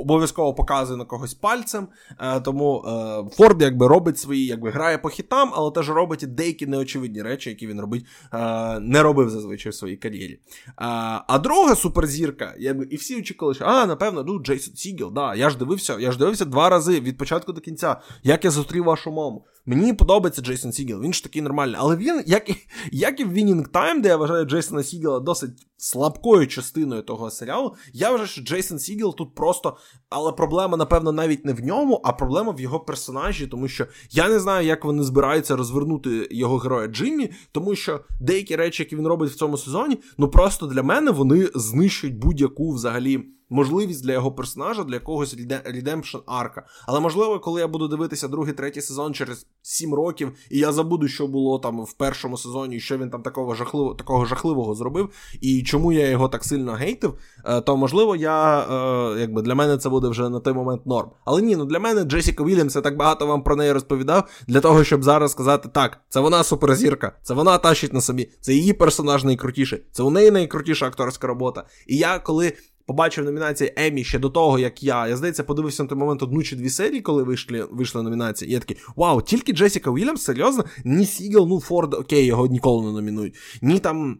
обов'язково 0.01 0.55
показує 0.55 0.99
на 0.99 1.05
когось 1.05 1.35
пальцем. 1.35 1.88
Е, 2.21 2.40
тому 2.40 2.85
е, 2.87 3.37
Форд 3.37 3.62
якби 3.62 3.88
робить 3.88 4.19
свої, 4.19 4.47
якби 4.47 4.71
грає 4.71 4.99
по 4.99 5.09
хітам, 5.09 5.51
але 5.55 5.71
теж 5.71 5.90
робить 5.90 6.23
і 6.23 6.27
деякі 6.27 6.66
неочевидні 6.66 7.23
речі, 7.23 7.51
які 7.51 7.66
він 7.66 7.81
робить, 7.81 8.07
е, 8.33 8.81
не 8.81 9.03
робив 9.03 9.31
зазвичай 9.31 9.73
в 9.73 9.75
своїй 9.75 9.97
кар'єрі. 9.97 10.38
А 10.77 11.38
друга 11.38 11.75
суперзірка, 11.75 12.55
якби, 12.59 12.87
і 12.90 12.97
всі 12.97 13.19
очікували, 13.19 13.55
що 13.55 13.64
а, 13.64 13.87
напевно, 13.87 14.25
ну, 14.27 14.38
Джейсон 14.38 14.77
Сігел, 14.77 15.12
да, 15.12 15.35
я 15.35 15.51
ж 15.51 15.59
дивився, 15.59 15.97
я 15.99 16.12
ж 16.12 16.19
дивився 16.19 16.45
два 16.45 16.69
рази 16.69 17.01
від 17.01 17.19
початку 17.19 17.53
до 17.53 17.61
кінця 17.61 17.95
як 18.22 18.44
я 18.44 18.50
зустрів 18.50 18.85
вашу 18.85 19.11
маму. 19.11 19.44
Мені 19.68 19.92
подобається 19.92 20.42
Джейсон 20.42 20.72
Сігел, 20.72 21.02
він 21.02 21.12
ж 21.14 21.22
такий 21.22 21.42
нормальний. 21.42 21.76
Але 21.78 21.96
він, 21.96 22.22
як 22.26 22.48
і 22.48 22.56
як 22.92 23.20
і 23.20 23.24
в 23.24 23.32
Winning 23.32 23.70
Time, 23.70 24.00
де 24.00 24.09
я 24.09 24.16
вважаю 24.16 24.44
Джейсона 24.44 24.82
Сігела 24.82 25.20
досить 25.20 25.66
слабкою 25.76 26.46
частиною 26.46 27.02
того 27.02 27.30
серіалу, 27.30 27.74
я 27.92 28.11
вважаю, 28.11 28.28
що 28.28 28.42
Джейсон 28.42 28.78
Сігел 28.78 29.16
тут 29.16 29.35
просто. 29.35 29.76
Але 30.09 30.32
проблема, 30.32 30.76
напевно, 30.76 31.12
навіть 31.12 31.44
не 31.44 31.52
в 31.52 31.61
ньому, 31.61 32.00
а 32.04 32.12
проблема 32.12 32.52
в 32.52 32.61
його 32.61 32.80
персонажі, 32.80 33.46
тому 33.46 33.68
що 33.68 33.87
я 34.11 34.28
не 34.28 34.40
знаю, 34.40 34.66
як 34.66 34.85
вони 34.85 35.02
збираються 35.02 35.56
розвернути 35.56 36.28
його 36.30 36.59
героя 36.59 36.88
Джиммі, 36.88 37.30
тому 37.52 37.74
що 37.74 38.00
деякі 38.20 38.56
речі, 38.56 38.82
які 38.82 38.96
він 38.96 39.06
робить 39.06 39.30
в 39.30 39.37
цьому 39.37 39.59
сезоні, 39.59 39.98
ну 40.18 40.28
просто 40.28 40.66
для 40.66 40.82
мене 40.82 41.11
вони 41.11 41.48
знищують 41.54 42.18
будь-яку 42.18 42.72
взагалі. 42.72 43.36
Можливість 43.50 44.04
для 44.04 44.12
його 44.12 44.32
персонажа, 44.32 44.85
для 44.85 44.94
якогось 44.94 45.37
redemption 45.37 46.20
арка. 46.26 46.66
Але 46.87 47.00
можливо, 47.00 47.40
коли 47.40 47.61
я 47.61 47.68
буду 47.68 47.88
дивитися 47.88 48.28
другий, 48.28 48.52
третій 48.52 48.80
сезон 48.80 49.14
через 49.14 49.46
7 49.62 49.94
років, 49.94 50.32
і 50.50 50.59
я 50.59 50.72
забуду, 50.72 51.09
що 51.09 51.26
було 51.26 51.59
там 51.59 51.85
в 51.85 51.92
першому 51.92 52.37
сезоні, 52.37 52.80
що 52.80 52.98
він 52.98 53.11
там 53.11 53.22
такого 53.22 53.54
жахливого 53.54 53.94
такого 53.94 54.25
жахливого 54.25 54.75
зробив, 54.75 55.10
і 55.40 55.62
чому 55.62 55.92
я 55.92 56.08
його 56.08 56.29
так 56.29 56.44
сильно 56.44 56.73
гейтив, 56.73 57.14
е, 57.44 57.60
то 57.60 57.77
можливо, 57.77 58.16
я 58.16 58.60
е, 58.60 59.21
якби 59.21 59.42
для 59.42 59.54
мене 59.54 59.79
це 59.79 59.88
буде 59.88 60.08
вже 60.08 60.29
на 60.29 60.40
той 60.40 60.52
момент 60.52 60.87
норм. 60.87 61.10
Але 61.25 61.42
ні, 61.42 61.56
ну 61.56 61.64
для 61.64 61.79
мене 61.79 62.04
Джесіка 62.04 62.44
Вільямс, 62.44 62.77
я 62.77 62.83
так 62.83 62.96
багато 62.96 63.27
вам 63.27 63.42
про 63.42 63.56
неї 63.56 63.73
розповідав, 63.73 64.29
для 64.46 64.60
того, 64.60 64.85
щоб 64.85 65.04
зараз 65.04 65.33
сказати, 65.33 65.68
так, 65.73 66.00
це 66.08 66.21
вона 66.21 66.44
суперзірка, 66.44 67.12
це 67.23 67.35
вона 67.35 67.58
тащить 67.58 67.92
на 67.92 68.00
собі, 68.00 68.31
це 68.40 68.54
її 68.54 68.73
персонаж 68.73 69.25
найкрутіший, 69.25 69.83
це 69.92 70.02
у 70.02 70.10
неї 70.10 70.31
найкрутіша 70.31 70.87
акторська 70.87 71.27
робота. 71.27 71.64
І 71.87 71.96
я 71.96 72.18
коли 72.18 72.52
побачив 72.87 73.24
номінації 73.24 73.72
Емі 73.76 74.04
ще 74.04 74.18
до 74.18 74.30
того, 74.30 74.58
як 74.58 74.82
я. 74.82 75.08
Я 75.08 75.16
здається, 75.16 75.44
подивився 75.44 75.82
на 75.82 75.88
той 75.88 75.98
момент 75.98 76.22
одну 76.22 76.42
чи 76.42 76.56
дві 76.56 76.70
серії, 76.70 77.00
коли 77.00 77.22
вийшли 77.22 77.68
вийшли 77.70 78.02
номінації. 78.02 78.50
І 78.50 78.54
я 78.54 78.60
такий, 78.60 78.76
вау, 78.96 79.22
тільки 79.22 79.52
Джесіка 79.52 79.90
Уільямс, 79.90 80.22
серйозно? 80.22 80.64
Ні 80.84 81.06
Сігел, 81.06 81.46
ну 81.48 81.60
Форд, 81.60 81.94
окей, 81.94 82.26
його 82.26 82.46
ніколи 82.46 82.87
не 82.87 82.92
номінують. 82.92 83.34
Ні 83.62 83.78
там. 83.78 84.18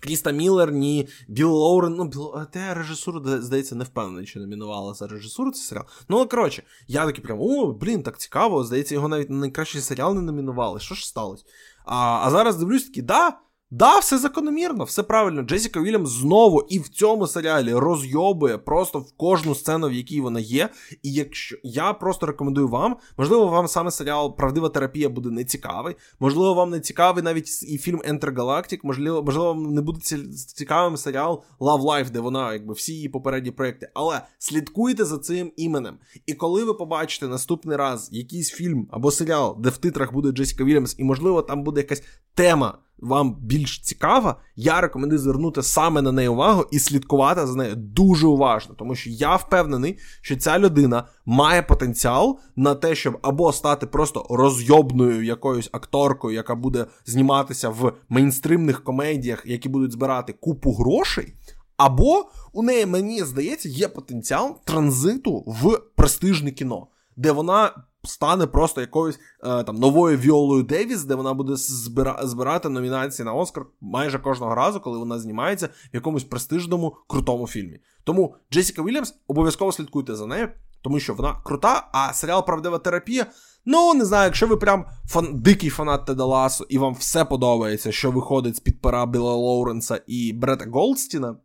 Кріста 0.00 0.30
Міллер, 0.30 0.72
ні 0.72 1.08
Біл 1.28 1.50
Лоурен, 1.50 1.94
ну, 1.94 2.04
Біл, 2.04 2.32
те 2.52 2.74
режисуру, 2.74 3.22
здається, 3.24 3.74
не 3.74 3.84
впевнений, 3.84 4.26
чи 4.26 4.38
номінувала 4.38 4.94
за 4.94 5.06
режисуру 5.06 5.50
цей 5.50 5.62
серіал. 5.62 5.84
Ну, 6.08 6.28
коротше, 6.28 6.62
я 6.88 7.06
такий 7.06 7.24
прям, 7.24 7.38
о, 7.40 7.72
блін, 7.72 8.02
так 8.02 8.18
цікаво. 8.18 8.64
Здається, 8.64 8.94
його 8.94 9.08
навіть 9.08 9.30
на 9.30 9.36
найкращий 9.36 9.80
серіал 9.80 10.14
не 10.14 10.20
номінували. 10.20 10.80
Що 10.80 10.94
ж 10.94 11.08
сталося? 11.08 11.44
А 11.86 12.20
а 12.22 12.30
зараз 12.30 12.56
дивлюсь 12.56 12.84
такий, 12.84 13.02
да, 13.02 13.38
Да, 13.76 13.98
все 13.98 14.18
закономірно, 14.18 14.84
все 14.84 15.02
правильно. 15.02 15.42
Джесіка 15.42 15.80
Вільямс 15.80 16.10
знову 16.10 16.66
і 16.68 16.78
в 16.78 16.88
цьому 16.88 17.26
серіалі 17.26 17.74
розйобує 17.74 18.58
просто 18.58 18.98
в 18.98 19.12
кожну 19.16 19.54
сцену, 19.54 19.88
в 19.88 19.92
якій 19.92 20.20
вона 20.20 20.40
є. 20.40 20.68
І 21.02 21.12
якщо 21.12 21.56
я 21.62 21.92
просто 21.92 22.26
рекомендую 22.26 22.68
вам, 22.68 22.96
можливо, 23.18 23.46
вам 23.46 23.68
саме 23.68 23.90
серіал 23.90 24.36
Правдива 24.36 24.68
терапія 24.68 25.08
буде 25.08 25.30
не 25.30 25.44
цікавий. 25.44 25.96
Можливо, 26.20 26.54
вам 26.54 26.70
не 26.70 26.80
цікавий 26.80 27.24
навіть 27.24 27.62
і 27.62 27.78
фільм 27.78 28.02
Enter 28.08 28.80
можливо, 28.82 29.22
можливо, 29.22 29.48
вам 29.48 29.74
не 29.74 29.82
буде 29.82 30.00
цікавим 30.54 30.96
серіал 30.96 31.42
Love 31.60 31.82
Life, 31.82 32.10
де 32.10 32.20
вона, 32.20 32.52
якби 32.52 32.74
всі 32.74 32.92
її 32.92 33.08
попередні 33.08 33.50
проекти. 33.50 33.90
Але 33.94 34.20
слідкуйте 34.38 35.04
за 35.04 35.18
цим 35.18 35.52
іменем. 35.56 35.98
І 36.26 36.34
коли 36.34 36.64
ви 36.64 36.74
побачите 36.74 37.28
наступний 37.28 37.76
раз 37.76 38.08
якийсь 38.12 38.50
фільм 38.50 38.88
або 38.90 39.10
серіал, 39.10 39.56
де 39.60 39.68
в 39.68 39.76
титрах 39.76 40.12
буде 40.12 40.30
Джесіка 40.30 40.64
Вільямс, 40.64 40.94
і 40.98 41.04
можливо 41.04 41.42
там 41.42 41.62
буде 41.62 41.80
якась 41.80 42.02
тема 42.34 42.78
вам 42.98 43.36
більш 43.40 43.80
цікава, 43.80 44.36
я 44.56 44.80
рекомендую 44.80 45.18
звернути 45.18 45.62
саме 45.62 46.02
на 46.02 46.12
неї 46.12 46.28
увагу 46.28 46.64
і 46.70 46.78
слідкувати 46.78 47.46
за 47.46 47.54
нею 47.54 47.76
дуже 47.76 48.26
уважно, 48.26 48.74
тому 48.74 48.94
що 48.94 49.10
я 49.10 49.36
впевнений, 49.36 49.98
що 50.20 50.36
ця 50.36 50.58
людина 50.58 51.08
має 51.26 51.62
потенціал 51.62 52.38
на 52.56 52.74
те, 52.74 52.94
щоб 52.94 53.18
або 53.22 53.52
стати 53.52 53.86
просто 53.86 54.26
розйобною 54.30 55.24
якоюсь 55.24 55.70
акторкою, 55.72 56.34
яка 56.34 56.54
буде 56.54 56.86
зніматися 57.06 57.68
в 57.68 57.92
мейнстримних 58.08 58.84
комедіях, 58.84 59.42
які 59.46 59.68
будуть 59.68 59.92
збирати 59.92 60.32
купу 60.32 60.72
грошей. 60.72 61.34
Або 61.76 62.24
у 62.52 62.62
неї, 62.62 62.86
мені 62.86 63.24
здається, 63.24 63.68
є 63.68 63.88
потенціал 63.88 64.58
транзиту 64.64 65.44
в 65.46 65.80
престижне 65.96 66.50
кіно, 66.50 66.86
де 67.16 67.32
вона 67.32 67.84
стане 68.06 68.46
просто 68.46 68.80
якоюсь 68.80 69.18
е, 69.44 69.62
там 69.64 69.76
новою 69.76 70.18
Віолою 70.18 70.62
Девіс, 70.62 71.04
де 71.04 71.14
вона 71.14 71.34
буде 71.34 71.56
збира, 71.56 72.20
збирати 72.22 72.68
номінації 72.68 73.26
на 73.26 73.32
Оскар 73.32 73.66
майже 73.80 74.18
кожного 74.18 74.54
разу, 74.54 74.80
коли 74.80 74.98
вона 74.98 75.18
знімається 75.18 75.66
в 75.66 75.94
якомусь 75.94 76.24
престижному 76.24 76.96
крутому 77.06 77.46
фільмі. 77.46 77.80
Тому 78.04 78.34
Джесіка 78.52 78.82
Вільямс 78.82 79.14
обов'язково 79.26 79.72
слідкуйте 79.72 80.14
за 80.14 80.26
нею, 80.26 80.48
тому 80.82 81.00
що 81.00 81.14
вона 81.14 81.40
крута, 81.44 81.88
а 81.92 82.12
серіал 82.12 82.46
Правдива 82.46 82.78
терапія. 82.78 83.26
Ну, 83.66 83.94
не 83.94 84.04
знаю, 84.04 84.24
якщо 84.24 84.46
ви 84.46 84.56
прям 84.56 84.84
фан... 85.08 85.28
дикий 85.32 85.70
фанат 85.70 86.06
Теда 86.06 86.24
Ласу, 86.24 86.66
і 86.68 86.78
вам 86.78 86.94
все 86.94 87.24
подобається, 87.24 87.92
що 87.92 88.10
виходить 88.10 88.56
з 88.56 88.60
під 88.60 88.80
пера 88.80 89.06
Біла 89.06 89.34
Лоуренса 89.34 90.00
і 90.06 90.32
Брета 90.32 90.66
Голдстіна, 90.72 91.36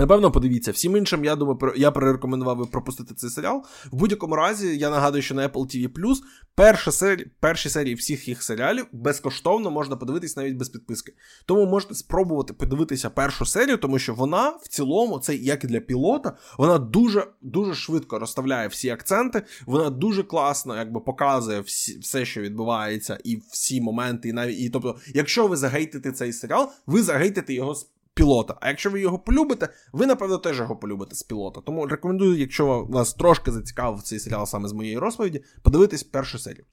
Напевно, 0.00 0.30
подивіться, 0.30 0.72
всім 0.72 0.96
іншим, 0.96 1.24
я 1.24 1.36
думаю, 1.36 1.58
я 1.76 1.90
перерекомендував 1.90 2.58
би 2.58 2.66
пропустити 2.66 3.14
цей 3.14 3.30
серіал. 3.30 3.64
В 3.92 3.96
будь-якому 3.96 4.36
разі, 4.36 4.78
я 4.78 4.90
нагадую, 4.90 5.22
що 5.22 5.34
на 5.34 5.48
Apple 5.48 5.66
TV 5.66 6.16
перша 6.54 6.92
серія, 6.92 7.26
перші 7.40 7.68
серії 7.68 7.94
всіх 7.94 8.28
їх 8.28 8.42
серіалів 8.42 8.86
безкоштовно 8.92 9.70
можна 9.70 9.96
подивитись 9.96 10.36
навіть 10.36 10.56
без 10.56 10.68
підписки. 10.68 11.12
Тому 11.46 11.66
можете 11.66 11.94
спробувати 11.94 12.52
подивитися 12.52 13.10
першу 13.10 13.46
серію, 13.46 13.76
тому 13.76 13.98
що 13.98 14.14
вона 14.14 14.48
в 14.48 14.68
цілому, 14.68 15.18
це 15.18 15.34
як 15.34 15.64
і 15.64 15.66
для 15.66 15.80
пілота, 15.80 16.36
вона 16.58 16.78
дуже 16.78 17.26
дуже 17.42 17.74
швидко 17.74 18.18
розставляє 18.18 18.68
всі 18.68 18.88
акценти, 18.88 19.42
вона 19.66 19.90
дуже 19.90 20.22
класно 20.22 20.76
якби 20.76 21.00
показує 21.00 21.60
всі, 21.60 21.98
все, 21.98 22.24
що 22.24 22.40
відбувається, 22.40 23.18
і 23.24 23.42
всі 23.50 23.80
моменти. 23.80 24.28
І 24.28 24.32
навіть 24.32 24.60
і 24.60 24.70
тобто, 24.70 24.96
якщо 25.14 25.46
ви 25.46 25.56
загейтите 25.56 26.12
цей 26.12 26.32
серіал, 26.32 26.70
ви 26.86 27.02
загейтите 27.02 27.54
його 27.54 27.74
пілота. 28.14 28.56
А 28.60 28.68
якщо 28.68 28.90
ви 28.90 29.00
його 29.00 29.18
полюбите, 29.18 29.68
ви, 29.92 30.06
напевно, 30.06 30.38
теж 30.38 30.58
його 30.58 30.76
полюбите 30.76 31.14
з 31.14 31.22
пілота. 31.22 31.60
Тому 31.60 31.86
рекомендую, 31.86 32.38
якщо 32.38 32.86
вас 32.90 33.14
трошки 33.14 33.52
зацікавив 33.52 34.02
цей 34.02 34.18
серіал 34.18 34.46
саме 34.46 34.68
з 34.68 34.72
моєї 34.72 34.98
розповіді, 34.98 35.44
подивитись 35.62 36.02
першу 36.02 36.38
серію. 36.38 36.64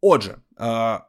Отже, 0.00 0.38
е, 0.60 1.00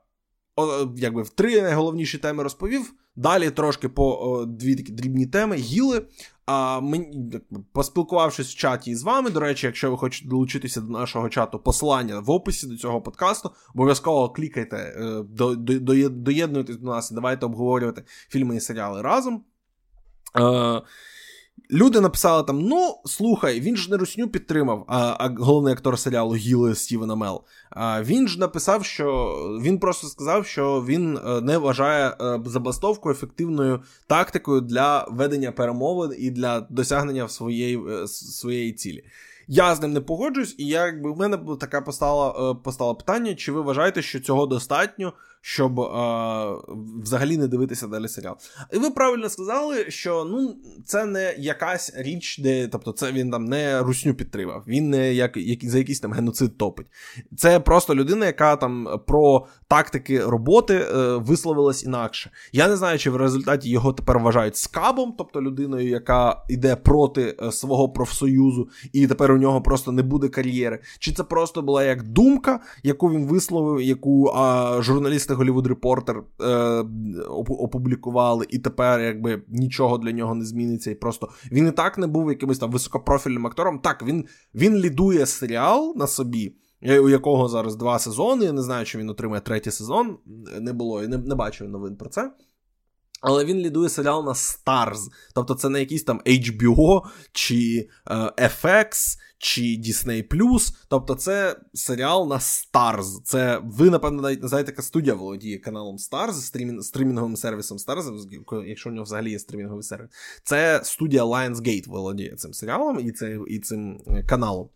якби 0.95 1.21
в 1.21 1.29
три 1.29 1.61
найголовніші 1.61 2.17
теми 2.17 2.43
розповів. 2.43 2.93
Далі 3.17 3.51
трошки 3.51 3.89
по 3.89 4.45
дві 4.47 4.75
такі 4.75 4.91
дрібні 4.91 5.25
теми. 5.25 5.55
Гіли. 5.55 6.05
А 6.45 6.79
мені 6.79 7.39
поспілкувавшись 7.71 8.51
в 8.53 8.55
чаті 8.55 8.95
з 8.95 9.03
вами. 9.03 9.29
До 9.29 9.39
речі, 9.39 9.65
якщо 9.65 9.91
ви 9.91 9.97
хочете 9.97 10.29
долучитися 10.29 10.81
до 10.81 10.87
нашого 10.87 11.29
чату, 11.29 11.59
посилання 11.59 12.19
в 12.19 12.31
описі 12.31 12.67
до 12.67 12.77
цього 12.77 13.01
подкасту, 13.01 13.51
обов'язково 13.75 14.29
клікайте, 14.29 14.77
е, 14.77 15.23
до, 15.29 15.55
до, 15.55 15.79
до, 15.79 16.09
доєднуйтесь 16.09 16.77
до 16.77 16.87
нас 16.87 17.11
і 17.11 17.15
давайте 17.15 17.45
обговорювати 17.45 18.03
фільми 18.29 18.55
і 18.55 18.59
серіали 18.59 19.01
разом. 19.01 19.43
Люди 21.71 21.99
написали 21.99 22.43
там: 22.43 22.61
ну, 22.61 23.01
слухай, 23.05 23.59
він 23.59 23.77
ж 23.77 23.91
не 23.91 23.97
русню 23.97 24.27
підтримав, 24.27 24.85
а 24.87 25.15
а 25.19 25.35
головний 25.39 25.73
актор 25.73 25.99
серіалу 25.99 26.35
Гіли 26.35 26.75
Стівена 26.75 27.15
Мел. 27.15 27.43
А 27.69 28.03
Він 28.03 28.27
ж 28.27 28.39
написав, 28.39 28.85
що 28.85 29.35
він 29.61 29.79
просто 29.79 30.07
сказав, 30.07 30.45
що 30.45 30.85
він 30.87 31.17
е, 31.17 31.41
не 31.41 31.57
вважає 31.57 32.07
е, 32.21 32.39
забастовку 32.45 33.11
ефективною 33.11 33.81
тактикою 34.07 34.61
для 34.61 35.07
ведення 35.11 35.51
перемовин 35.51 36.15
і 36.17 36.31
для 36.31 36.59
досягнення 36.59 37.29
своєї 37.29 37.87
е, 37.89 38.07
своєї 38.07 38.73
цілі. 38.73 39.03
Я 39.47 39.75
з 39.75 39.81
ним 39.81 39.93
не 39.93 40.01
погоджуюсь, 40.01 40.55
і 40.57 40.67
я, 40.67 40.85
якби 40.85 41.11
в 41.11 41.17
мене 41.17 41.39
така 41.59 41.81
постала 41.81 42.53
постало 42.53 42.95
питання: 42.95 43.35
чи 43.35 43.51
ви 43.51 43.61
вважаєте, 43.61 44.01
що 44.01 44.19
цього 44.19 44.45
достатньо, 44.45 45.13
щоб 45.47 45.79
а, 45.79 46.57
взагалі 47.03 47.37
не 47.37 47.47
дивитися 47.47 47.87
далі 47.87 48.07
серіал. 48.07 48.35
І 48.73 48.77
ви 48.77 48.89
правильно 48.89 49.29
сказали, 49.29 49.85
що 49.91 50.25
ну 50.25 50.55
це 50.85 51.05
не 51.05 51.35
якась 51.37 51.93
річ, 51.95 52.39
де 52.39 52.67
тобто 52.67 52.91
це 52.91 53.11
він 53.11 53.31
там 53.31 53.45
не 53.45 53.81
русню 53.81 54.13
підтримав, 54.13 54.63
він 54.67 54.89
не 54.89 55.13
як, 55.13 55.37
як 55.37 55.65
за 55.65 55.77
якийсь 55.77 55.99
там 55.99 56.13
геноцид 56.13 56.57
топить. 56.57 56.87
Це 57.37 57.59
просто 57.59 57.95
людина, 57.95 58.25
яка 58.25 58.55
там 58.55 58.87
про 59.07 59.47
тактики 59.67 60.25
роботи 60.25 60.75
е, 60.75 61.15
висловилась 61.15 61.83
інакше. 61.83 62.31
Я 62.51 62.67
не 62.67 62.77
знаю, 62.77 62.99
чи 62.99 63.09
в 63.09 63.15
результаті 63.15 63.69
його 63.69 63.93
тепер 63.93 64.19
вважають 64.19 64.57
скабом, 64.57 65.15
тобто 65.17 65.41
людиною, 65.41 65.89
яка 65.89 66.43
йде 66.49 66.75
проти 66.75 67.37
е, 67.41 67.51
свого 67.51 67.89
профсоюзу, 67.89 68.69
і 68.93 69.07
тепер 69.07 69.31
у 69.31 69.37
нього 69.37 69.61
просто 69.61 69.91
не 69.91 70.03
буде 70.03 70.27
кар'єри. 70.27 70.79
Чи 70.99 71.11
це 71.11 71.23
просто 71.23 71.61
була 71.61 71.83
як 71.83 72.03
думка, 72.03 72.59
яку 72.83 73.11
він 73.11 73.25
висловив, 73.25 73.81
яку 73.81 74.31
а, 74.35 74.77
журналісти 74.81 75.36
Голівуд 75.37 75.67
Репортер 75.67 76.23
е, 76.41 76.83
опублікували, 77.47 78.45
і 78.49 78.59
тепер 78.59 79.01
якби 79.01 79.41
нічого 79.47 79.97
для 79.97 80.11
нього 80.11 80.35
не 80.35 80.45
зміниться. 80.45 80.91
І 80.91 80.95
просто 80.95 81.29
він 81.51 81.67
і 81.67 81.71
так 81.71 81.97
не 81.97 82.07
був 82.07 82.29
якимось 82.29 82.59
там 82.59 82.71
високопрофільним 82.71 83.47
актором. 83.47 83.79
Так, 83.79 84.03
він 84.03 84.25
він 84.55 84.75
лідує 84.75 85.25
серіал 85.25 85.93
на 85.95 86.07
собі, 86.07 86.55
у 86.81 87.09
якого 87.09 87.47
зараз 87.47 87.75
два 87.75 87.99
сезони. 87.99 88.45
Я 88.45 88.51
не 88.51 88.61
знаю, 88.61 88.85
чи 88.85 88.97
він 88.97 89.09
отримає 89.09 89.41
третій 89.41 89.71
сезон. 89.71 90.17
Не 90.59 90.73
було, 90.73 91.03
і 91.03 91.07
не, 91.07 91.17
не 91.17 91.35
бачив 91.35 91.69
новин 91.69 91.95
про 91.95 92.09
це. 92.09 92.31
Але 93.21 93.45
він 93.45 93.57
лідує 93.57 93.89
серіал 93.89 94.25
на 94.25 94.33
Stars. 94.33 94.99
Тобто 95.35 95.53
це 95.53 95.69
не 95.69 95.79
якийсь 95.79 96.03
там 96.03 96.21
HBO 96.25 97.01
чи 97.31 97.89
е, 98.09 98.15
FX 98.37 99.17
чи 99.37 99.61
Disney+. 99.61 100.71
Тобто 100.89 101.15
це 101.15 101.59
серіал 101.73 102.29
на 102.29 102.37
Stars. 102.37 103.21
Це 103.23 103.61
ви, 103.63 103.89
напевно, 103.89 104.21
навіть 104.21 104.41
не 104.41 104.47
знаєте, 104.47 104.71
яка 104.71 104.81
студія 104.81 105.15
володіє 105.15 105.57
каналом 105.57 105.97
Stars, 105.97 106.33
стрімін, 106.33 106.81
стрімінговим 106.81 107.35
сервісом 107.35 107.77
Stars, 107.77 108.27
якщо 108.65 108.89
у 108.89 108.93
нього 108.93 109.03
взагалі 109.03 109.31
є 109.31 109.39
стрімінговий 109.39 109.83
сервіс. 109.83 110.09
Це 110.43 110.81
студія 110.83 111.23
Lionsgate 111.23 111.89
володіє 111.89 112.35
цим 112.35 112.53
серіалом 112.53 112.99
і, 112.99 113.11
це, 113.11 113.39
і 113.47 113.59
цим 113.59 113.99
каналом. 114.27 114.69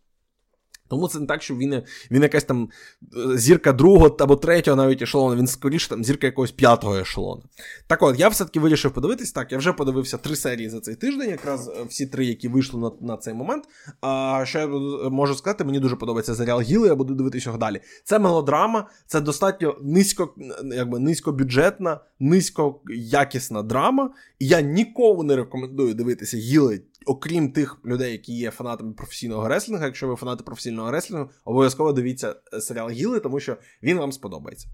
Тому 0.92 1.08
це 1.08 1.20
не 1.20 1.26
так, 1.26 1.44
що 1.44 1.56
він 1.56 1.82
він 2.12 2.22
якась 2.22 2.44
там 2.44 2.70
е, 3.18 3.38
зірка 3.38 3.74
другого 3.74 4.16
або 4.20 4.36
третього 4.36 4.78
навіть 4.78 5.02
ешелону, 5.02 5.36
він 5.36 5.48
скоріше 5.48 5.89
там 5.89 6.04
зірка 6.04 6.28
якогось 6.28 6.52
п'ятого 6.52 6.98
ешелону. 6.98 7.44
Так 7.88 8.04
от, 8.04 8.20
я 8.20 8.28
все-таки 8.28 8.60
вирішив 8.60 8.92
подивитись. 8.92 9.32
Так, 9.32 9.52
я 9.52 9.58
вже 9.58 9.74
подивився 9.74 10.18
три 10.18 10.36
серії 10.36 10.70
за 10.70 10.80
цей 10.80 10.96
тиждень, 10.96 11.30
якраз 11.30 11.68
е, 11.68 11.84
всі 11.89 12.06
три, 12.06 12.26
які 12.26 12.48
вийшли 12.48 12.80
на 12.80 12.92
на 13.02 13.18
цей 13.18 13.34
момент. 13.34 13.64
А 14.02 14.44
що 14.46 14.60
я 14.60 14.68
можу 15.10 15.36
сказати, 15.36 15.64
мені 15.64 15.80
дуже 15.80 15.96
подобається 15.96 16.36
серіал 16.36 16.62
Гіли, 16.62 16.88
я 16.88 16.96
буду 16.96 17.14
дивитися 17.16 17.50
його 17.50 17.58
далі. 17.58 17.82
Це 18.04 18.20
мелодрама, 18.20 18.88
це 19.08 19.22
достатньо 19.22 19.78
низько, 19.82 20.36
якби 20.64 21.00
низькобюджетна, 21.00 22.00
низькоякісна 22.20 23.64
драма. 23.64 24.14
І 24.39 24.48
я 24.48 24.62
нікому 24.62 25.24
не 25.24 25.36
рекомендую 25.36 25.94
дивитися 25.94 26.38
Гіли 26.38 26.82
окрім 27.06 27.52
тих 27.52 27.78
людей, 27.86 28.12
які 28.12 28.34
є 28.34 28.52
фанатами 28.52 28.93
професійного 28.93 29.47
реслінгу, 29.47 29.86
якщо 29.86 30.08
ви 30.08 30.16
фанати 30.16 30.43
професійного 30.43 30.91
реслінгу, 30.91 31.30
обов'язково 31.45 31.93
дивіться 31.93 32.36
е, 32.54 32.62
серіал 32.62 32.89
Гіли, 32.89 33.20
тому 33.20 33.39
що 33.39 33.58
він 33.84 33.97
вам 33.97 34.12
сподобається. 34.12 34.68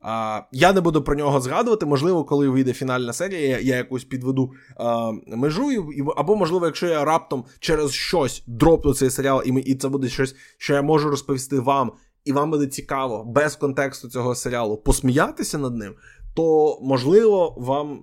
А, 0.00 0.40
Я 0.52 0.72
не 0.72 0.80
буду 0.80 1.02
про 1.02 1.14
нього 1.14 1.40
згадувати. 1.40 1.86
Можливо, 1.86 2.24
коли 2.24 2.48
вийде 2.48 2.72
фінальна 2.72 3.12
серія, 3.12 3.40
я, 3.40 3.58
я 3.58 3.76
якусь 3.76 4.04
підведу 4.04 4.52
а, 4.76 5.12
межу, 5.26 5.72
і, 5.72 6.04
або, 6.16 6.36
можливо, 6.36 6.66
якщо 6.66 6.86
я 6.86 7.04
раптом 7.04 7.44
через 7.60 7.92
щось 7.92 8.42
дропну 8.46 8.94
цей 8.94 9.10
серіал, 9.10 9.42
і, 9.46 9.50
і 9.50 9.74
це 9.74 9.88
буде 9.88 10.08
щось, 10.08 10.36
що 10.58 10.74
я 10.74 10.82
можу 10.82 11.10
розповісти 11.10 11.60
вам. 11.60 11.92
І 12.24 12.32
вам 12.32 12.50
буде 12.50 12.66
цікаво 12.66 13.24
без 13.24 13.56
контексту 13.56 14.08
цього 14.08 14.34
серіалу 14.34 14.76
посміятися 14.76 15.58
над 15.58 15.76
ним, 15.76 15.94
то 16.34 16.78
можливо 16.82 17.54
вам 17.56 18.02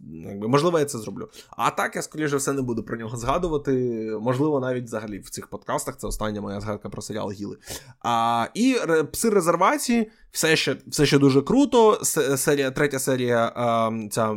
якби, 0.00 0.48
можливо, 0.48 0.78
я 0.78 0.84
це 0.84 0.98
зроблю. 0.98 1.28
А 1.50 1.70
так 1.70 1.96
я, 1.96 2.02
скоріше 2.02 2.36
все, 2.36 2.52
не 2.52 2.62
буду 2.62 2.82
про 2.82 2.96
нього 2.96 3.16
згадувати. 3.16 3.72
Можливо, 4.20 4.60
навіть 4.60 4.84
взагалі 4.84 5.18
в 5.18 5.30
цих 5.30 5.46
подкастах 5.46 5.96
це 5.96 6.06
остання 6.06 6.40
моя 6.40 6.60
згадка 6.60 6.88
про 6.88 7.02
серіал 7.02 7.30
Гіли. 7.30 7.56
А, 8.00 8.46
І 8.54 8.76
пси 9.12 9.30
резервації 9.30 10.10
все 10.32 10.56
ще 10.56 10.76
все 10.86 11.06
ще 11.06 11.18
дуже 11.18 11.42
круто. 11.42 11.98
Серія, 12.36 12.70
Третя 12.70 12.98
серія 12.98 13.52
ця 14.10 14.28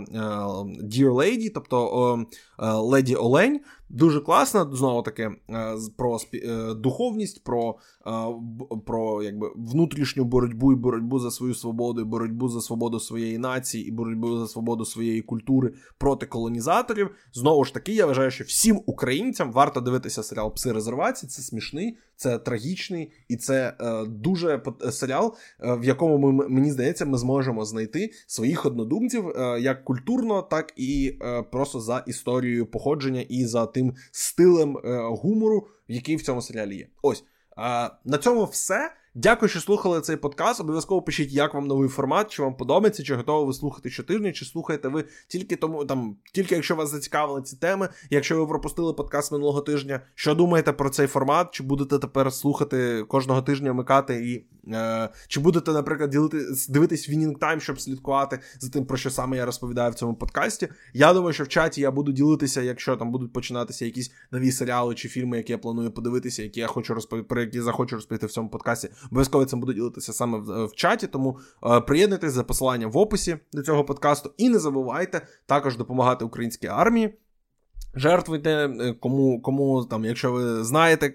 Dear 0.84 1.12
Lady, 1.12 1.52
тобто 1.54 2.26
Леді 2.60 3.16
Олень. 3.16 3.60
Дуже 3.90 4.22
класно, 4.22 4.76
знову 4.76 5.02
таки, 5.02 5.24
е, 5.50 5.76
про 5.98 6.18
е, 6.34 6.74
духовність, 6.74 7.44
про 7.44 7.76
е, 8.08 8.12
про 8.86 9.24
якби, 9.24 9.52
внутрішню 9.56 10.24
боротьбу 10.24 10.74
і 10.74 10.76
боротьбу 10.76 11.20
за 11.20 11.32
свою 11.32 11.56
свободу, 11.56 12.02
і 12.02 12.04
боротьбу 12.04 12.50
за 12.50 12.62
свободу 12.62 13.00
своєї 13.00 13.38
нації, 13.38 13.88
і 13.88 13.92
боротьбу 13.92 14.38
за 14.38 14.48
свободу 14.48 14.86
своєї 14.86 15.22
культури 15.22 15.74
проти 15.98 16.26
колонізаторів. 16.26 17.10
Знову 17.34 17.66
ж 17.66 17.74
таки, 17.74 17.94
я 17.94 18.06
вважаю, 18.06 18.32
що 18.32 18.44
всім 18.44 18.82
українцям 18.86 19.52
варто 19.52 19.82
дивитися 19.82 20.24
серіал 20.24 20.54
Пси 20.54 20.72
резервації. 20.72 21.30
Це 21.30 21.42
смішний, 21.42 21.98
це 22.16 22.40
трагічний 22.40 23.12
і 23.28 23.38
це 23.38 23.74
е, 23.82 24.06
дуже 24.06 24.62
серіал, 24.92 25.36
в 25.60 25.84
якому 25.84 26.32
ми 26.32 26.50
мені 26.50 26.72
здається, 26.72 27.06
ми 27.06 27.18
зможемо 27.18 27.66
знайти 27.66 28.12
своїх 28.28 28.66
однодумців 28.66 29.28
е, 29.28 29.60
як 29.60 29.84
культурно, 29.86 30.42
так 30.42 30.74
і 30.76 31.18
е, 31.22 31.42
просто 31.42 31.80
за 31.80 32.04
історією 32.08 32.66
походження 32.66 33.22
і 33.30 33.46
за 33.46 33.66
тим 33.66 33.96
стилем 34.12 34.78
е, 34.78 34.98
гумору, 35.02 35.68
який 35.88 36.16
в 36.16 36.22
цьому 36.22 36.42
серіалі 36.42 36.76
є. 36.76 36.88
Ось 37.02 37.24
на 38.06 38.18
цьому 38.22 38.46
все. 38.46 38.92
Дякую, 39.18 39.50
що 39.50 39.62
слухали 39.62 40.02
цей 40.02 40.16
подкаст. 40.16 40.62
Обов'язково 40.62 41.02
пишіть, 41.02 41.34
як 41.34 41.54
вам 41.54 41.68
новий 41.68 41.90
формат, 41.90 42.32
чи 42.32 42.42
вам 42.42 42.56
подобається, 42.56 43.04
чи 43.04 43.16
готові 43.16 43.48
ви 43.48 43.54
слухати 43.54 43.90
щотижня, 43.90 44.32
чи 44.32 44.46
слухаєте 44.46 44.88
ви 44.88 45.04
тільки 45.28 45.56
тому, 45.56 45.86
там, 45.86 46.16
тільки 46.34 46.56
якщо 46.56 46.76
вас 46.76 46.90
зацікавили 46.90 47.42
ці 47.42 47.56
теми. 47.56 47.90
Якщо 48.10 48.40
ви 48.40 48.48
пропустили 48.48 48.94
подкаст 48.94 49.32
минулого 49.32 49.62
тижня, 49.62 50.02
що 50.16 50.36
думаєте 50.36 50.74
про 50.74 50.90
цей 50.90 51.08
формат? 51.08 51.52
Чи 51.52 51.64
будете 51.64 52.00
тепер 52.00 52.34
слухати 52.34 53.04
кожного 53.08 53.42
тижня 53.42 53.72
вмикати 53.72 54.16
і 54.32 54.46
е, 54.74 55.10
чи 55.28 55.40
будете, 55.40 55.72
наприклад, 55.72 56.10
ділити, 56.10 56.46
дивитись 56.70 57.10
Winning 57.10 57.38
Time, 57.38 57.60
щоб 57.60 57.82
слідкувати 57.82 58.40
за 58.60 58.70
тим, 58.70 58.86
про 58.86 58.98
що 58.98 59.10
саме 59.10 59.38
я 59.38 59.46
розповідаю 59.46 59.92
в 59.92 59.96
цьому 59.96 60.16
подкасті? 60.16 60.68
Я 60.94 61.14
думаю, 61.14 61.34
що 61.34 61.44
в 61.44 61.48
чаті 61.48 61.82
я 61.82 61.92
буду 61.92 62.12
ділитися, 62.12 62.62
якщо 62.62 62.96
там 62.96 63.12
будуть 63.12 63.34
починатися 63.34 63.86
якісь 63.86 64.12
нові 64.32 64.52
серіали 64.52 64.96
чи 64.96 65.10
фільми, 65.10 65.38
які 65.38 65.52
я 65.52 65.58
планую 65.58 65.92
подивитися, 65.92 66.44
які 66.44 66.60
я 66.60 66.68
хочу 66.68 66.94
розповідати, 66.94 67.28
про 67.28 67.42
які 67.42 67.62
захочу 67.62 67.96
розповісти 67.96 68.28
в 68.28 68.32
цьому 68.32 68.50
подкасті. 68.50 68.90
Обов'язково 69.12 69.46
цим 69.46 69.60
буду 69.60 69.74
ділитися 69.74 70.14
саме 70.14 70.38
в, 70.38 70.66
в 70.66 70.76
чаті, 70.76 71.08
тому 71.08 71.40
е, 71.66 71.82
приєднуйтесь 71.82 72.34
за 72.34 72.44
посиланням 72.44 72.92
в 72.92 72.98
описі 72.98 73.38
до 73.54 73.62
цього 73.62 73.84
подкасту. 73.84 74.32
І 74.38 74.50
не 74.50 74.60
забувайте 74.60 75.28
також 75.46 75.78
допомагати 75.78 76.26
українській 76.26 76.68
армії. 76.68 77.14
Жертвуйте, 77.96 78.50
е, 78.50 78.94
кому, 78.94 79.42
кому 79.42 79.86
там, 79.86 80.06
якщо 80.06 80.32
ви 80.32 80.64
знаєте, 80.64 81.10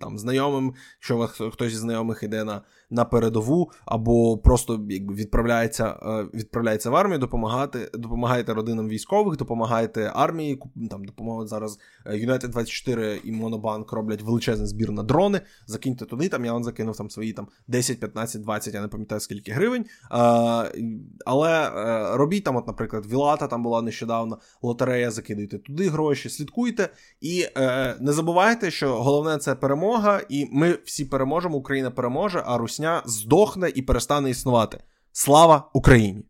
там 0.00 0.18
знайомим, 0.18 0.74
якщо 0.96 1.16
вас 1.16 1.40
хтось 1.52 1.72
із 1.72 1.78
знайомих 1.78 2.22
іде 2.22 2.44
на 2.44 2.62
на 2.90 3.04
передову, 3.04 3.70
або 3.86 4.38
просто 4.38 4.80
якби 4.88 5.14
відправляється 5.14 5.96
е, 6.02 6.26
відправляється 6.34 6.90
в 6.90 6.96
армію, 6.96 7.18
допомагати, 7.18 7.90
допомагайте 7.94 8.54
родинам 8.54 8.88
військових, 8.88 9.36
допомагайте 9.36 10.12
армії. 10.14 10.60
Там 10.90 11.04
допомагають 11.04 11.48
зараз 11.48 11.78
е, 12.06 12.12
United 12.12 12.48
24 12.48 13.20
і 13.24 13.32
Монобанк 13.32 13.92
роблять 13.92 14.22
величезний 14.22 14.68
збір 14.68 14.90
на 14.90 15.02
дрони. 15.02 15.40
Закиньте 15.66 16.04
туди. 16.06 16.28
Там 16.28 16.44
я 16.44 16.52
вам 16.52 16.64
закинув 16.64 16.96
там 16.96 17.10
свої 17.10 17.32
там 17.32 17.48
10, 17.68 18.00
15, 18.00 18.42
20, 18.42 18.74
я 18.74 18.80
не 18.80 18.88
пам'ятаю 18.88 19.20
скільки 19.20 19.52
гривень. 19.52 19.86
А, 20.10 20.64
Але 21.26 21.70
робіть 22.16 22.44
там, 22.44 22.56
от, 22.56 22.66
наприклад, 22.66 23.06
Вілата 23.06 23.46
там 23.46 23.62
була 23.62 23.82
нещодавно 23.82 24.38
лотерея, 24.62 25.10
закидуйте 25.10 25.58
туди 25.58 25.88
гроші, 25.88 26.28
слідкуйте 26.28 26.88
і 27.20 27.46
е, 27.56 27.96
не 28.00 28.12
забувайте, 28.12 28.70
що 28.70 29.02
головне 29.02 29.38
це 29.38 29.54
перемога, 29.54 30.20
і 30.28 30.48
ми 30.52 30.78
всі 30.84 31.04
переможемо. 31.04 31.56
Україна 31.56 31.90
переможе, 31.90 32.42
а 32.46 32.58
Русня 32.74 33.02
здохне 33.04 33.72
і 33.74 33.82
перестане 33.82 34.30
існувати. 34.30 34.82
Слава 35.12 35.70
Україні! 35.72 36.24